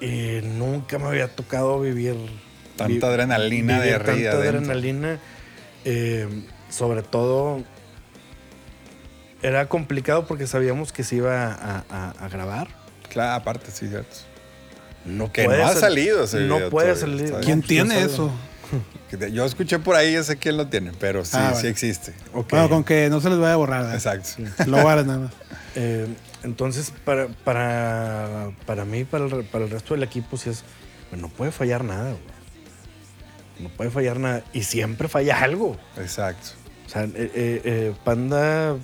y 0.00 0.40
nunca 0.42 0.98
me 0.98 1.06
había 1.06 1.28
tocado 1.34 1.80
vivir 1.80 2.14
Tanta 2.76 3.06
adrenalina 3.08 3.80
de 3.80 3.92
tanta 3.92 4.12
ría 4.12 4.30
adentro. 4.32 4.50
adrenalina. 4.58 5.18
Eh, 5.84 6.28
sobre 6.70 7.02
todo 7.02 7.62
era 9.42 9.68
complicado 9.68 10.26
porque 10.26 10.46
sabíamos 10.46 10.92
que 10.92 11.04
se 11.04 11.16
iba 11.16 11.52
a, 11.52 11.84
a- 11.88 12.10
a 12.18 12.28
grabar. 12.28 12.68
Claro, 13.08 13.32
aparte, 13.34 13.70
sí, 13.70 13.88
cierto. 13.88 14.16
No 15.04 15.32
Que 15.32 15.44
puede 15.44 15.58
no 15.58 15.64
ha 15.66 15.72
sal- 15.72 15.80
salido 15.80 16.24
ese 16.24 16.40
No 16.40 16.56
video 16.56 16.70
puede 16.70 16.94
todavía, 16.94 17.18
salir. 17.28 17.34
¿Quién 17.44 17.60
No, 17.60 17.66
tiene 17.66 17.94
no 17.94 18.00
eso? 18.06 18.32
Yo 19.32 19.44
escuché 19.44 19.78
por 19.78 19.96
ahí, 19.96 20.14
ese 20.14 20.36
quién 20.36 20.56
lo 20.56 20.66
tiene, 20.68 20.92
pero 20.98 21.24
sí, 21.24 21.32
Ah, 21.34 21.48
sí 21.48 21.54
bueno. 21.54 21.68
existe. 21.70 22.14
Ok. 22.34 22.50
Bueno, 22.50 22.68
con 22.68 22.84
que 22.84 23.08
no 23.10 23.20
se 23.20 23.30
les 23.30 23.38
vaya 23.38 23.54
a 23.54 23.56
borrar. 23.56 23.82
¿verdad? 23.84 23.94
Exacto. 23.96 24.30
Lo 24.70 24.82
guardas 24.82 25.06
nada 25.06 25.18
más. 25.20 25.32
Eh, 25.80 26.08
entonces, 26.42 26.92
para, 27.04 27.28
para, 27.28 28.50
para 28.66 28.84
mí, 28.84 29.04
para 29.04 29.26
el, 29.26 29.44
para 29.44 29.64
el 29.64 29.70
resto 29.70 29.94
del 29.94 30.02
equipo, 30.02 30.36
sí 30.36 30.50
es. 30.50 30.64
pues, 31.08 31.20
no 31.22 31.28
puede 31.28 31.52
fallar 31.52 31.84
nada, 31.84 32.10
güey. 32.10 32.22
No 33.60 33.68
puede 33.68 33.90
fallar 33.90 34.18
nada. 34.18 34.42
Y 34.52 34.62
siempre 34.64 35.06
falla 35.08 35.40
algo. 35.40 35.76
Exacto. 35.98 36.50
O 36.86 36.88
sea, 36.88 37.04
eh, 37.04 37.10
eh, 37.14 37.94
Panda. 38.02 38.76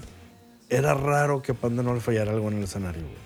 Era 0.68 0.94
raro 0.94 1.42
que 1.42 1.52
a 1.52 1.54
Panda 1.54 1.82
no 1.82 1.94
le 1.94 2.00
fallara 2.00 2.30
algo 2.32 2.48
en 2.48 2.58
el 2.58 2.64
escenario, 2.64 3.02
güey. 3.02 3.23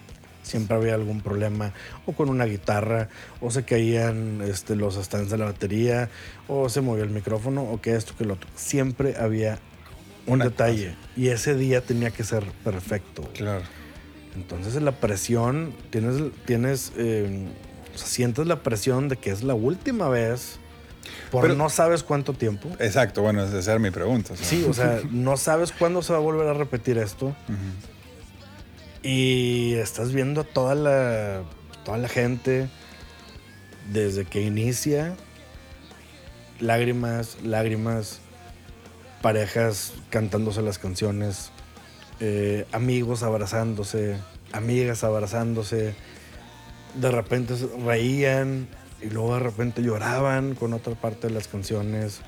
Siempre 0.48 0.76
había 0.76 0.94
algún 0.94 1.20
problema, 1.20 1.72
o 2.06 2.12
con 2.12 2.30
una 2.30 2.46
guitarra, 2.46 3.08
o 3.40 3.50
se 3.50 3.64
caían 3.64 4.40
este, 4.42 4.74
los 4.76 4.94
stands 4.96 5.30
de 5.30 5.36
la 5.36 5.44
batería, 5.44 6.08
o 6.48 6.68
se 6.70 6.80
movió 6.80 7.04
el 7.04 7.10
micrófono, 7.10 7.62
o 7.64 7.80
que 7.82 7.94
esto, 7.94 8.14
que 8.16 8.24
lo 8.24 8.34
otro. 8.34 8.48
Siempre 8.56 9.14
había 9.20 9.58
un 10.26 10.34
Una 10.34 10.46
detalle. 10.46 10.94
Y 11.16 11.28
ese 11.28 11.54
día 11.54 11.82
tenía 11.82 12.10
que 12.10 12.24
ser 12.24 12.44
perfecto. 12.64 13.28
Claro. 13.34 13.62
Entonces 14.34 14.80
la 14.80 14.92
presión, 14.92 15.74
tienes, 15.90 16.16
tienes 16.46 16.92
eh, 16.96 17.46
o 17.94 17.98
sea, 17.98 18.06
sientes 18.06 18.46
la 18.46 18.62
presión 18.62 19.08
de 19.08 19.16
que 19.16 19.30
es 19.30 19.42
la 19.42 19.54
última 19.54 20.08
vez 20.08 20.58
por 21.30 21.42
Pero- 21.42 21.54
no 21.56 21.68
sabes 21.70 22.02
cuánto 22.02 22.32
tiempo. 22.34 22.68
Exacto, 22.78 23.22
bueno, 23.22 23.42
esa 23.44 23.70
era 23.72 23.78
mi 23.80 23.90
pregunta. 23.90 24.32
o 24.34 24.36
sea. 24.36 24.46
Sí, 24.46 24.64
o 24.68 24.72
sea, 24.72 25.00
no 25.10 25.36
sabes 25.36 25.72
cuándo 25.72 26.02
se 26.02 26.12
va 26.12 26.18
a 26.18 26.22
volver 26.22 26.46
a 26.46 26.54
repetir 26.54 26.98
esto. 26.98 27.34
Y 29.08 29.72
estás 29.76 30.12
viendo 30.12 30.42
a 30.42 30.44
toda 30.44 30.74
la, 30.74 31.42
toda 31.82 31.96
la 31.96 32.08
gente 32.08 32.68
desde 33.90 34.26
que 34.26 34.42
inicia, 34.42 35.16
lágrimas, 36.60 37.38
lágrimas, 37.42 38.20
parejas 39.22 39.94
cantándose 40.10 40.60
las 40.60 40.78
canciones, 40.78 41.52
eh, 42.20 42.66
amigos 42.70 43.22
abrazándose, 43.22 44.18
amigas 44.52 45.02
abrazándose, 45.04 45.94
de 46.94 47.10
repente 47.10 47.54
reían 47.82 48.68
y 49.00 49.08
luego 49.08 49.32
de 49.32 49.40
repente 49.40 49.82
lloraban 49.82 50.54
con 50.54 50.74
otra 50.74 50.94
parte 50.96 51.28
de 51.28 51.32
las 51.32 51.48
canciones. 51.48 52.20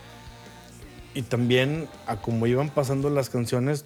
Y 1.13 1.21
también, 1.21 1.91
a 2.07 2.23
como 2.23 2.47
iban 2.47 2.71
pasando 2.71 3.11
las 3.11 3.29
canciones, 3.29 3.85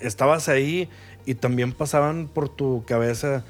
estabas 0.00 0.48
ahí 0.48 0.88
y 1.26 1.34
también 1.34 1.72
pasaban 1.72 2.28
por 2.28 2.48
tu 2.48 2.84
cabeza 2.86 3.44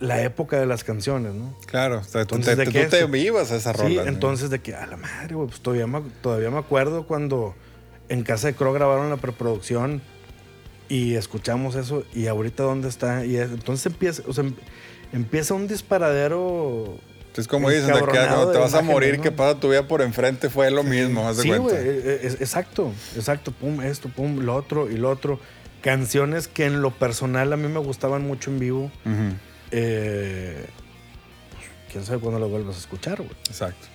la 0.00 0.22
época 0.22 0.58
de 0.58 0.66
las 0.66 0.82
canciones, 0.82 1.32
¿no? 1.34 1.56
Claro, 1.66 1.98
o 2.00 2.04
sea, 2.04 2.24
tú, 2.24 2.34
Entonces, 2.34 2.56
te, 2.56 2.64
¿de 2.78 2.84
tú 2.84 2.90
te 2.90 3.04
vivas 3.06 3.52
a 3.52 3.56
esa 3.56 3.72
rola. 3.72 3.88
Sí, 4.02 4.08
entonces 4.08 4.50
de 4.50 4.60
que, 4.60 4.74
a 4.74 4.86
la 4.86 4.96
madre, 4.96 5.34
güey, 5.36 5.48
pues 5.48 5.60
todavía 5.60 5.86
me, 5.86 6.00
todavía 6.22 6.50
me 6.50 6.58
acuerdo 6.58 7.06
cuando 7.06 7.54
en 8.08 8.22
casa 8.24 8.48
de 8.48 8.54
Crow 8.54 8.72
grabaron 8.72 9.10
la 9.10 9.16
preproducción 9.18 10.02
y 10.88 11.14
escuchamos 11.14 11.76
eso 11.76 12.04
y 12.12 12.26
ahorita 12.26 12.64
dónde 12.64 12.88
está 12.88 13.24
y 13.24 13.36
es- 13.36 13.50
entonces 13.52 13.86
empieza, 13.86 14.22
o 14.26 14.32
sea, 14.32 14.44
em- 14.44 14.54
empieza 15.12 15.54
un 15.54 15.68
disparadero. 15.68 16.98
Es 17.36 17.48
como 17.48 17.70
dicen, 17.70 17.86
de 17.94 18.00
que 18.00 18.06
cuando 18.06 18.50
te 18.50 18.58
vas 18.58 18.74
a 18.74 18.82
morir, 18.82 19.16
¿no? 19.16 19.22
que 19.22 19.32
pasa 19.32 19.58
tu 19.58 19.70
vida 19.70 19.88
por 19.88 20.02
enfrente, 20.02 20.50
fue 20.50 20.70
lo 20.70 20.82
mismo, 20.82 21.26
haz 21.26 21.38
de 21.38 21.42
Sí, 21.44 21.48
cuenta. 21.48 21.74
eh, 21.80 21.82
eh, 22.04 22.20
es- 22.24 22.34
exacto, 22.40 22.92
exacto, 23.16 23.52
pum, 23.52 23.80
esto, 23.80 24.08
pum, 24.10 24.40
lo 24.40 24.54
otro 24.54 24.90
y 24.90 24.96
lo 24.96 25.08
otro. 25.10 25.40
Canciones 25.80 26.46
que 26.46 26.66
en 26.66 26.82
lo 26.82 26.90
personal 26.92 27.52
a 27.52 27.56
mí 27.56 27.66
me 27.68 27.80
gustaban 27.80 28.26
mucho 28.26 28.50
en 28.50 28.58
vivo. 28.58 28.90
Eh, 29.70 30.66
pues, 31.52 31.64
quién 31.90 32.04
sabe 32.04 32.18
cuándo 32.20 32.38
lo 32.38 32.48
vuelvas 32.48 32.76
a 32.76 32.78
escuchar, 32.80 33.16
güey. 33.18 33.30
Exacto. 33.48 33.88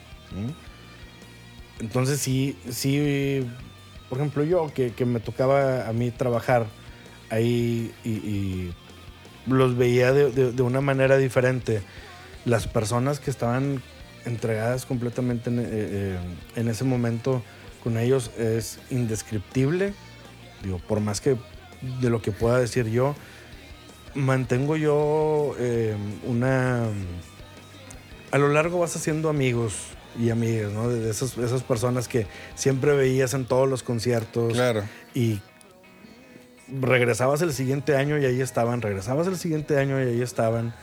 Entonces 1.80 2.20
sí, 2.20 2.58
sí, 2.70 3.48
por 4.10 4.18
ejemplo 4.18 4.44
yo 4.44 4.72
que, 4.74 4.92
que 4.94 5.06
me 5.06 5.20
tocaba 5.20 5.88
a 5.88 5.94
mí 5.94 6.10
trabajar 6.12 6.66
ahí 7.30 7.92
y, 8.04 8.10
y 8.10 8.74
los 9.46 9.78
veía 9.78 10.12
de, 10.12 10.32
de- 10.32 10.52
de 10.52 10.62
una 10.64 10.82
manera 10.82 11.18
diferente. 11.18 11.82
Las 12.48 12.66
personas 12.66 13.20
que 13.20 13.30
estaban 13.30 13.82
entregadas 14.26 14.86
completamente 14.86 15.50
en, 15.50 15.60
eh, 15.60 15.64
eh, 15.70 16.18
en 16.56 16.70
ese 16.70 16.86
momento 16.86 17.43
con 17.84 17.98
ellos 17.98 18.32
es 18.38 18.80
indescriptible. 18.89 19.93
Digo, 20.64 20.80
por 20.88 21.02
más 21.02 21.20
que 21.20 21.36
de 22.02 22.10
lo 22.10 22.22
que 22.22 22.32
pueda 22.32 22.58
decir 22.58 22.88
yo, 22.88 23.16
mantengo 24.16 24.78
yo 24.78 25.56
eh, 25.60 25.95
una... 26.26 26.86
A 28.32 28.38
lo 28.38 28.48
largo 28.48 28.80
vas 28.80 28.95
haciendo 28.95 29.30
amigos 29.30 29.74
y 30.18 30.30
amigas, 30.30 30.72
¿no? 30.72 30.89
De 30.89 31.10
esas, 31.10 31.38
esas 31.38 31.64
personas 31.64 32.08
que 32.08 32.28
siempre 32.56 32.93
veías 32.95 33.34
en 33.34 33.45
todos 33.45 33.68
los 33.70 33.84
conciertos 33.84 34.54
Claro. 34.54 34.84
y 35.14 35.41
regresabas 36.82 37.41
el 37.41 37.54
siguiente 37.54 37.95
año 37.98 38.18
y 38.18 38.26
ahí 38.26 38.41
estaban, 38.41 38.82
regresabas 38.82 39.28
el 39.28 39.38
siguiente 39.38 39.78
año 39.78 40.02
y 40.02 40.08
ahí 40.08 40.22
estaban. 40.22 40.74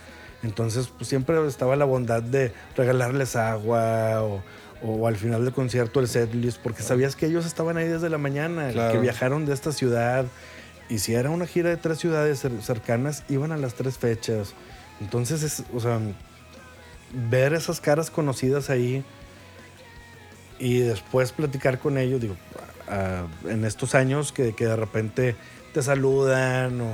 Entonces, 0.45 0.88
pues 0.97 1.09
siempre 1.09 1.45
estaba 1.49 1.74
la 1.74 1.84
bondad 1.84 2.22
de 2.22 2.53
regalarles 2.76 3.34
agua 3.34 4.22
o, 4.22 4.42
o 4.82 5.07
al 5.09 5.16
final 5.16 5.45
del 5.45 5.53
concierto 5.55 5.99
el 6.01 6.07
setlist, 6.09 6.59
porque 6.62 6.82
sabías 6.82 7.16
que 7.16 7.26
ellos 7.26 7.47
estaban 7.47 7.76
ahí 7.78 7.88
desde 7.88 8.11
la 8.11 8.18
mañana, 8.18 8.68
Claro. 8.70 8.92
que 8.92 8.99
viajaron 9.01 9.47
de 9.47 9.55
esta 9.55 9.72
ciudad. 9.72 10.26
Y 10.90 10.99
si 10.99 11.14
era 11.14 11.30
una 11.30 11.47
gira 11.47 11.70
de 11.70 11.78
tres 11.78 11.99
ciudades 11.99 12.45
cer- 12.45 12.61
cercanas, 12.61 13.24
iban 13.30 13.53
a 13.53 13.57
las 13.57 13.74
tres 13.74 13.97
fechas. 13.99 14.53
Entonces, 15.01 15.42
es, 15.42 15.62
o 15.74 15.80
sea, 15.80 15.99
ver 17.30 17.55
esas 17.55 17.80
caras 17.80 18.11
conocidas 18.11 18.68
ahí 18.70 19.03
y 20.59 20.80
después 20.80 21.32
platicar 21.32 21.78
con 21.78 21.97
ellos, 21.99 22.20
digo, 22.20 22.36
en 23.49 23.64
estos 23.64 23.95
años 23.95 24.30
que, 24.32 24.55
que 24.55 24.66
de 24.66 24.76
repente 24.76 25.36
te 25.72 25.82
saludan 25.82 26.80
o, 26.80 26.90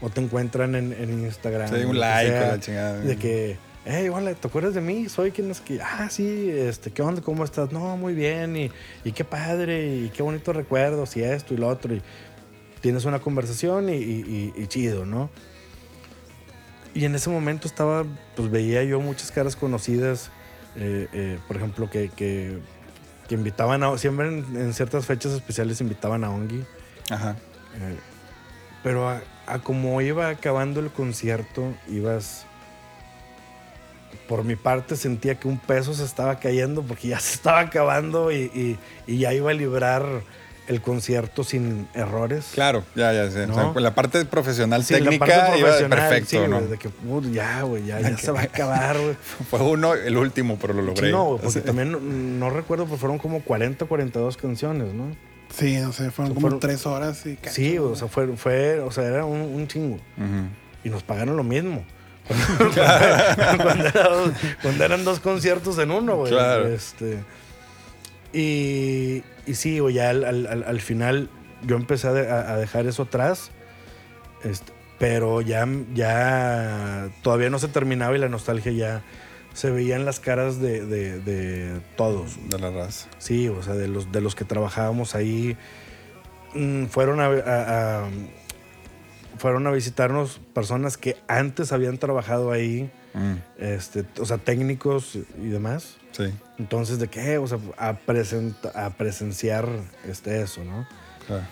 o 0.00 0.10
te 0.10 0.20
encuentran 0.20 0.74
en, 0.74 0.92
en 0.92 1.24
Instagram. 1.24 1.68
Sí, 1.68 1.84
un 1.84 1.98
like 1.98 2.30
sea, 2.30 2.48
la 2.48 2.60
chingada. 2.60 2.98
De 3.00 3.16
que, 3.16 3.58
hey, 3.84 4.08
hola, 4.08 4.34
¿te 4.34 4.46
acuerdas 4.46 4.74
de 4.74 4.80
mí? 4.80 5.08
Soy 5.08 5.30
quien 5.32 5.50
es 5.50 5.60
que, 5.60 5.80
ah, 5.82 6.08
sí, 6.10 6.50
este, 6.50 6.90
¿qué 6.90 7.02
onda? 7.02 7.20
¿Cómo 7.22 7.44
estás? 7.44 7.72
No, 7.72 7.96
muy 7.96 8.14
bien, 8.14 8.56
y, 8.56 8.70
y 9.04 9.12
qué 9.12 9.24
padre, 9.24 9.86
y 9.96 10.10
qué 10.10 10.22
bonitos 10.22 10.54
recuerdos, 10.54 11.16
y 11.16 11.22
esto 11.22 11.54
y 11.54 11.56
lo 11.56 11.68
otro. 11.68 11.94
Y 11.94 12.02
tienes 12.80 13.04
una 13.06 13.18
conversación 13.18 13.88
y, 13.88 13.94
y- 13.96 14.52
y- 14.56 14.62
y 14.62 14.66
chido, 14.68 15.04
¿no? 15.04 15.30
Y 16.94 17.04
en 17.04 17.14
ese 17.14 17.30
momento 17.30 17.66
estaba, 17.68 18.04
pues 18.36 18.50
veía 18.50 18.82
yo 18.82 19.00
muchas 19.00 19.30
caras 19.30 19.56
conocidas, 19.56 20.30
eh, 20.76 21.06
eh, 21.12 21.38
por 21.46 21.56
ejemplo, 21.56 21.90
que, 21.90 22.08
que, 22.08 22.58
que 23.28 23.34
invitaban 23.34 23.82
a, 23.82 23.96
siempre 23.98 24.28
en, 24.28 24.56
en 24.56 24.72
ciertas 24.74 25.06
fechas 25.06 25.32
especiales 25.32 25.80
invitaban 25.80 26.24
a 26.24 26.30
Ongi. 26.30 26.64
Ajá. 27.10 27.36
Eh, 27.76 27.96
pero 28.82 29.08
a, 29.08 29.20
a 29.52 29.58
como 29.60 30.00
iba 30.00 30.28
acabando 30.28 30.80
el 30.80 30.90
concierto, 30.90 31.72
ibas. 31.88 32.44
Por 34.28 34.44
mi 34.44 34.56
parte 34.56 34.96
sentía 34.96 35.36
que 35.36 35.48
un 35.48 35.58
peso 35.58 35.94
se 35.94 36.04
estaba 36.04 36.38
cayendo 36.38 36.82
porque 36.82 37.08
ya 37.08 37.20
se 37.20 37.34
estaba 37.34 37.60
acabando 37.60 38.30
y, 38.30 38.36
y- 38.54 38.78
y 39.06 39.18
ya 39.18 39.32
iba 39.32 39.50
a 39.50 39.54
librar 39.54 40.04
el 40.66 40.82
concierto 40.82 41.44
sin 41.44 41.88
errores. 41.94 42.50
Claro, 42.52 42.84
ya, 42.94 43.10
ya 43.14 43.26
pues 43.72 43.82
la 43.82 43.94
parte 43.94 44.22
profesional 44.26 44.84
Sí, 44.84 44.92
la 44.94 44.98
técnica 45.10 45.56
iba 45.56 45.78
perfecto, 45.88 46.28
sí, 46.28 46.38
¿no? 46.46 46.60
de 46.60 46.76
que, 46.78 46.90
"Put, 46.90 47.24
ya, 47.32 47.62
güey, 47.62 47.86
ya, 47.86 48.00
ya 48.02 48.18
se 48.18 48.30
va 48.32 48.40
a 48.40 48.44
acabar, 48.44 48.98
güey. 48.98 49.14
Fue 49.50 49.60
uno, 49.62 49.94
el 49.94 50.14
último, 50.18 50.58
pero 50.60 50.74
lo 50.74 50.82
logré. 50.82 51.06
Sí, 51.06 51.12
no, 51.12 51.38
porque 51.42 51.60
también 51.62 51.92
no, 51.92 51.98
no 52.00 52.50
recuerdo, 52.50 52.84
pero 52.84 52.98
fueron 52.98 53.16
como 53.18 53.40
40 53.42 53.86
o 53.86 53.88
42 53.88 54.36
canciones, 54.36 54.92
¿no? 54.92 55.16
Sí, 55.50 55.76
no 55.78 55.92
sé, 55.92 56.10
fueron 56.10 56.34
como 56.34 56.42
fueron- 56.46 56.60
tres 56.60 56.84
horas 56.86 57.24
y 57.26 57.36
cacho, 57.36 57.54
Sí, 57.54 57.78
o 57.78 57.94
sea, 57.96 58.08
fue, 58.08 58.36
fue, 58.36 58.80
o 58.80 58.90
sea, 58.90 59.04
era 59.04 59.24
un, 59.24 59.40
un 59.40 59.66
chingo. 59.66 59.98
Y 60.84 60.90
nos 60.90 61.02
pagaron 61.02 61.36
lo 61.36 61.44
mismo. 61.44 61.84
cuando, 62.28 63.62
cuando 63.64 63.86
era 63.86 64.08
dos- 64.10 64.32
cuando 64.62 64.84
eran 64.84 65.04
dos 65.04 65.20
conciertos 65.20 65.78
en 65.78 65.90
uno, 65.90 66.16
güey. 66.16 66.30
Claro. 66.32 66.68
Este, 66.68 67.20
y, 68.32 69.22
y 69.46 69.54
sí, 69.54 69.78
güey, 69.78 69.94
ya 69.94 70.10
al, 70.10 70.24
al- 70.24 70.46
al- 70.46 70.64
al 70.64 70.80
final 70.80 71.30
yo 71.66 71.76
empecé 71.76 72.08
a, 72.08 72.12
de- 72.12 72.30
a- 72.30 72.52
a 72.52 72.56
dejar 72.56 72.86
eso 72.86 73.04
atrás. 73.04 73.50
Este, 74.44 74.72
pero 74.98 75.40
ya, 75.40 75.66
ya 75.94 77.08
todavía 77.22 77.50
no 77.50 77.58
se 77.58 77.68
terminaba 77.68 78.14
y 78.16 78.18
la 78.18 78.28
nostalgia 78.28 78.72
ya 78.72 79.02
se 79.58 79.72
veía 79.72 79.96
en 79.96 80.04
las 80.04 80.20
caras 80.20 80.60
de, 80.60 80.86
de- 80.86 81.18
de 81.20 81.80
todos. 81.96 82.36
De 82.48 82.58
la 82.60 82.70
raza. 82.70 83.08
Sí, 83.18 83.48
o 83.48 83.60
sea, 83.62 83.74
de 83.74 83.88
los, 83.88 84.12
de 84.12 84.20
los 84.20 84.36
que 84.36 84.44
trabajábamos 84.44 85.16
ahí, 85.16 85.56
mm, 86.54 86.84
fueron 86.86 87.18
a, 87.20 87.26
a- 87.26 88.04
a- 88.04 88.08
fueron 89.38 89.66
a 89.66 89.70
visitarnos 89.72 90.40
personas 90.54 90.96
que 90.96 91.16
antes 91.26 91.72
habían 91.72 91.98
trabajado 91.98 92.52
ahí, 92.52 92.90
Mm, 93.14 93.34
este, 93.58 94.04
o 94.20 94.26
sea, 94.26 94.36
técnicos 94.38 95.16
y 95.16 95.46
demás. 95.48 95.96
sí. 96.12 96.32
Entonces, 96.58 96.98
¿de 97.00 97.08
qué? 97.08 97.38
O 97.38 97.46
sea, 97.48 97.58
a, 97.78 97.94
present- 98.06 98.70
a 98.76 98.90
presenciar 98.90 99.66
este, 100.06 100.40
eso, 100.42 100.62
¿no? 100.62 100.86
Claro. 101.26 101.42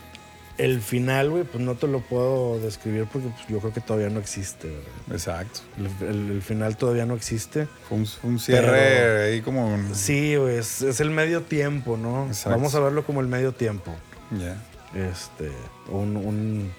El 0.58 0.80
final, 0.80 1.28
güey, 1.30 1.44
pues 1.44 1.62
no 1.62 1.74
te 1.74 1.86
lo 1.86 2.00
puedo 2.00 2.58
describir 2.60 3.06
porque 3.12 3.28
pues, 3.28 3.46
yo 3.48 3.58
creo 3.58 3.72
que 3.74 3.80
todavía 3.82 4.08
no 4.08 4.20
existe, 4.20 4.68
¿verdad? 4.68 5.12
Exacto. 5.12 5.60
El, 5.76 6.08
el- 6.08 6.30
el 6.30 6.42
final 6.42 6.76
todavía 6.78 7.04
no 7.04 7.14
existe. 7.14 7.66
Fue 7.88 7.98
un, 8.22 8.38
cierre 8.38 8.66
Pero- 8.70 9.24
ahí 9.24 9.40
como. 9.42 9.66
un- 9.74 9.94
Sí, 9.94 10.36
güey, 10.36 10.56
es, 10.56 10.80
es 10.80 11.00
el 11.00 11.10
medio 11.10 11.42
tiempo, 11.42 11.98
¿no? 11.98 12.26
Exacto. 12.28 12.50
Vamos 12.58 12.74
a 12.74 12.80
verlo 12.80 13.04
como 13.04 13.20
el 13.20 13.26
medio 13.26 13.52
tiempo. 13.52 13.94
Ya. 14.30 14.56
este, 14.94 15.50
un, 15.90 16.16
un, 16.16 16.72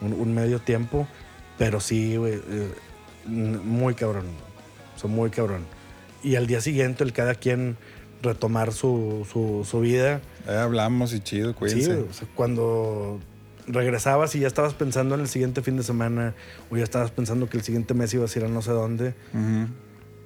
un- 0.00 0.34
medio 0.34 0.58
tiempo, 0.60 1.06
pero 1.58 1.80
sí, 1.80 2.16
güey, 2.16 2.34
eh, 2.34 2.72
muy 3.26 3.94
cabrón, 3.94 4.24
o 4.96 4.98
sea, 4.98 5.10
muy 5.10 5.28
cabrón. 5.30 5.64
Y 6.22 6.36
al 6.36 6.46
día 6.46 6.60
siguiente, 6.62 7.04
el 7.04 7.12
cada 7.12 7.34
quien 7.34 7.76
retomar 8.22 8.72
su, 8.72 9.26
su, 9.30 9.64
su 9.68 9.80
vida. 9.80 10.20
Ahí 10.46 10.56
hablamos 10.56 11.12
y 11.14 11.20
chido, 11.20 11.50
Sí, 11.50 11.54
cuídense. 11.58 11.94
güey, 11.94 12.08
o 12.08 12.12
sea, 12.12 12.28
cuando 12.34 13.20
regresabas 13.66 14.34
y 14.34 14.40
ya 14.40 14.46
estabas 14.46 14.74
pensando 14.74 15.14
en 15.14 15.20
el 15.20 15.28
siguiente 15.28 15.62
fin 15.62 15.76
de 15.76 15.82
semana, 15.82 16.34
o 16.70 16.76
ya 16.76 16.84
estabas 16.84 17.10
pensando 17.10 17.48
que 17.48 17.58
el 17.58 17.62
siguiente 17.62 17.94
mes 17.94 18.12
ibas 18.14 18.34
a 18.34 18.38
ir 18.38 18.44
a 18.46 18.48
no 18.48 18.62
sé 18.62 18.70
dónde, 18.72 19.14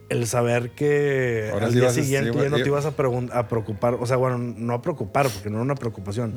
el 0.09 0.27
saber 0.27 0.71
que 0.71 1.49
Ahora 1.53 1.67
al 1.67 1.73
sí 1.73 1.79
día 1.79 1.89
a- 1.89 1.93
siguiente 1.93 2.33
sí, 2.33 2.39
ya 2.45 2.51
no 2.51 2.57
te 2.57 2.69
ibas 2.69 2.85
a 2.87 2.93
preocupar, 3.49 3.95
o 3.95 4.07
sea, 4.07 4.17
bueno, 4.17 4.37
no 4.39 4.75
a 4.75 4.83
preocupar, 4.83 5.27
porque 5.29 5.49
no 5.51 5.57
era 5.57 5.63
una 5.65 5.75
preocupación, 5.75 6.35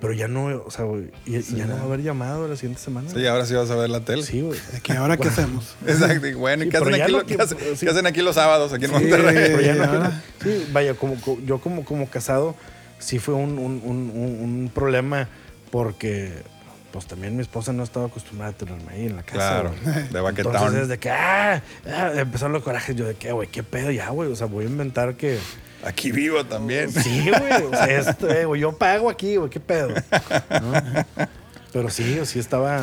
pero 0.00 0.12
ya 0.12 0.28
no, 0.28 0.46
o 0.64 0.70
sea, 0.70 0.84
güey, 0.84 1.10
y, 1.26 1.36
y 1.36 1.42
Sí, 1.42 1.56
ya 1.56 1.66
no 1.66 1.74
va 1.76 1.80
a 1.80 1.84
haber 1.84 2.02
llamado 2.02 2.46
la 2.48 2.56
siguiente 2.56 2.80
semana. 2.82 3.08
Sí, 3.10 3.26
ahora 3.26 3.46
sí 3.46 3.54
vas 3.54 3.70
a 3.70 3.76
ver 3.76 3.88
la 3.90 4.00
tele. 4.00 4.22
Sí, 4.22 4.40
güey. 4.42 4.58
¿De 4.72 4.80
que 4.80 4.92
ahora 4.92 5.16
qué 5.16 5.28
hacemos? 5.28 5.74
Exacto. 5.86 6.26
Y 6.26 6.34
bueno, 6.34 6.64
¿y 6.64 6.66
Sí, 6.66 6.70
qué, 6.70 6.76
hacen 6.78 7.02
aquí, 7.02 7.12
lo 7.12 7.24
que- 7.26 7.36
qué 7.36 7.42
hacen- 7.42 7.58
sí. 7.76 7.86
qué 7.86 7.90
hacen 7.92 8.06
aquí 8.06 8.20
los 8.22 8.34
sábados, 8.34 8.72
aquí 8.72 8.84
en 8.84 8.90
Sí, 8.90 8.96
Monterrey? 8.96 9.34
Pero 9.34 9.60
ya 9.60 9.74
no- 9.74 10.12
sí, 10.42 10.66
vaya, 10.72 10.94
como, 10.94 11.16
yo 11.44 11.58
como, 11.60 11.84
como 11.84 12.08
casado, 12.10 12.54
sí 12.98 13.18
fue 13.18 13.34
un, 13.34 13.58
un- 13.58 13.80
un- 13.84 14.10
un- 14.14 14.40
un 14.42 14.70
problema 14.74 15.28
porque 15.70 16.32
pues 16.92 17.06
también 17.06 17.36
mi 17.36 17.42
esposa 17.42 17.72
no 17.74 17.82
estaba 17.82 18.06
acostumbrada 18.06 18.52
a 18.52 18.54
tenerme 18.56 18.90
ahí 18.92 19.06
en 19.06 19.16
la 19.16 19.22
casa. 19.22 19.36
Claro, 19.60 19.74
güey. 19.82 19.94
de 19.94 20.00
Entonces 20.00 20.22
baquetón. 20.22 20.74
desde 20.74 20.98
que 20.98 21.10
ah, 21.10 21.62
ah, 21.86 22.12
empezaron 22.16 22.52
los 22.54 22.62
corajes, 22.62 22.96
yo 22.96 23.06
de 23.06 23.14
que, 23.16 23.32
güey, 23.32 23.48
qué 23.48 23.62
pedo 23.62 23.90
ya, 23.90 24.08
güey. 24.10 24.30
O 24.32 24.36
sea, 24.36 24.46
voy 24.46 24.64
a 24.64 24.68
inventar 24.68 25.14
que. 25.16 25.38
Aquí 25.86 26.10
vivo 26.12 26.44
también. 26.44 26.90
Sí, 26.92 27.28
güey. 27.30 27.62
O 27.64 27.70
sea, 27.70 27.84
esto, 27.86 28.28
eh, 28.30 28.44
güey, 28.44 28.60
yo 28.60 28.72
pago 28.76 29.08
aquí, 29.08 29.36
güey, 29.36 29.48
qué 29.50 29.60
pedo. 29.60 29.88
¿No? 29.88 30.72
Pero 31.72 31.90
sí, 31.90 32.20
sí 32.24 32.38
estaba. 32.38 32.82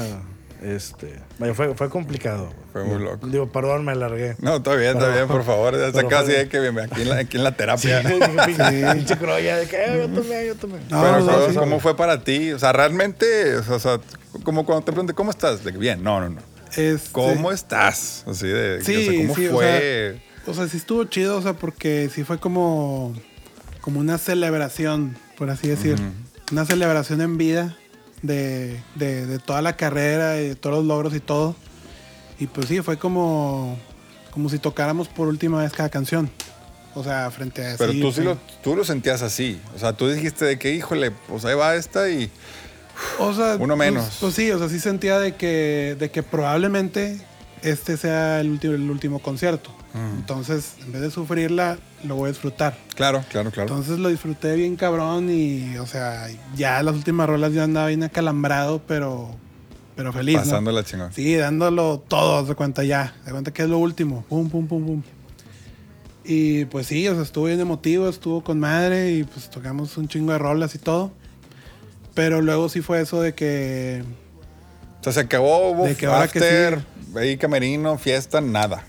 Este. 0.61 1.19
Fue, 1.55 1.75
fue 1.75 1.89
complicado. 1.89 2.45
güey. 2.45 2.55
Fue 2.71 2.83
muy 2.85 3.03
loco. 3.03 3.27
Digo, 3.27 3.51
perdón, 3.51 3.83
me 3.83 3.91
alargué. 3.91 4.35
No, 4.39 4.55
está 4.57 4.75
bien, 4.75 4.91
está 4.97 5.09
bien, 5.13 5.27
por 5.27 5.43
favor. 5.43 5.75
Así 5.75 5.91
fue- 5.91 6.25
de 6.25 6.47
que 6.47 6.57
aquí 6.59 7.01
en 7.01 7.09
la, 7.09 7.17
aquí 7.17 7.35
en 7.37 7.43
la 7.43 7.49
Sí, 7.49 7.55
terapia. 7.57 7.99
dije, 8.47 8.93
pinche 8.93 9.17
croya, 9.17 9.57
de 9.57 9.67
que 9.67 9.85
yo 9.97 10.07
tomé, 10.21 10.47
yo 10.47 10.55
tomé. 10.55 10.77
No, 10.89 11.01
Pero 11.01 11.19
no, 11.19 11.25
¿cómo, 11.33 11.49
sí. 11.49 11.55
cómo 11.55 11.79
fue 11.81 11.97
para 11.97 12.23
ti? 12.23 12.53
O 12.53 12.59
sea, 12.59 12.71
realmente, 12.71 13.57
o 13.57 13.79
sea, 13.79 13.99
como 14.43 14.65
cuando 14.65 14.85
te 14.85 14.91
pregunté, 14.93 15.13
¿cómo 15.13 15.31
estás? 15.31 15.63
De 15.65 15.73
que, 15.73 15.77
bien, 15.77 16.01
no, 16.01 16.21
no, 16.21 16.29
no. 16.29 16.41
Este, 16.77 17.09
¿Cómo 17.11 17.51
estás? 17.51 18.23
Así 18.25 18.47
de, 18.47 18.81
Sí, 18.83 18.95
o 18.95 19.11
sea, 19.11 19.21
¿cómo 19.21 19.35
sí, 19.35 19.47
o 19.47 19.51
fue? 19.51 20.21
O 20.45 20.53
sea, 20.53 20.67
sí 20.67 20.77
estuvo 20.77 21.03
chido, 21.05 21.37
o 21.37 21.41
sea, 21.41 21.53
porque 21.53 22.09
sí 22.13 22.23
fue 22.23 22.37
como, 22.39 23.13
como 23.81 23.99
una 23.99 24.17
celebración, 24.17 25.15
por 25.37 25.49
así 25.49 25.67
decir. 25.67 25.97
Una 26.51 26.65
celebración 26.65 27.21
en 27.21 27.37
vida 27.37 27.77
de, 28.21 28.79
de- 28.95 29.25
de 29.25 29.39
toda 29.39 29.61
la 29.61 29.75
carrera 29.77 30.39
y 30.41 30.49
de 30.49 30.55
todos 30.55 30.77
los 30.77 30.85
logros 30.85 31.15
y 31.15 31.19
todo. 31.19 31.55
Y 32.39 32.47
pues 32.47 32.67
sí, 32.67 32.81
fue 32.81 32.97
como, 32.97 33.77
como 34.31 34.49
si 34.49 34.59
tocáramos 34.59 35.07
por 35.07 35.27
última 35.27 35.61
vez 35.61 35.71
cada 35.71 35.89
canción. 35.89 36.29
O 36.95 37.03
sea, 37.03 37.31
frente 37.31 37.65
a 37.65 37.75
Pero 37.77 37.91
sí, 37.93 38.01
tú 38.01 38.11
sí 38.11 38.21
lo, 38.21 38.37
tú 38.63 38.75
lo 38.75 38.83
sentías 38.83 39.21
así. 39.21 39.59
O 39.75 39.79
sea, 39.79 39.93
tú 39.93 40.07
dijiste 40.09 40.45
de 40.45 40.59
que, 40.59 40.73
híjole, 40.75 41.11
pues 41.27 41.45
ahí 41.45 41.55
va 41.55 41.75
esta 41.75 42.09
y... 42.09 42.29
O 43.17 43.33
sea, 43.33 43.55
Uno 43.59 43.75
pues- 43.75 43.91
menos. 43.91 44.17
Pues, 44.19 44.35
sí, 44.35 44.51
o 44.51 44.59
sea, 44.59 44.69
sí 44.69 44.79
sentía 44.79 45.19
de 45.19 45.35
que, 45.35 45.95
de 45.97 46.11
que 46.11 46.21
probablemente 46.21 47.19
este 47.63 47.97
sea 47.97 48.41
el 48.41 48.51
último, 48.51 48.73
el 48.73 48.89
último 48.89 49.19
concierto. 49.19 49.71
Entonces, 50.17 50.73
en 50.83 50.91
vez 50.91 51.01
de 51.01 51.11
sufrirla, 51.11 51.77
lo 52.03 52.15
voy 52.15 52.29
a 52.29 52.31
disfrutar. 52.31 52.75
Claro, 52.95 53.23
claro, 53.29 53.51
claro. 53.51 53.69
Entonces 53.69 53.99
lo 53.99 54.09
disfruté 54.09 54.55
bien 54.55 54.75
cabrón 54.75 55.29
y, 55.29 55.77
o 55.77 55.85
sea, 55.85 56.27
ya 56.55 56.81
las 56.81 56.95
últimas 56.95 57.27
rolas 57.29 57.53
ya 57.53 57.63
andaba 57.63 57.87
bien 57.87 58.03
acalambrado, 58.03 58.81
pero 58.87 59.35
pero 59.95 60.11
feliz. 60.11 60.37
¿no? 60.37 60.41
Pasándola 60.41 60.83
chingón. 60.83 61.13
Sí, 61.13 61.35
dándolo 61.35 62.03
todo, 62.07 62.43
de 62.43 62.55
cuenta 62.55 62.83
ya. 62.83 63.13
De 63.25 63.31
cuenta 63.31 63.53
que 63.53 63.63
es 63.63 63.69
lo 63.69 63.77
último. 63.77 64.25
Pum, 64.27 64.49
pum, 64.49 64.67
pum, 64.67 64.85
pum. 64.85 65.03
Y 66.25 66.65
pues 66.65 66.87
sí, 66.87 67.07
o 67.07 67.13
sea, 67.13 67.23
estuvo 67.23 67.45
bien 67.45 67.59
emotivo, 67.59 68.07
estuvo 68.07 68.43
con 68.43 68.59
madre 68.59 69.11
y 69.11 69.23
pues 69.23 69.49
tocamos 69.49 69.97
un 69.97 70.07
chingo 70.07 70.31
de 70.31 70.39
rolas 70.39 70.73
y 70.75 70.79
todo. 70.79 71.11
Pero 72.13 72.41
luego 72.41 72.69
sí 72.69 72.81
fue 72.81 73.01
eso 73.01 73.21
de 73.21 73.33
que. 73.33 74.03
O 75.03 75.11
sea, 75.11 75.13
se 75.13 75.19
acabó, 75.21 75.69
hubo 75.71 75.85
De 75.85 75.95
que 75.95 76.05
ahora 76.05 76.27
que 76.29 76.39
after, 76.39 76.85
ahí 77.17 77.37
camerino, 77.37 77.97
fiesta, 77.97 78.39
nada. 78.41 78.85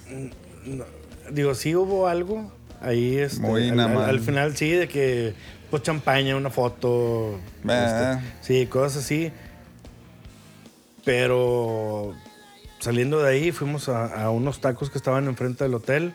Digo, 1.31 1.55
sí 1.55 1.75
hubo 1.75 2.07
algo 2.07 2.53
ahí. 2.81 3.17
Este, 3.19 3.41
Muy 3.41 3.69
al, 3.71 3.77
nada 3.77 4.05
al- 4.05 4.11
al 4.11 4.21
final 4.21 4.57
sí, 4.57 4.71
de 4.71 4.87
que 4.89 5.35
pues 5.71 5.83
champaña, 5.83 6.37
una 6.37 6.51
foto. 6.51 7.41
Ah. 7.69 8.21
este, 8.43 8.61
sí, 8.61 8.67
cosas 8.69 9.03
así. 9.05 9.33
Pero 11.05 12.15
saliendo 12.81 13.23
de 13.23 13.31
ahí 13.31 13.53
fuimos 13.53 13.89
a, 13.89 14.23
a 14.25 14.31
unos 14.31 14.61
tacos 14.61 14.91
que 14.91 14.99
estaban 14.99 15.27
enfrente 15.27 15.65
del 15.65 15.75
hotel 15.75 16.15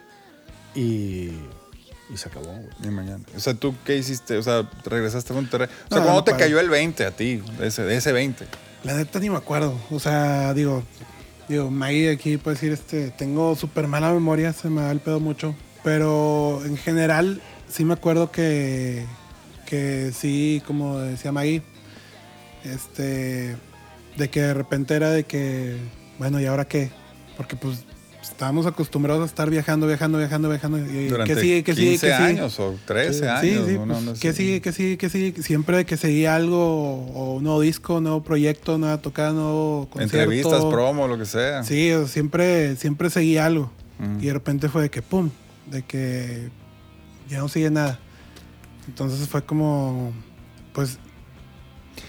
y, 0.74 1.30
y 2.12 2.16
se 2.16 2.28
acabó. 2.28 2.46
güey. 2.52 2.66
Y 2.82 2.88
mañana. 2.88 3.22
O 3.36 3.40
sea, 3.40 3.54
¿tú 3.54 3.74
qué 3.84 3.96
hiciste? 3.96 4.36
O 4.36 4.42
sea, 4.42 4.68
regresaste 4.84 5.32
a 5.32 5.36
Monterrey. 5.36 5.68
O 5.68 5.88
sea, 5.94 5.98
No, 5.98 6.04
¿cuándo 6.04 6.12
no 6.14 6.24
te 6.24 6.36
cayó 6.36 6.58
el 6.58 6.68
20 6.70 7.04
a 7.06 7.10
ti? 7.12 7.42
De 7.58 7.68
ese, 7.68 7.82
de 7.84 7.96
ese 7.96 8.12
20. 8.12 8.46
La 8.84 8.94
neta 8.94 9.18
ni 9.20 9.30
me 9.30 9.36
acuerdo. 9.36 9.74
O 9.90 10.00
sea, 10.00 10.54
digo, 10.54 10.82
digo, 11.48 11.70
Maggie 11.70 12.10
aquí 12.10 12.36
puede 12.38 12.54
decir, 12.54 12.72
este, 12.72 13.10
tengo 13.10 13.54
súper 13.54 13.86
mala 13.86 14.12
memoria, 14.12 14.52
se 14.52 14.70
me 14.70 14.80
da 14.80 14.90
el 14.90 15.00
pedo 15.00 15.20
mucho. 15.20 15.54
Pero 15.82 16.62
en 16.64 16.76
general 16.76 17.40
sí 17.68 17.84
me 17.84 17.94
acuerdo 17.94 18.30
que, 18.30 19.04
que 19.66 20.12
sí, 20.12 20.62
como 20.66 20.98
decía 20.98 21.32
Maggie, 21.32 21.62
este, 22.64 23.56
de 24.16 24.30
que 24.30 24.42
de 24.42 24.54
repente 24.54 24.94
era 24.94 25.10
de 25.10 25.24
que, 25.24 25.76
bueno, 26.18 26.40
¿y 26.40 26.46
ahora 26.46 26.66
qué? 26.66 26.90
Porque 27.36 27.56
pues 27.56 27.84
estábamos 28.40 28.64
acostumbrados 28.64 29.22
a 29.22 29.26
estar 29.26 29.50
viajando, 29.50 29.86
viajando, 29.86 30.16
viajando, 30.16 30.48
viajando. 30.48 30.78
Y, 30.78 31.08
Durante 31.08 31.34
¿Qué 31.34 31.40
sigue? 31.42 31.62
¿Qué 31.62 31.74
15 31.74 31.80
sigue? 31.82 31.90
¿Qué 31.90 32.06
sigue? 32.06 32.14
años 32.14 32.58
o 32.58 32.74
13 32.86 33.12
Sí, 33.12 33.26
años. 33.26 33.42
sí, 33.66 33.72
¿no? 33.74 33.84
pues, 33.84 33.86
No, 33.86 34.00
no 34.00 34.12
¿Qué 34.14 34.32
sé. 34.32 34.32
sigue? 34.32 34.60
¿Qué 34.62 34.72
sigue? 34.72 34.96
¿Qué 34.96 35.10
sigue? 35.10 35.42
Siempre 35.42 35.84
que 35.84 35.98
seguía 35.98 36.36
algo, 36.36 37.04
o 37.12 37.34
un 37.34 37.44
nuevo 37.44 37.60
disco, 37.60 38.00
nuevo 38.00 38.22
proyecto, 38.22 38.78
nueva 38.78 38.96
tocada, 39.02 39.32
nuevo 39.34 39.88
concierto. 39.90 40.16
Entrevistas, 40.32 40.64
promo, 40.64 41.06
lo 41.06 41.18
que 41.18 41.26
sea. 41.26 41.64
Sí, 41.64 41.92
o 41.92 42.08
siempre, 42.08 42.76
siempre 42.76 43.10
seguía 43.10 43.44
algo. 43.44 43.70
Mm. 43.98 44.20
Y 44.22 44.26
de 44.28 44.32
repente 44.32 44.70
fue 44.70 44.80
de 44.84 44.90
que, 44.90 45.02
pum, 45.02 45.28
de 45.70 45.82
que 45.82 46.48
ya 47.28 47.40
no 47.40 47.48
sigue 47.50 47.70
nada. 47.70 47.98
Entonces 48.88 49.28
fue 49.28 49.42
como, 49.44 50.14
pues, 50.72 50.98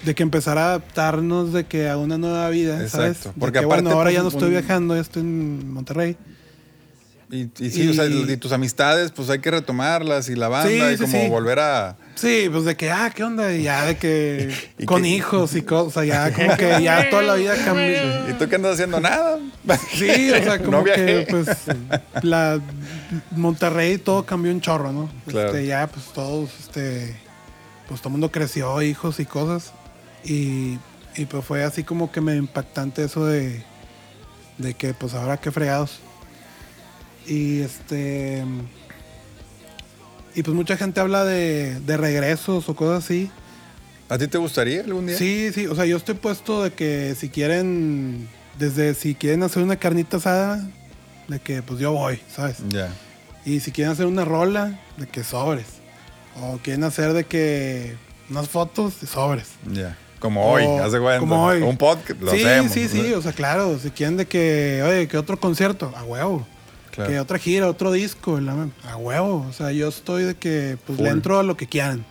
de 0.03 0.15
que 0.15 0.23
empezar 0.23 0.57
a 0.57 0.65
adaptarnos 0.65 1.53
de 1.53 1.65
que 1.65 1.89
a 1.89 1.97
una 1.97 2.17
nueva 2.17 2.49
vida, 2.49 2.87
¿sabes? 2.87 3.17
Exacto, 3.17 3.33
porque 3.39 3.59
que, 3.59 3.65
bueno, 3.65 3.89
aparte, 3.89 3.93
ahora 3.95 4.07
pues, 4.09 4.15
ya 4.15 4.21
no 4.23 4.27
estoy 4.29 4.43
un- 4.45 4.49
viajando, 4.51 4.95
ya 4.95 5.01
estoy 5.01 5.21
en 5.21 5.71
Monterrey. 5.73 6.17
Y, 7.33 7.49
y 7.59 7.69
sí, 7.71 7.87
o 7.87 7.93
sea, 7.93 8.07
Y- 8.07 8.35
tus 8.35 8.51
amistades, 8.51 9.09
pues 9.11 9.29
hay 9.29 9.39
que 9.39 9.49
retomarlas 9.51 10.27
y 10.27 10.35
la 10.35 10.49
banda 10.49 10.69
Sí, 10.69 10.93
y 10.95 10.97
sí, 10.97 11.03
como 11.03 11.21
sí. 11.23 11.29
volver 11.29 11.59
a. 11.59 11.95
Sí, 12.15 12.49
pues 12.51 12.65
de 12.65 12.75
que, 12.75 12.91
ah, 12.91 13.09
¿qué 13.15 13.23
onda? 13.23 13.53
Y 13.55 13.63
ya 13.63 13.85
de 13.85 13.95
que 13.95 14.53
¿Y 14.77 14.83
con 14.85 15.05
hijos 15.05 15.55
y 15.55 15.61
cosas, 15.61 16.05
ya 16.07 16.33
como 16.35 16.57
que 16.57 16.83
ya 16.83 17.09
toda 17.09 17.21
la 17.21 17.35
vida 17.35 17.55
cambió. 17.63 18.29
¿Y 18.29 18.33
tú 18.37 18.49
qué 18.49 18.55
andas 18.55 18.73
haciendo? 18.73 18.99
Nada. 18.99 19.39
Sí, 19.93 20.29
o 20.29 20.43
sea, 20.43 20.59
como 20.63 20.79
No 20.79 20.83
que 20.83 21.25
pues 21.29 21.47
la 22.21 22.59
Monterrey 23.31 23.97
todo 23.97 24.25
cambió 24.25 24.51
un 24.51 24.59
chorro, 24.59 24.91
¿no? 24.91 25.09
Claro. 25.27 25.49
Este, 25.51 25.67
ya 25.67 25.87
pues 25.87 26.07
todos, 26.07 26.49
este, 26.59 27.15
pues 27.87 28.01
todo 28.01 28.09
el 28.09 28.13
mundo 28.13 28.29
creció, 28.29 28.81
hijos 28.81 29.21
y 29.21 29.25
cosas. 29.25 29.71
Y, 30.23 30.77
y 31.15 31.25
pues 31.25 31.43
fue 31.43 31.63
así 31.63 31.83
como 31.83 32.11
que 32.11 32.21
me 32.21 32.35
impactante 32.35 33.03
eso 33.03 33.25
de, 33.25 33.63
de 34.57 34.73
que 34.73 34.93
pues 34.93 35.13
ahora 35.13 35.37
qué 35.37 35.51
fregados. 35.51 35.99
Y 37.27 37.61
este... 37.61 38.43
Y 40.33 40.43
pues 40.43 40.55
mucha 40.55 40.77
gente 40.77 40.99
habla 41.01 41.25
de, 41.25 41.79
de 41.81 41.97
regresos 41.97 42.69
o 42.69 42.75
cosas 42.75 43.03
así. 43.03 43.29
¿A 44.07 44.17
ti 44.17 44.27
te 44.27 44.37
gustaría 44.37 44.81
algún 44.81 45.07
día? 45.07 45.17
Sí, 45.17 45.51
sí, 45.53 45.67
o 45.67 45.75
sea, 45.75 45.85
yo 45.85 45.97
estoy 45.97 46.15
puesto 46.15 46.63
de 46.63 46.71
que 46.71 47.15
si 47.15 47.29
quieren, 47.29 48.29
desde 48.57 48.93
si 48.93 49.15
quieren 49.15 49.43
hacer 49.43 49.63
una 49.63 49.75
carnita 49.75 50.17
asada, 50.17 50.69
de 51.27 51.39
que 51.39 51.61
pues 51.61 51.79
yo 51.79 51.93
voy, 51.93 52.19
¿sabes? 52.33 52.57
Ya. 52.69 52.93
Y 53.45 53.59
si 53.61 53.71
quieren 53.71 53.91
hacer 53.91 54.05
una 54.05 54.25
rola, 54.25 54.79
de 54.97 55.07
que 55.07 55.23
sobres. 55.23 55.65
O 56.41 56.57
quieren 56.57 56.83
hacer 56.83 57.13
de 57.13 57.25
que 57.25 57.95
unas 58.29 58.47
fotos, 58.49 59.01
de 59.01 59.07
sobres. 59.07 59.47
Ya. 59.71 59.97
Como 60.21 60.49
hoy, 60.49 60.63
O- 60.65 60.89
de 60.89 60.99
cuenta. 61.01 61.19
como 61.19 61.43
hoy. 61.45 61.61
Un 61.63 61.77
podcast, 61.77 62.21
lo 62.21 62.31
sí, 62.31 62.43
hacemos. 62.43 62.71
sí, 62.71 62.87
sí, 62.87 63.11
o 63.13 63.21
sea, 63.21 63.33
claro, 63.33 63.77
si 63.79 63.89
quieren 63.89 64.15
de 64.15 64.25
que, 64.27 64.81
oye, 64.87 65.07
que 65.09 65.17
otro 65.17 65.37
concierto, 65.37 65.91
a 65.97 66.03
huevo. 66.03 66.47
Claro. 66.91 67.09
Que 67.09 67.19
otra 67.19 67.37
gira, 67.39 67.67
otro 67.67 67.91
disco, 67.91 68.39
a 68.87 68.95
huevo. 68.97 69.45
O 69.49 69.53
sea, 69.53 69.71
yo 69.71 69.87
estoy 69.89 70.23
de 70.23 70.35
que 70.35 70.77
pues 70.85 70.99
le 70.99 71.09
entro 71.09 71.39
a 71.39 71.43
lo 71.43 71.57
que 71.57 71.65
quieran. 71.67 72.05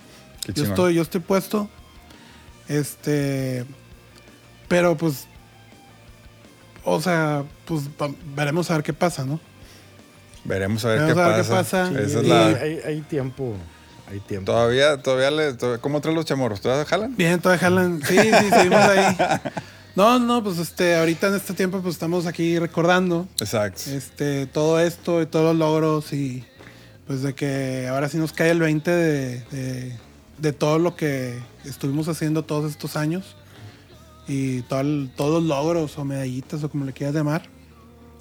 Qué 0.44 0.48
Yo 0.48 0.54
chingón. 0.54 0.70
estoy, 0.70 0.94
yo 0.94 1.02
estoy 1.02 1.20
puesto. 1.20 1.68
Este. 2.68 3.64
Pero 4.68 4.96
pues. 4.96 5.26
O 6.84 7.00
sea, 7.00 7.44
pues 7.66 7.82
veremos 8.34 8.70
a 8.70 8.74
ver 8.74 8.82
qué 8.82 8.92
pasa, 8.94 9.24
¿no? 9.24 9.38
Veremos 10.44 10.84
a 10.84 10.88
ver, 10.88 10.98
Veremos 11.00 11.14
qué, 11.16 11.20
a 11.22 11.28
ver 11.36 11.44
qué 11.44 11.48
pasa. 11.50 11.84
pasa. 11.84 12.00
Esa 12.00 12.18
es 12.20 12.24
Y- 12.24 12.28
la. 12.28 12.46
Hay, 12.46 12.80
hay 12.86 13.00
tiempo. 13.02 13.54
Hay 14.10 14.20
tiempo. 14.20 14.50
Todavía, 14.52 14.96
todavía 15.02 15.30
le. 15.30 15.52
todavía- 15.54 15.80
¿Cómo 15.80 16.00
traen 16.00 16.16
los 16.16 16.24
chamorros? 16.24 16.60
¿Todavía 16.60 16.84
jalan? 16.84 17.16
Bien, 17.16 17.40
todavía 17.40 17.60
jalan. 17.60 18.02
Sí, 18.02 18.16
sí, 18.18 18.50
seguimos 18.50 18.80
ahí. 18.80 19.16
No, 19.94 20.18
no, 20.18 20.42
pues 20.42 20.58
este, 20.58 20.96
ahorita 20.96 21.28
en 21.28 21.34
este 21.34 21.52
tiempo 21.54 21.80
pues 21.82 21.94
estamos 21.94 22.26
aquí 22.26 22.58
recordando 22.58 23.26
Exacto. 23.40 23.82
este, 23.90 24.46
todo 24.46 24.78
esto 24.80 25.20
y 25.22 25.26
todos 25.26 25.46
los 25.46 25.56
logros 25.56 26.12
y 26.12 26.44
pues 27.06 27.22
de 27.22 27.34
que 27.34 27.88
ahora 27.90 28.08
sí 28.08 28.16
nos 28.16 28.32
cae 28.32 28.50
el 28.50 28.60
20 28.60 28.90
de, 28.90 29.40
de, 29.50 29.96
de 30.38 30.52
todo 30.52 30.78
lo 30.78 30.94
que 30.94 31.38
estuvimos 31.64 32.06
haciendo 32.08 32.44
todos 32.44 32.70
estos 32.70 32.96
años 32.96 33.36
y 34.28 34.62
todo 34.62 34.80
el- 34.80 35.10
todos 35.16 35.42
los 35.42 35.48
logros 35.48 35.98
o 35.98 36.04
medallitas 36.04 36.62
o 36.62 36.70
como 36.70 36.84
le 36.84 36.92
quieras 36.92 37.14
llamar. 37.14 37.42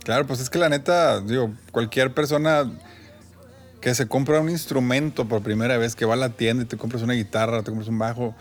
Claro, 0.03 0.25
pues 0.25 0.39
es 0.39 0.49
que 0.49 0.57
la 0.57 0.69
neta, 0.69 1.21
digo, 1.21 1.53
cualquier 1.71 2.13
persona 2.15 2.69
que 3.81 3.95
se 3.95 4.07
compra 4.07 4.39
un 4.41 4.49
instrumento 4.49 5.27
por 5.27 5.41
primera 5.41 5.77
vez, 5.77 5.95
que 5.95 6.05
va 6.05 6.13
a 6.15 6.17
la 6.17 6.29
tienda 6.29 6.63
y 6.63 6.65
te 6.65 6.77
compras 6.77 7.01
una 7.01 7.13
guitarra, 7.13 7.59
te 7.63 7.71
compras 7.71 7.87
un 7.87 7.97
bajo, 7.99 8.35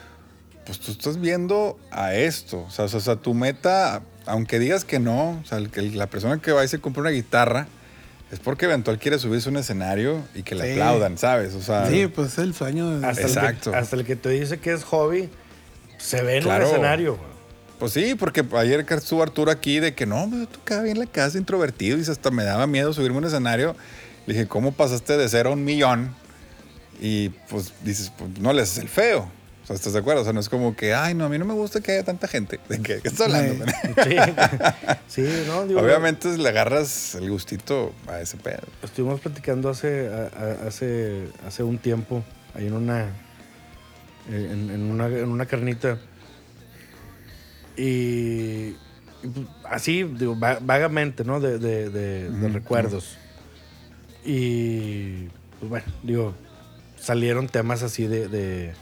pues 0.67 0.81
tú 0.81 0.91
estás 0.93 1.21
viendo 1.21 1.79
a 1.91 2.15
esto. 2.15 2.61
O 2.67 2.71
sea, 2.71 2.87
o 2.87 2.89
sea, 3.01 3.17
tu 3.17 3.35
meta, 3.35 4.03
aunque 4.27 4.59
digas 4.59 4.85
que 4.85 4.99
no, 4.99 5.41
o 5.41 5.45
sea, 5.45 5.59
el 5.59 5.71
que 5.71 5.83
la 5.83 6.09
persona 6.09 6.39
que 6.39 6.53
va 6.53 6.65
y 6.65 6.69
se 6.69 6.81
compra 6.81 7.03
una 7.03 7.11
guitarra 7.11 7.67
es 8.33 8.41
porque 8.41 8.67
eventual 8.67 8.99
quiere 8.99 9.19
subirse 9.19 9.49
a 9.49 9.53
un 9.53 9.57
escenario 9.59 10.23
y 10.35 10.43
que 10.43 10.55
le 10.55 10.65
Sí. 10.75 10.81
aplaudan, 10.81 11.17
¿sabes? 11.17 11.55
O 11.55 11.63
sea, 11.63 11.89
Sí, 11.89 12.09
pues 12.09 12.33
es 12.33 12.39
el 12.39 12.53
sueño. 12.55 12.99
de- 12.99 13.07
Hasta, 13.07 13.23
El 13.23 13.29
Exacto. 13.29 13.71
que, 13.71 13.77
hasta 13.77 13.97
el 13.97 14.05
que 14.05 14.17
te 14.17 14.29
dice 14.31 14.59
que 14.59 14.73
es 14.73 14.85
hobby, 14.85 15.31
se 15.99 16.21
ve 16.23 16.37
en 16.39 16.43
Claro. 16.43 16.67
un 16.67 16.71
escenario. 16.73 17.19
Pues 17.79 17.93
sí, 17.93 18.17
porque 18.17 18.45
ayer 18.57 18.85
estuvo 18.89 19.23
Arturo 19.23 19.53
aquí 19.53 19.79
de 19.79 19.95
que 19.95 20.05
no, 20.05 20.29
pues, 20.29 20.49
tú 20.49 20.59
quedaba 20.65 20.83
bien 20.83 20.97
en 20.97 21.05
la 21.05 21.11
casa 21.11 21.39
introvertido 21.39 21.97
y 21.97 22.03
hasta 22.03 22.31
me 22.33 22.43
daba 22.43 22.67
miedo 22.67 22.93
subirme 22.93 23.17
a 23.17 23.21
un 23.21 23.25
escenario. 23.27 23.77
Le 24.29 24.35
dije, 24.35 24.47
¿cómo 24.47 24.73
pasaste 24.73 25.17
de 25.17 25.27
cero 25.29 25.49
a 25.51 25.53
un 25.55 25.65
millón? 25.65 26.15
Y 27.01 27.31
pues 27.49 27.73
dices, 27.83 28.13
pues 28.19 28.39
no 28.39 28.53
le 28.53 28.61
haces 28.61 28.77
el 28.79 28.89
feo. 28.89 29.31
O 29.65 29.67
sea, 29.67 29.75
¿estás 29.75 29.95
de 29.95 30.01
acuerdo? 30.01 30.21
O 30.21 30.25
sea, 30.25 30.35
no 30.35 30.41
es 30.41 30.51
como 30.51 30.77
que, 30.77 30.93
ay, 30.93 31.15
no, 31.15 31.25
a 31.25 31.29
mí 31.31 31.39
no 31.39 31.47
me 31.47 31.55
gusta 31.55 31.81
que 31.81 31.93
haya 31.93 32.03
tanta 32.05 32.29
gente. 32.29 32.61
¿De 32.69 32.79
qué, 32.83 33.01
¿Qué 33.01 33.09
estás 33.09 33.23
hablando? 33.23 33.65
Sí. 34.05 34.17
Sí, 35.25 35.45
no, 35.47 35.67
digo, 35.67 35.81
Obviamente 35.81 36.37
le 36.37 36.47
agarras 36.49 37.15
el 37.15 37.31
gustito 37.31 37.95
a 38.07 38.21
ese 38.21 38.37
pedo. 38.37 38.63
Estuvimos 38.83 39.19
platicando 39.21 39.71
hace, 39.71 40.09
a- 40.09 40.31
a- 40.39 40.67
hace, 40.69 41.29
hace 41.47 41.63
un 41.63 41.79
tiempo, 41.79 42.23
ahí 42.55 42.67
en 42.67 42.75
una, 42.75 43.07
en, 44.31 44.71
en 44.71 44.83
una, 44.91 45.07
en 45.07 45.29
una 45.31 45.47
carnita. 45.47 45.99
Y, 47.79 47.83
y, 49.23 49.29
pues, 49.35 49.47
así, 49.71 50.03
digo, 50.03 50.39
va- 50.39 50.59
vagamente, 50.61 51.25
¿no? 51.25 51.41
De, 51.41 51.59
de- 51.59 51.89
de- 51.89 52.29
de 52.31 52.49
recuerdos. 52.49 53.17
Y, 54.33 55.29
pues 55.59 55.71
bueno, 55.71 55.87
digo, 56.03 56.35
salieron 57.01 57.49
temas 57.49 57.83
así 57.83 58.07
de, 58.07 58.29
de, 58.29 58.75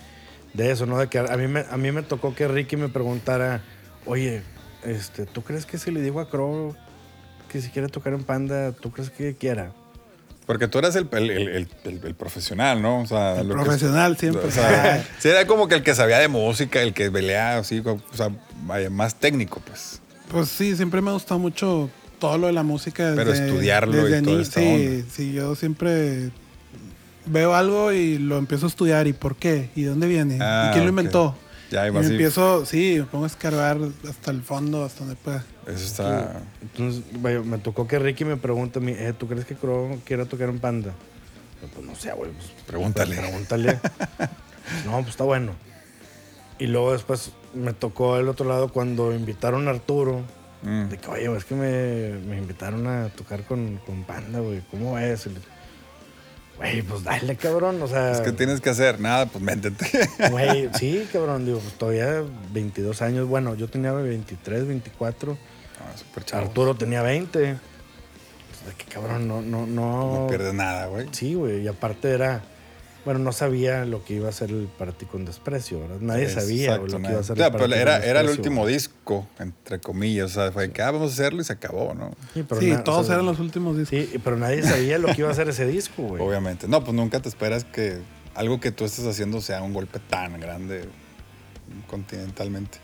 de 0.55 0.71
eso, 0.73 0.87
¿no? 0.87 0.99
De 0.99 1.07
que 1.09 1.19
a 1.21 1.37
mí, 1.37 1.47
me, 1.47 1.61
a 1.71 1.77
mí 1.77 1.93
me 1.93 2.03
tocó 2.03 2.35
que 2.35 2.49
Ricky 2.49 2.77
me 2.77 2.89
preguntara, 2.89 3.63
oye, 4.07 4.43
este, 4.85 5.25
¿tú 5.25 5.43
crees 5.43 5.65
que 5.65 5.79
si 5.79 5.93
le 5.93 6.01
digo 6.03 6.21
a 6.21 6.29
Crow 6.29 6.75
que 7.49 7.61
si 7.63 7.69
quiere 7.71 7.87
tocar 7.89 8.13
en 8.13 8.25
Panda, 8.25 8.73
¿tú 8.73 8.91
crees 8.91 9.11
que 9.11 9.37
quiera? 9.37 9.71
Porque 10.47 10.67
tú 10.67 10.79
eras 10.79 10.97
el, 10.97 11.09
el, 11.13 11.31
el- 11.31 11.69
el- 11.85 12.01
el 12.05 12.15
profesional, 12.17 12.83
¿no? 12.83 13.01
O 13.03 13.07
sea, 13.07 13.41
El 13.41 13.49
lo 13.49 13.55
que- 13.55 13.63
profesional 13.63 14.17
siempre. 14.17 14.47
O 14.47 14.51
sea, 14.51 15.05
sí, 15.21 15.29
era 15.29 15.47
como 15.47 15.69
que 15.69 15.77
el 15.77 15.83
que 15.85 15.95
sabía 15.95 16.19
de 16.19 16.27
música, 16.29 16.83
el 16.83 16.93
que 16.93 17.09
peleaba, 17.11 17.59
así, 17.61 17.81
o 17.85 18.01
sea, 18.13 18.31
más 18.91 19.15
técnico, 19.15 19.61
pues. 19.65 20.01
Pues 20.29 20.49
sí, 20.49 20.75
siempre 20.75 21.01
me 21.01 21.11
ha 21.11 21.13
gustado 21.15 21.39
mucho 21.39 21.89
todo 22.19 22.39
lo 22.39 22.47
de 22.47 22.53
la 22.53 22.63
música. 22.63 23.13
Pero 23.17 23.31
desde- 23.31 23.47
estudiarlo 23.47 24.09
y 24.09 24.11
desde 24.11 24.41
esta 24.41 24.61
Sí, 24.61 25.05
sí, 25.11 25.33
yo 25.33 25.55
siempre 25.55 26.31
veo 27.27 27.55
algo 27.55 27.93
y 27.93 28.19
lo 28.19 28.39
empiezo 28.39 28.67
a 28.67 28.69
estudiar. 28.69 29.07
¿Y 29.07 29.13
por 29.13 29.37
qué? 29.37 29.71
¿Y 29.75 29.83
de 29.83 29.89
dónde 29.91 30.07
viene? 30.07 30.39
Ah, 30.41 30.69
¿Y 30.69 30.73
quién 30.73 30.85
lo 30.85 30.91
inventó? 30.91 31.37
Ya 31.71 31.89
Y 31.89 31.91
me 31.91 31.99
empiezo, 32.07 32.65
sí, 32.65 32.95
me 32.99 33.05
pongo 33.07 33.25
a 33.25 33.27
escarbar 33.27 33.79
hasta 34.09 34.31
el 34.31 34.43
fondo, 34.43 34.85
hasta 34.85 35.01
donde 35.01 35.17
pueda. 35.17 35.45
Eso 35.67 35.85
está. 35.85 36.41
Entonces, 36.63 37.03
vaya, 37.21 37.41
me 37.41 37.59
tocó 37.59 37.89
que 37.89 37.99
Ricky 37.99 38.25
me 38.25 38.37
pregunta 38.37 38.79
a 38.79 38.83
mí, 38.83 38.93
eh, 38.97 39.13
¿tú 39.19 39.27
crees 39.27 39.45
que 39.45 39.57
Crow 39.57 39.99
quiera 40.05 40.27
tocar 40.27 40.49
en 40.49 40.61
Panda? 40.61 40.93
Yo, 41.61 41.69
pues 41.69 41.85
no 41.85 41.97
sé, 41.97 42.13
güey. 42.13 42.31
Pues, 42.31 42.51
Pregúntale. 42.69 43.17
pues, 43.17 43.27
pregúntale. 43.29 43.81
no, 44.85 44.93
pues 44.99 45.09
está 45.09 45.25
bueno. 45.25 45.53
Y 46.61 46.69
luego 46.69 46.93
después 46.93 47.33
me 47.53 47.73
tocó 47.73 48.17
el 48.17 48.29
otro 48.29 48.49
lado 48.49 48.69
cuando 48.73 49.13
invitaron 49.13 49.67
a 49.67 49.73
Arturo. 49.73 50.23
Mm. 50.67 50.89
De 50.89 50.99
que, 50.99 51.09
oye, 51.09 51.37
es 51.37 51.45
que 51.45 51.55
me, 51.55 52.19
me 52.27 52.39
invitaron 52.39 52.87
a 52.89 53.09
tocar 53.11 53.45
con, 53.45 53.77
con 53.87 54.03
Panda, 54.03 54.41
güey. 54.41 54.63
¿Cómo 54.71 54.99
le- 54.99 55.17
Güey, 56.57 56.83
pues 56.83 57.05
dale, 57.05 57.37
cabrón. 57.37 57.81
O 57.83 57.87
sea, 57.87 58.13
Es 58.13 58.21
que 58.21 58.33
tienes 58.33 58.61
que 58.61 58.71
hacer 58.71 58.99
nada, 58.99 59.27
pues 59.27 59.45
métete. 59.45 59.87
güey, 60.31 60.69
sí, 60.79 61.07
cabrón. 61.13 61.45
Digo, 61.45 61.61
pues 61.61 61.75
todavía 61.75 62.25
22 62.53 63.01
años. 63.03 63.29
Bueno, 63.29 63.55
yo 63.55 63.69
tenía 63.69 63.93
23, 63.93 64.67
24. 64.67 65.33
No, 65.33 65.99
súper 65.99 66.25
chavo. 66.25 66.47
Arturo 66.47 66.75
tenía 66.75 67.03
20. 67.03 67.39
Pues, 67.39 68.67
de 68.67 68.85
que 68.85 68.91
cabrón, 68.91 69.29
no, 69.29 69.41
no, 69.43 69.67
no. 69.67 70.23
No 70.23 70.27
pierdes 70.29 70.55
nada, 70.55 70.87
güey. 70.87 71.07
Sí, 71.13 71.35
güey. 71.35 71.63
Y 71.63 71.69
aparte 71.69 72.11
era. 72.11 72.43
Bueno, 73.07 73.21
no 73.21 73.33
sabía 73.33 73.87
lo 73.87 74.05
que 74.05 74.15
iba 74.15 74.29
a 74.29 74.33
ser 74.33 74.51
el 74.51 74.69
Para 74.79 74.93
ti 74.93 75.07
con 75.07 75.25
desprecio, 75.25 75.81
¿verdad? 75.81 75.97
Nadie 76.01 76.29
sabía 76.29 76.77
lo 76.77 76.85
que 76.87 76.91
iba 77.09 77.21
a 77.21 77.23
ser 77.23 77.33
O 77.33 77.37
sea, 77.37 77.47
el 77.47 77.53
pero 77.53 77.65
era, 77.75 78.01
con 78.01 78.09
era 78.09 78.21
el 78.21 78.29
último 78.29 78.67
disco, 78.67 79.27
entre 79.39 79.79
comillas. 79.81 80.33
O 80.33 80.35
sea, 80.43 80.53
fue 80.53 80.71
que 80.73 80.83
ah, 80.83 80.91
vamos 80.91 81.13
a 81.13 81.15
hacerlo 81.15 81.41
y 81.41 81.45
se 81.45 81.55
acabó, 81.55 81.95
¿no? 81.95 82.11
Sí, 82.35 82.45
pero 82.47 82.61
sí, 82.61 82.71
na- 82.73 82.81
o 82.81 82.83
todos 82.85 83.07
sea, 83.07 83.15
eran 83.15 83.27
los 83.27 83.39
últimos 83.41 83.79
discos. 83.79 83.99
Sí, 83.99 84.19
pero 84.23 84.37
nadie 84.37 84.63
sabía 84.63 84.99
lo 84.99 85.07
que 85.15 85.21
iba 85.23 85.31
a 85.31 85.35
ser 85.35 85.49
ese 85.49 85.67
disco, 85.67 86.03
güey. 86.03 86.23
Obviamente. 86.23 86.69
No, 86.69 86.83
pues 86.85 86.95
nunca 86.95 87.21
te 87.23 87.29
esperas 87.31 87.65
que 87.65 87.99
algo 88.35 88.61
que 88.61 88.73
tú 88.73 88.85
estés 88.85 89.07
haciendo 89.07 89.41
sea 89.41 89.63
un 89.63 89.73
golpe 89.73 89.99
tan 90.01 90.39
grande 90.39 90.85
continentalmente. 91.87 92.79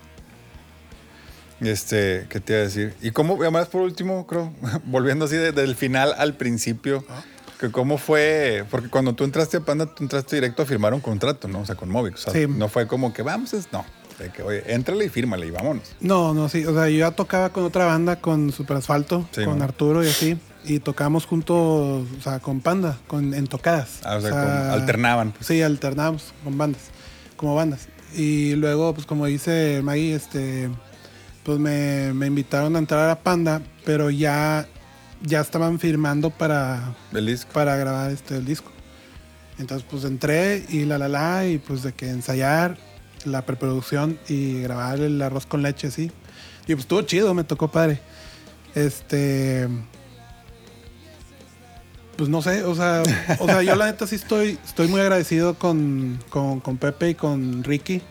Este, 1.60 2.26
¿qué 2.28 2.40
te 2.40 2.54
iba 2.54 2.60
a 2.62 2.64
decir? 2.64 2.94
Y 3.02 3.12
cómo, 3.12 3.36
además 3.40 3.68
por 3.68 3.82
último, 3.82 4.26
creo, 4.26 4.52
volviendo 4.84 5.26
así 5.26 5.36
de- 5.36 5.52
del 5.52 5.76
final 5.76 6.14
al 6.16 6.36
principio, 6.36 7.04
que 7.62 7.72
cómo 7.72 7.96
fue, 7.98 8.64
porque 8.70 8.88
cuando 8.90 9.14
tú 9.14 9.24
entraste 9.24 9.56
a 9.56 9.60
Panda, 9.60 9.86
tú 9.86 10.02
entraste 10.04 10.36
directo 10.36 10.62
a 10.62 10.66
firmar 10.66 10.92
un 10.94 11.00
contrato, 11.00 11.48
¿no? 11.48 11.60
O 11.60 11.64
sea, 11.66 11.74
con 11.76 11.88
Movic. 11.88 12.14
O 12.14 12.18
sea, 12.18 12.32
Sí. 12.32 12.46
no 12.48 12.68
fue 12.68 12.86
como 12.86 13.12
que 13.14 13.22
vamos, 13.22 13.54
es- 13.54 13.72
no. 13.72 13.84
De 14.18 14.30
que, 14.30 14.42
oye, 14.42 14.62
éntrale 14.74 15.06
y 15.06 15.08
fírmale 15.08 15.46
y 15.46 15.50
vámonos. 15.50 15.94
No, 16.00 16.34
no, 16.34 16.48
sí. 16.48 16.64
O 16.66 16.74
sea, 16.74 16.88
yo 16.90 16.98
ya 16.98 17.10
tocaba 17.12 17.48
con 17.50 17.64
otra 17.64 17.86
banda, 17.86 18.16
con 18.20 18.52
Super 18.52 18.76
Asfalto, 18.76 19.26
Sí, 19.32 19.42
con 19.44 19.54
man. 19.58 19.62
Arturo 19.62 20.04
y 20.04 20.08
así. 20.08 20.36
Y 20.64 20.78
tocábamos 20.80 21.24
juntos, 21.26 21.56
o 21.56 22.22
sea, 22.22 22.38
con 22.38 22.60
Panda, 22.60 22.98
con, 23.08 23.32
en 23.34 23.46
tocadas. 23.46 24.00
Ah, 24.04 24.16
o 24.16 24.20
sea, 24.20 24.30
como 24.30 24.72
alternaban, 24.74 25.32
pues. 25.32 25.46
Sí, 25.46 25.62
alternábamos 25.62 26.32
con 26.44 26.58
bandas, 26.58 26.82
como 27.36 27.54
bandas. 27.54 27.88
Y 28.14 28.54
luego, 28.56 28.92
pues 28.94 29.06
como 29.06 29.24
dice 29.26 29.80
Maggie, 29.82 30.14
este, 30.14 30.68
pues 31.42 31.58
me, 31.58 32.12
me 32.12 32.26
invitaron 32.26 32.76
a 32.76 32.78
entrar 32.78 33.08
a 33.08 33.18
Panda, 33.18 33.62
pero 33.84 34.10
ya, 34.10 34.68
ya 35.22 35.40
estaban 35.40 35.78
firmando 35.78 36.30
para, 36.30 36.94
El 37.12 37.26
disco. 37.26 37.50
para 37.52 37.76
grabar 37.76 38.10
este 38.10 38.36
el 38.36 38.44
disco. 38.44 38.70
Entonces 39.58 39.86
pues 39.88 40.04
entré 40.04 40.64
y 40.68 40.84
la 40.84 40.98
la 40.98 41.08
la 41.08 41.46
y 41.46 41.58
pues 41.58 41.82
de 41.82 41.92
que 41.92 42.08
ensayar 42.08 42.76
la 43.24 43.42
preproducción 43.46 44.18
y 44.28 44.60
grabar 44.62 45.00
el 45.00 45.20
arroz 45.22 45.46
con 45.46 45.62
leche 45.62 45.88
así. 45.88 46.10
Y 46.62 46.74
pues 46.74 46.80
estuvo 46.80 47.02
chido, 47.02 47.34
me 47.34 47.44
tocó 47.44 47.70
padre. 47.70 48.00
Este 48.74 49.68
pues 52.16 52.28
no 52.28 52.42
sé, 52.42 52.64
o 52.64 52.74
sea, 52.74 53.02
o 53.40 53.46
sea, 53.46 53.62
yo 53.62 53.74
la 53.74 53.86
neta 53.86 54.06
sí 54.06 54.16
estoy 54.16 54.58
estoy 54.64 54.88
muy 54.88 55.00
agradecido 55.00 55.54
con, 55.54 56.18
con, 56.28 56.60
con 56.60 56.76
Pepe 56.76 57.10
y 57.10 57.14
con 57.14 57.64
Ricky, 57.64 58.02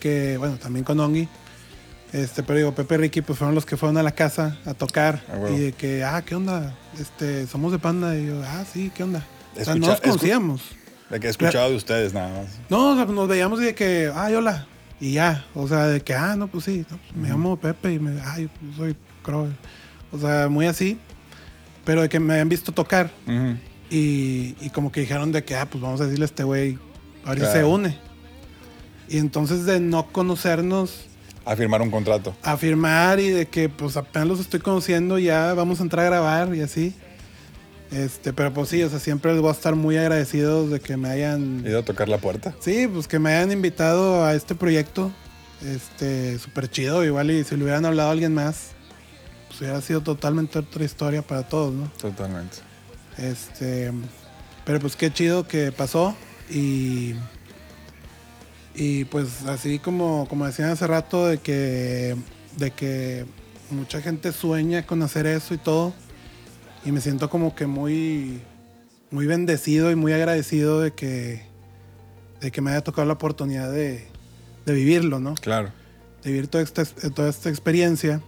que 0.00 0.36
bueno, 0.38 0.56
también 0.56 0.84
con 0.84 0.98
Ongi. 0.98 1.28
Este, 2.12 2.42
pero 2.42 2.58
digo, 2.58 2.74
Pepe 2.74 2.94
y 2.94 2.98
Ricky 2.98 3.20
pues 3.20 3.38
fueron 3.38 3.54
los 3.54 3.66
que 3.66 3.76
fueron 3.76 3.98
a 3.98 4.02
la 4.02 4.12
casa 4.12 4.56
a 4.64 4.72
tocar 4.72 5.22
Ah, 5.28 5.50
y 5.50 5.58
de 5.58 5.72
que, 5.72 6.04
ah, 6.04 6.22
¿qué 6.22 6.34
onda? 6.34 6.74
Este, 6.98 7.46
somos 7.46 7.70
de 7.72 7.78
Panda 7.78 8.16
y 8.16 8.26
yo, 8.26 8.42
ah, 8.44 8.64
sí, 8.72 8.90
¿qué 8.94 9.02
onda? 9.02 9.26
O 9.60 9.64
sea, 9.64 9.74
no 9.74 9.86
nos 9.86 10.00
conocíamos. 10.00 10.62
De 11.10 11.20
que 11.20 11.26
he 11.26 11.30
escuchado 11.30 11.70
de 11.70 11.76
ustedes 11.76 12.14
nada 12.14 12.42
más. 12.42 12.58
No, 12.68 12.92
o 12.92 12.94
sea, 12.94 13.04
nos 13.04 13.28
veíamos 13.28 13.60
y 13.60 13.64
de 13.64 13.74
que, 13.74 14.10
ay, 14.14 14.34
hola. 14.34 14.66
Y 15.00 15.12
ya, 15.12 15.44
o 15.54 15.68
sea, 15.68 15.86
de 15.86 16.00
que, 16.00 16.14
ah, 16.14 16.34
no, 16.36 16.48
pues 16.48 16.64
sí, 16.64 16.84
no, 16.90 16.96
pues, 16.96 17.16
me 17.16 17.28
llamo 17.28 17.56
Pepe 17.56 17.92
y 17.94 17.98
me, 17.98 18.20
ay, 18.22 18.50
yo 18.62 18.76
soy 18.76 18.96
Crow. 19.22 19.48
O 20.10 20.18
sea, 20.18 20.48
muy 20.48 20.66
así. 20.66 20.98
Pero 21.84 22.02
de 22.02 22.08
que 22.08 22.20
me 22.20 22.34
habían 22.34 22.48
visto 22.48 22.72
tocar 22.72 23.10
y, 23.90 24.54
y 24.60 24.70
como 24.74 24.92
que 24.92 25.00
dijeron 25.00 25.32
de 25.32 25.44
que, 25.44 25.56
ah, 25.56 25.66
pues 25.66 25.80
vamos 25.80 26.00
a 26.00 26.04
decirle 26.04 26.24
a 26.24 26.26
este 26.26 26.44
güey, 26.44 26.78
a 27.24 27.30
ver 27.30 27.40
si 27.40 27.52
se 27.52 27.64
une. 27.64 27.96
Y 29.08 29.16
entonces 29.18 29.64
de 29.64 29.80
no 29.80 30.06
conocernos, 30.12 31.06
A 31.50 31.56
firmar 31.56 31.80
un 31.80 31.90
contrato. 31.90 32.36
a 32.42 32.56
firmar 32.58 33.20
y 33.20 33.30
de 33.30 33.46
que 33.46 33.70
pues 33.70 33.96
apenas 33.96 34.28
los 34.28 34.40
estoy 34.40 34.60
conociendo, 34.60 35.18
ya 35.18 35.54
vamos 35.54 35.80
a 35.80 35.82
entrar 35.82 36.04
a 36.04 36.10
grabar 36.10 36.54
y 36.54 36.60
así. 36.60 36.94
Este, 37.90 38.34
pero 38.34 38.52
pues 38.52 38.68
sí, 38.68 38.82
o 38.82 38.90
sea, 38.90 38.98
siempre 38.98 39.32
les 39.32 39.40
voy 39.40 39.48
a 39.48 39.52
estar 39.52 39.74
muy 39.74 39.96
agradecidos 39.96 40.70
de 40.70 40.78
que 40.78 40.98
me 40.98 41.08
hayan 41.08 41.64
Ido 41.66 41.78
a 41.78 41.82
tocar 41.82 42.06
la 42.06 42.18
puerta. 42.18 42.54
Sí, 42.60 42.86
pues 42.86 43.08
que 43.08 43.18
me 43.18 43.30
hayan 43.30 43.50
invitado 43.50 44.26
a 44.26 44.34
este 44.34 44.54
proyecto. 44.54 45.10
Este, 45.64 46.38
súper 46.38 46.70
chido. 46.70 47.02
Igual 47.02 47.30
y 47.30 47.44
si 47.44 47.56
le 47.56 47.62
hubieran 47.64 47.86
hablado 47.86 48.10
a 48.10 48.12
alguien 48.12 48.34
más, 48.34 48.72
pues 49.48 49.62
hubiera 49.62 49.80
sido 49.80 50.02
totalmente 50.02 50.58
otra 50.58 50.84
historia 50.84 51.22
para 51.22 51.44
todos, 51.48 51.72
¿no? 51.72 51.90
Totalmente. 51.98 52.58
Este, 53.16 53.90
pero 54.66 54.80
pues 54.80 54.96
qué 54.96 55.10
chido 55.10 55.48
que 55.48 55.72
pasó 55.72 56.14
y 56.50 57.14
y 58.78 59.04
pues 59.06 59.44
así 59.46 59.78
como 59.78 60.26
como 60.28 60.46
decían 60.46 60.70
hace 60.70 60.86
rato 60.86 61.26
de 61.26 61.38
que 61.38 62.16
de 62.56 62.70
que 62.70 63.26
mucha 63.70 64.00
gente 64.00 64.32
sueña 64.32 64.86
con 64.86 65.02
hacer 65.02 65.26
eso 65.26 65.54
y 65.54 65.58
todo 65.58 65.92
y 66.84 66.92
me 66.92 67.00
siento 67.00 67.28
como 67.28 67.54
que 67.54 67.66
muy 67.66 68.40
muy 69.10 69.26
bendecido 69.26 69.90
y 69.90 69.96
muy 69.96 70.12
agradecido 70.12 70.80
de 70.80 70.92
que 70.92 71.48
de 72.40 72.50
que 72.50 72.60
me 72.60 72.70
haya 72.70 72.82
tocado 72.82 73.06
la 73.06 73.14
oportunidad 73.14 73.72
de, 73.72 74.06
de 74.64 74.72
vivirlo, 74.72 75.18
¿no? 75.20 75.34
Claro. 75.34 75.72
de 76.22 76.30
vivir 76.30 76.48
toda 76.48 76.64
esta, 76.64 76.84
toda 76.84 77.28
esta 77.28 77.48
experiencia. 77.48 78.20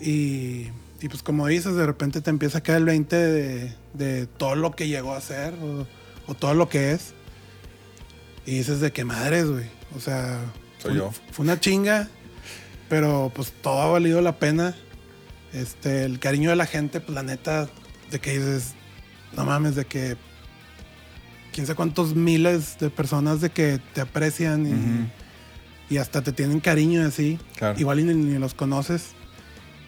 Y, 0.00 0.68
y 1.00 1.08
pues 1.08 1.22
como 1.22 1.46
dices, 1.46 1.74
de 1.74 1.86
repente 1.86 2.20
te 2.20 2.30
empieza 2.30 2.58
a 2.58 2.60
caer 2.62 2.78
el 2.78 2.84
20 2.86 3.16
de, 3.16 3.74
de 3.94 4.26
todo 4.26 4.54
lo 4.54 4.72
que 4.72 4.88
llegó 4.88 5.14
a 5.14 5.20
ser 5.20 5.54
o, 5.54 5.86
o 6.26 6.34
todo 6.34 6.54
lo 6.54 6.68
que 6.68 6.92
es. 6.92 7.13
Y 8.46 8.58
dices 8.58 8.80
de 8.80 8.92
qué 8.92 9.04
madres, 9.04 9.46
güey. 9.46 9.66
O 9.96 10.00
sea, 10.00 10.38
Soy 10.78 10.92
fue, 10.92 10.94
yo. 10.96 11.12
fue 11.32 11.44
una 11.44 11.58
chinga, 11.60 12.08
pero 12.88 13.32
pues 13.34 13.52
todo 13.62 13.80
ha 13.82 13.86
valido 13.88 14.20
la 14.20 14.38
pena. 14.38 14.74
Este, 15.52 16.04
el 16.04 16.18
cariño 16.18 16.50
de 16.50 16.56
la 16.56 16.66
gente, 16.66 17.00
pues 17.00 17.14
la 17.14 17.22
neta, 17.22 17.68
de 18.10 18.18
que 18.18 18.32
dices, 18.38 18.74
no 19.36 19.44
mames, 19.44 19.76
de 19.76 19.84
que 19.84 20.16
quién 21.52 21.66
sabe 21.66 21.76
cuántos 21.76 22.14
miles 22.16 22.76
de 22.80 22.90
personas 22.90 23.40
de 23.40 23.50
que 23.50 23.80
te 23.94 24.00
aprecian 24.00 24.66
y, 25.88 25.94
y 25.94 25.98
hasta 25.98 26.22
te 26.22 26.32
tienen 26.32 26.58
cariño 26.60 27.06
así. 27.06 27.38
Claro. 27.56 27.78
Igual 27.78 28.00
y 28.00 28.04
ni, 28.04 28.14
ni 28.14 28.38
los 28.38 28.52
conoces. 28.54 29.10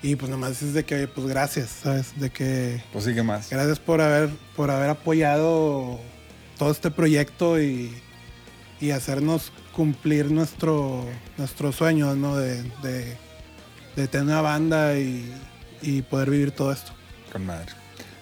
Y 0.02 0.14
pues 0.14 0.30
nomás 0.30 0.62
es 0.62 0.72
de 0.72 0.84
que, 0.84 1.08
pues 1.08 1.26
gracias, 1.26 1.68
¿sabes? 1.82 2.12
De 2.20 2.30
que 2.30 2.82
Pues 2.92 3.04
sí, 3.06 3.14
¿qué 3.14 3.22
más? 3.24 3.50
gracias 3.50 3.80
por 3.80 4.00
haber, 4.00 4.28
por 4.54 4.70
haber 4.70 4.90
apoyado 4.90 5.98
todo 6.58 6.70
este 6.70 6.90
proyecto 6.92 7.60
y, 7.60 7.92
y 8.80 8.90
hacernos 8.90 9.52
cumplir 9.72 10.30
nuestro, 10.30 11.04
nuestro 11.38 11.72
sueño, 11.72 12.14
¿no? 12.14 12.36
De, 12.36 12.62
de- 12.82 13.16
de 13.96 14.08
tener 14.08 14.26
una 14.26 14.42
banda 14.42 14.98
y, 14.98 15.32
y 15.80 16.02
poder 16.02 16.28
vivir 16.30 16.50
todo 16.50 16.70
esto. 16.70 16.92
Con 17.32 17.46
madre. 17.46 17.72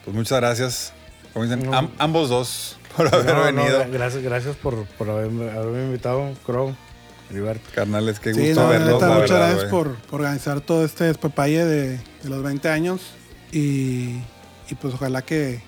Pues 0.05 0.15
muchas 0.17 0.39
gracias. 0.39 0.93
Como 1.33 1.45
dicen, 1.47 1.65
No. 1.69 1.77
am- 1.77 1.91
ambos 1.99 2.29
dos 2.29 2.79
por 2.97 3.13
haber 3.13 3.27
No, 3.35 3.51
no, 3.51 3.63
venido. 3.65 3.85
gracias, 3.91 4.23
gracias 4.23 4.55
por, 4.57 4.85
por 4.87 5.11
haberme, 5.11 5.51
haberme 5.51 5.87
invitado, 5.87 6.33
Crow, 6.47 6.77
Heriberto. 7.29 7.69
Carnales, 7.75 8.21
qué 8.21 8.33
Sí, 8.35 8.41
gusto 8.49 8.61
no, 8.63 8.67
la 8.73 8.79
verlos. 8.79 8.95
neta, 8.95 9.09
la 9.09 9.15
muchas 9.15 9.31
verdad, 9.31 9.49
gracias 9.51 9.71
por, 9.73 9.95
por 9.97 10.21
organizar 10.21 10.61
todo 10.61 10.85
este 10.85 11.05
despapalle 11.05 11.65
de, 11.65 11.89
de 12.23 12.29
los 12.29 12.43
20 12.45 12.69
años 12.69 13.01
y, 13.51 14.19
y 14.71 14.75
pues 14.81 14.95
ojalá 14.95 15.23
que, 15.23 15.61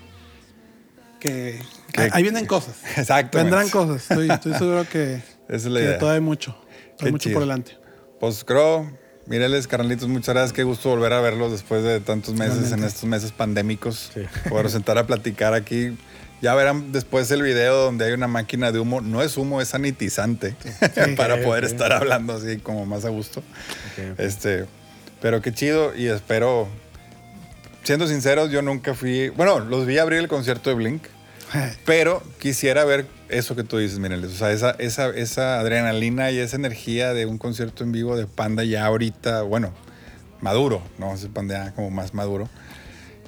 que, 1.18 1.58
Que- 1.96 2.10
ahí- 2.12 2.22
vienen 2.22 2.46
cosas. 2.46 2.74
Exacto. 2.96 3.38
Vendrán 3.38 3.68
cosas. 3.70 4.02
Estoy, 4.02 4.30
estoy 4.30 4.52
seguro 4.54 4.86
que, 4.88 5.20
es 5.48 5.64
la 5.64 5.80
que 5.80 5.84
idea. 5.86 5.98
todavía 5.98 6.16
hay 6.18 6.24
mucho. 6.24 6.56
Hay 7.00 7.10
mucho 7.10 7.24
chido. 7.28 7.34
por 7.34 7.42
delante. 7.42 7.76
Pues 8.20 8.44
creo, 8.44 8.90
míreles, 9.26 9.66
carnalitos, 9.66 10.08
muchas 10.08 10.34
gracias. 10.34 10.52
Qué 10.52 10.62
gusto 10.64 10.88
volver 10.88 11.12
a 11.12 11.20
verlos 11.20 11.52
después 11.52 11.82
de 11.82 12.00
tantos 12.00 12.34
meses 12.34 12.72
en 12.72 12.82
estos 12.84 13.04
meses 13.04 13.32
pandémicos. 13.32 14.10
Sí. 14.14 14.22
Poder 14.48 14.70
sentar 14.70 14.96
a 14.98 15.06
platicar 15.06 15.52
aquí. 15.54 15.96
Ya 16.42 16.54
verán 16.54 16.92
después 16.92 17.30
el 17.30 17.42
video 17.42 17.76
donde 17.84 18.04
hay 18.06 18.12
una 18.12 18.28
máquina 18.28 18.70
de 18.72 18.78
humo. 18.78 19.00
No 19.00 19.22
es 19.22 19.36
humo, 19.38 19.60
es 19.62 19.68
sanitizante. 19.68 20.54
para 21.16 21.42
poder 21.42 21.64
estar 21.64 21.92
hablando 21.92 22.34
así 22.34 22.58
como 22.58 22.84
más 22.86 23.04
a 23.04 23.08
gusto. 23.10 23.42
Este, 24.18 24.66
pero 25.20 25.40
qué 25.42 25.52
chido 25.52 25.94
y 25.94 26.06
espero. 26.08 26.68
Siendo 27.84 28.06
sinceros, 28.08 28.50
yo 28.50 28.62
nunca 28.62 28.94
fui. 28.94 29.28
Bueno, 29.30 29.60
los 29.60 29.86
vi 29.86 29.98
abrir 29.98 30.18
el 30.18 30.28
concierto 30.28 30.70
de 30.70 30.76
Blink. 30.76 31.02
Pero 31.84 32.22
quisiera 32.38 32.84
ver 32.84 33.06
eso 33.28 33.56
que 33.56 33.64
tú 33.64 33.78
dices, 33.78 33.98
Mireles. 33.98 34.32
O 34.32 34.36
sea, 34.36 34.52
esa, 34.52 34.70
esa, 34.72 35.08
esa 35.10 35.58
adrenalina 35.60 36.30
y 36.30 36.38
esa 36.38 36.56
energía 36.56 37.14
de 37.14 37.26
un 37.26 37.38
concierto 37.38 37.84
en 37.84 37.92
vivo 37.92 38.16
de 38.16 38.26
Panda 38.26 38.64
ya 38.64 38.86
ahorita, 38.86 39.42
bueno, 39.42 39.72
maduro, 40.40 40.82
¿no? 40.98 41.14
Ese 41.14 41.28
Panda 41.28 41.66
ya 41.66 41.72
como 41.74 41.90
más 41.90 42.14
maduro. 42.14 42.48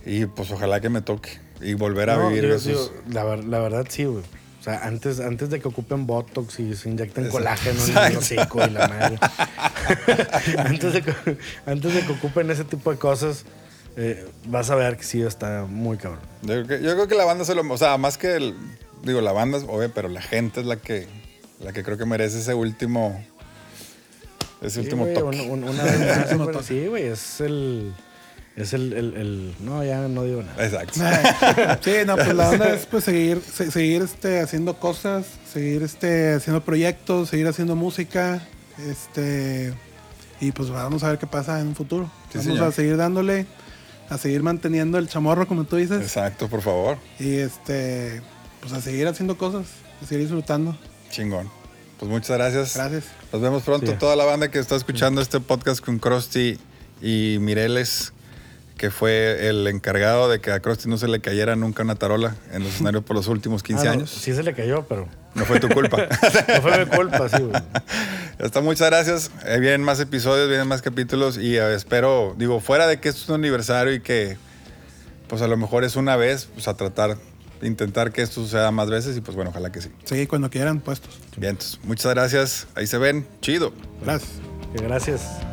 Y 0.07 0.27
pues 0.27 0.51
ojalá 0.51 0.81
que 0.81 0.89
me 0.89 1.03
toque 1.03 1.39
y 1.61 1.75
volver 1.75 2.11
a 2.11 2.16
No, 2.16 2.29
vivir 2.29 2.45
digo, 2.45 2.55
esos... 2.57 2.93
digo, 3.07 3.25
la, 3.27 3.37
la 3.37 3.59
verdad 3.59 3.87
sí, 3.89 4.05
güey. 4.05 4.25
O 4.61 4.62
sea, 4.62 4.85
antes, 4.87 5.21
antes 5.21 5.51
de 5.51 5.61
que 5.61 5.69
ocupen 5.69 6.07
Botox 6.07 6.59
y 6.59 6.75
se 6.75 6.89
inyecten 6.89 7.27
Exacto. 7.27 7.31
colágeno 7.39 7.85
en 7.85 8.12
el 8.12 8.16
hocico 8.19 8.64
y 8.66 8.71
la 8.71 8.89
madre. 8.89 9.19
antes, 10.59 10.93
de 10.93 11.03
que, 11.03 11.14
antes 11.66 11.95
de 11.95 12.01
que 12.05 12.12
ocupen 12.12 12.51
ese 12.51 12.64
tipo 12.64 12.91
de 12.91 12.99
cosas, 12.99 13.45
eh, 14.01 14.27
vas 14.47 14.71
a 14.71 14.75
ver 14.77 14.97
que 14.97 15.03
sí 15.03 15.21
está 15.23 15.67
muy 15.69 15.97
cabrón. 15.99 16.21
Yo 16.43 16.55
creo, 16.65 16.67
que, 16.67 16.83
yo 16.85 16.93
creo 16.95 17.09
que 17.09 17.15
la 17.17 17.25
banda 17.25 17.45
se 17.45 17.55
lo... 17.55 17.63
O 17.69 17.77
sea, 17.79 17.99
más 17.99 18.17
que 18.17 18.37
el... 18.37 18.55
Digo, 19.03 19.21
la 19.21 19.33
banda 19.33 19.59
es 19.59 19.65
obvio, 19.65 19.91
pero 19.93 20.09
la 20.09 20.23
gente 20.23 20.61
es 20.61 20.67
la 20.67 20.77
que, 20.77 21.07
la 21.61 21.73
que 21.73 21.83
creo 21.83 21.99
que 21.99 22.05
merece 22.07 22.39
ese 22.39 22.55
último... 22.55 23.21
Ese 24.61 24.71
Sí, 24.75 24.81
último 24.81 25.03
güey, 25.05 25.15
toque. 25.15 25.41
un- 25.43 25.51
un- 25.51 25.69
una 25.69 25.83
vez 25.85 25.99
más, 26.09 26.19
Último 26.25 26.45
güey, 26.45 26.53
toque. 26.57 26.67
sí, 26.67 26.87
güey, 26.87 27.05
es 27.07 27.41
el... 27.41 27.93
Es 28.57 28.73
el, 28.73 28.93
el, 28.93 29.15
el- 29.15 29.55
No, 29.61 29.85
ya 29.85 30.09
no 30.09 30.25
digo 30.25 30.43
nada. 30.43 30.65
Exacto. 30.65 31.01
Sí, 31.85 31.93
no, 32.07 32.17
pues 32.17 32.35
la 32.35 32.51
onda 32.51 32.75
es 32.75 32.87
pues 32.87 33.05
seguir, 33.05 33.41
se- 33.41 33.71
seguir 33.71 34.03
este, 34.03 34.41
haciendo 34.41 34.75
cosas, 34.79 35.27
seguir 35.53 35.83
este, 35.85 36.35
haciendo 36.35 36.65
proyectos, 36.65 37.29
seguir 37.29 37.47
haciendo 37.47 37.77
música, 37.77 38.43
este, 38.89 39.73
y 40.41 40.51
pues 40.51 40.71
vamos 40.71 41.05
a 41.05 41.11
ver 41.11 41.19
qué 41.19 41.27
pasa 41.29 41.61
en 41.61 41.69
un 41.69 41.77
futuro. 41.77 42.11
Sí, 42.33 42.39
vamos 42.39 42.45
señor. 42.55 42.65
a 42.69 42.73
seguir 42.73 42.97
dándole, 42.97 43.47
a 44.09 44.19
seguir 44.19 44.43
manteniendo 44.43 44.99
el 44.99 45.09
chamorro, 45.09 45.47
como 45.47 45.65
tú 45.65 45.77
dices, 45.77 46.01
Exacto, 46.01 46.49
por 46.49 46.63
favor. 46.63 46.97
y 47.19 47.37
este, 47.37 48.23
pues 48.61 48.73
a 48.73 48.81
seguir 48.81 49.07
haciendo 49.07 49.37
cosas, 49.39 49.67
a 50.03 50.07
seguir 50.07 50.25
disfrutando. 50.25 50.77
Chingón. 51.11 51.51
Pues 51.99 52.11
muchas 52.11 52.37
gracias. 52.37 52.77
Gracias. 52.77 53.05
Nos 53.33 53.43
vemos 53.43 53.63
pronto. 53.65 53.91
Sí. 53.91 53.99
Toda 53.99 54.15
la 54.17 54.25
banda 54.25 54.51
que 54.51 54.59
está 54.61 54.77
escuchando 54.77 55.21
este 55.21 55.41
podcast 55.41 55.85
con 55.85 55.99
Krusty 55.99 56.57
y 57.03 57.39
Mireles, 57.41 58.13
que 58.77 58.91
fue 58.93 59.49
el 59.49 59.67
encargado 59.67 60.29
de 60.31 60.41
que 60.41 60.53
a 60.53 60.61
Krusty 60.61 60.89
no 60.89 60.97
se 60.97 61.09
le 61.09 61.21
cayera 61.21 61.57
nunca 61.57 61.83
una 61.83 61.97
tarola 61.97 62.37
en 62.53 62.63
los 62.63 62.75
escenarios 62.75 63.03
por 63.03 63.17
los 63.17 63.27
últimos 63.27 63.65
15 63.65 63.83
Ah, 63.83 63.85
no, 63.87 63.93
años. 63.93 64.11
Sí 64.11 64.33
se 64.33 64.43
le 64.45 64.55
cayó, 64.55 64.87
pero... 64.89 65.09
No 65.39 65.45
fue 65.45 65.61
tu 65.61 65.68
culpa. 65.68 66.09
No 66.49 66.62
fue 66.62 66.84
mi 66.84 66.91
culpa, 66.91 67.28
sí, 67.28 67.43
güey. 67.43 67.53
Ya 68.39 68.47
está, 68.47 68.61
muchas 68.61 68.89
gracias. 68.89 69.30
Eh, 69.47 69.59
vienen 69.61 69.82
más 69.82 70.01
episodios, 70.01 70.49
vienen 70.49 70.68
más 70.68 70.82
capítulos 70.82 71.39
y 71.39 71.57
eh, 71.57 71.74
espero, 71.74 72.34
digo, 72.36 72.61
fuera 72.61 72.86
de 72.86 73.01
que 73.01 73.09
esto 73.09 73.22
es 73.22 73.28
un 73.28 73.36
aniversario 73.36 73.95
y 73.95 74.01
que 74.01 74.36
pues 75.28 75.43
a 75.43 75.47
lo 75.49 75.57
mejor 75.57 75.84
es 75.84 75.97
una 75.97 76.16
vez, 76.16 76.49
pues 76.55 76.68
a 76.68 76.74
tratar, 76.74 77.16
intentar 77.62 78.12
que 78.12 78.22
esto 78.22 78.41
suceda 78.43 78.70
más 78.70 78.89
veces 78.89 79.16
y 79.16 79.20
pues 79.20 79.36
bueno, 79.36 79.51
ojalá 79.51 79.70
que 79.70 79.80
sí. 79.80 79.91
Sí, 80.05 80.26
cuando 80.26 80.51
quieran, 80.51 80.80
puestos. 80.80 81.18
Bien, 81.36 81.51
entonces, 81.51 81.78
muchas 81.84 82.12
gracias. 82.14 82.66
Ahí 82.74 82.86
se 82.86 82.99
ven. 82.99 83.26
Chido. 83.41 83.72
Gracias. 84.03 84.32
Gracias. 84.74 85.48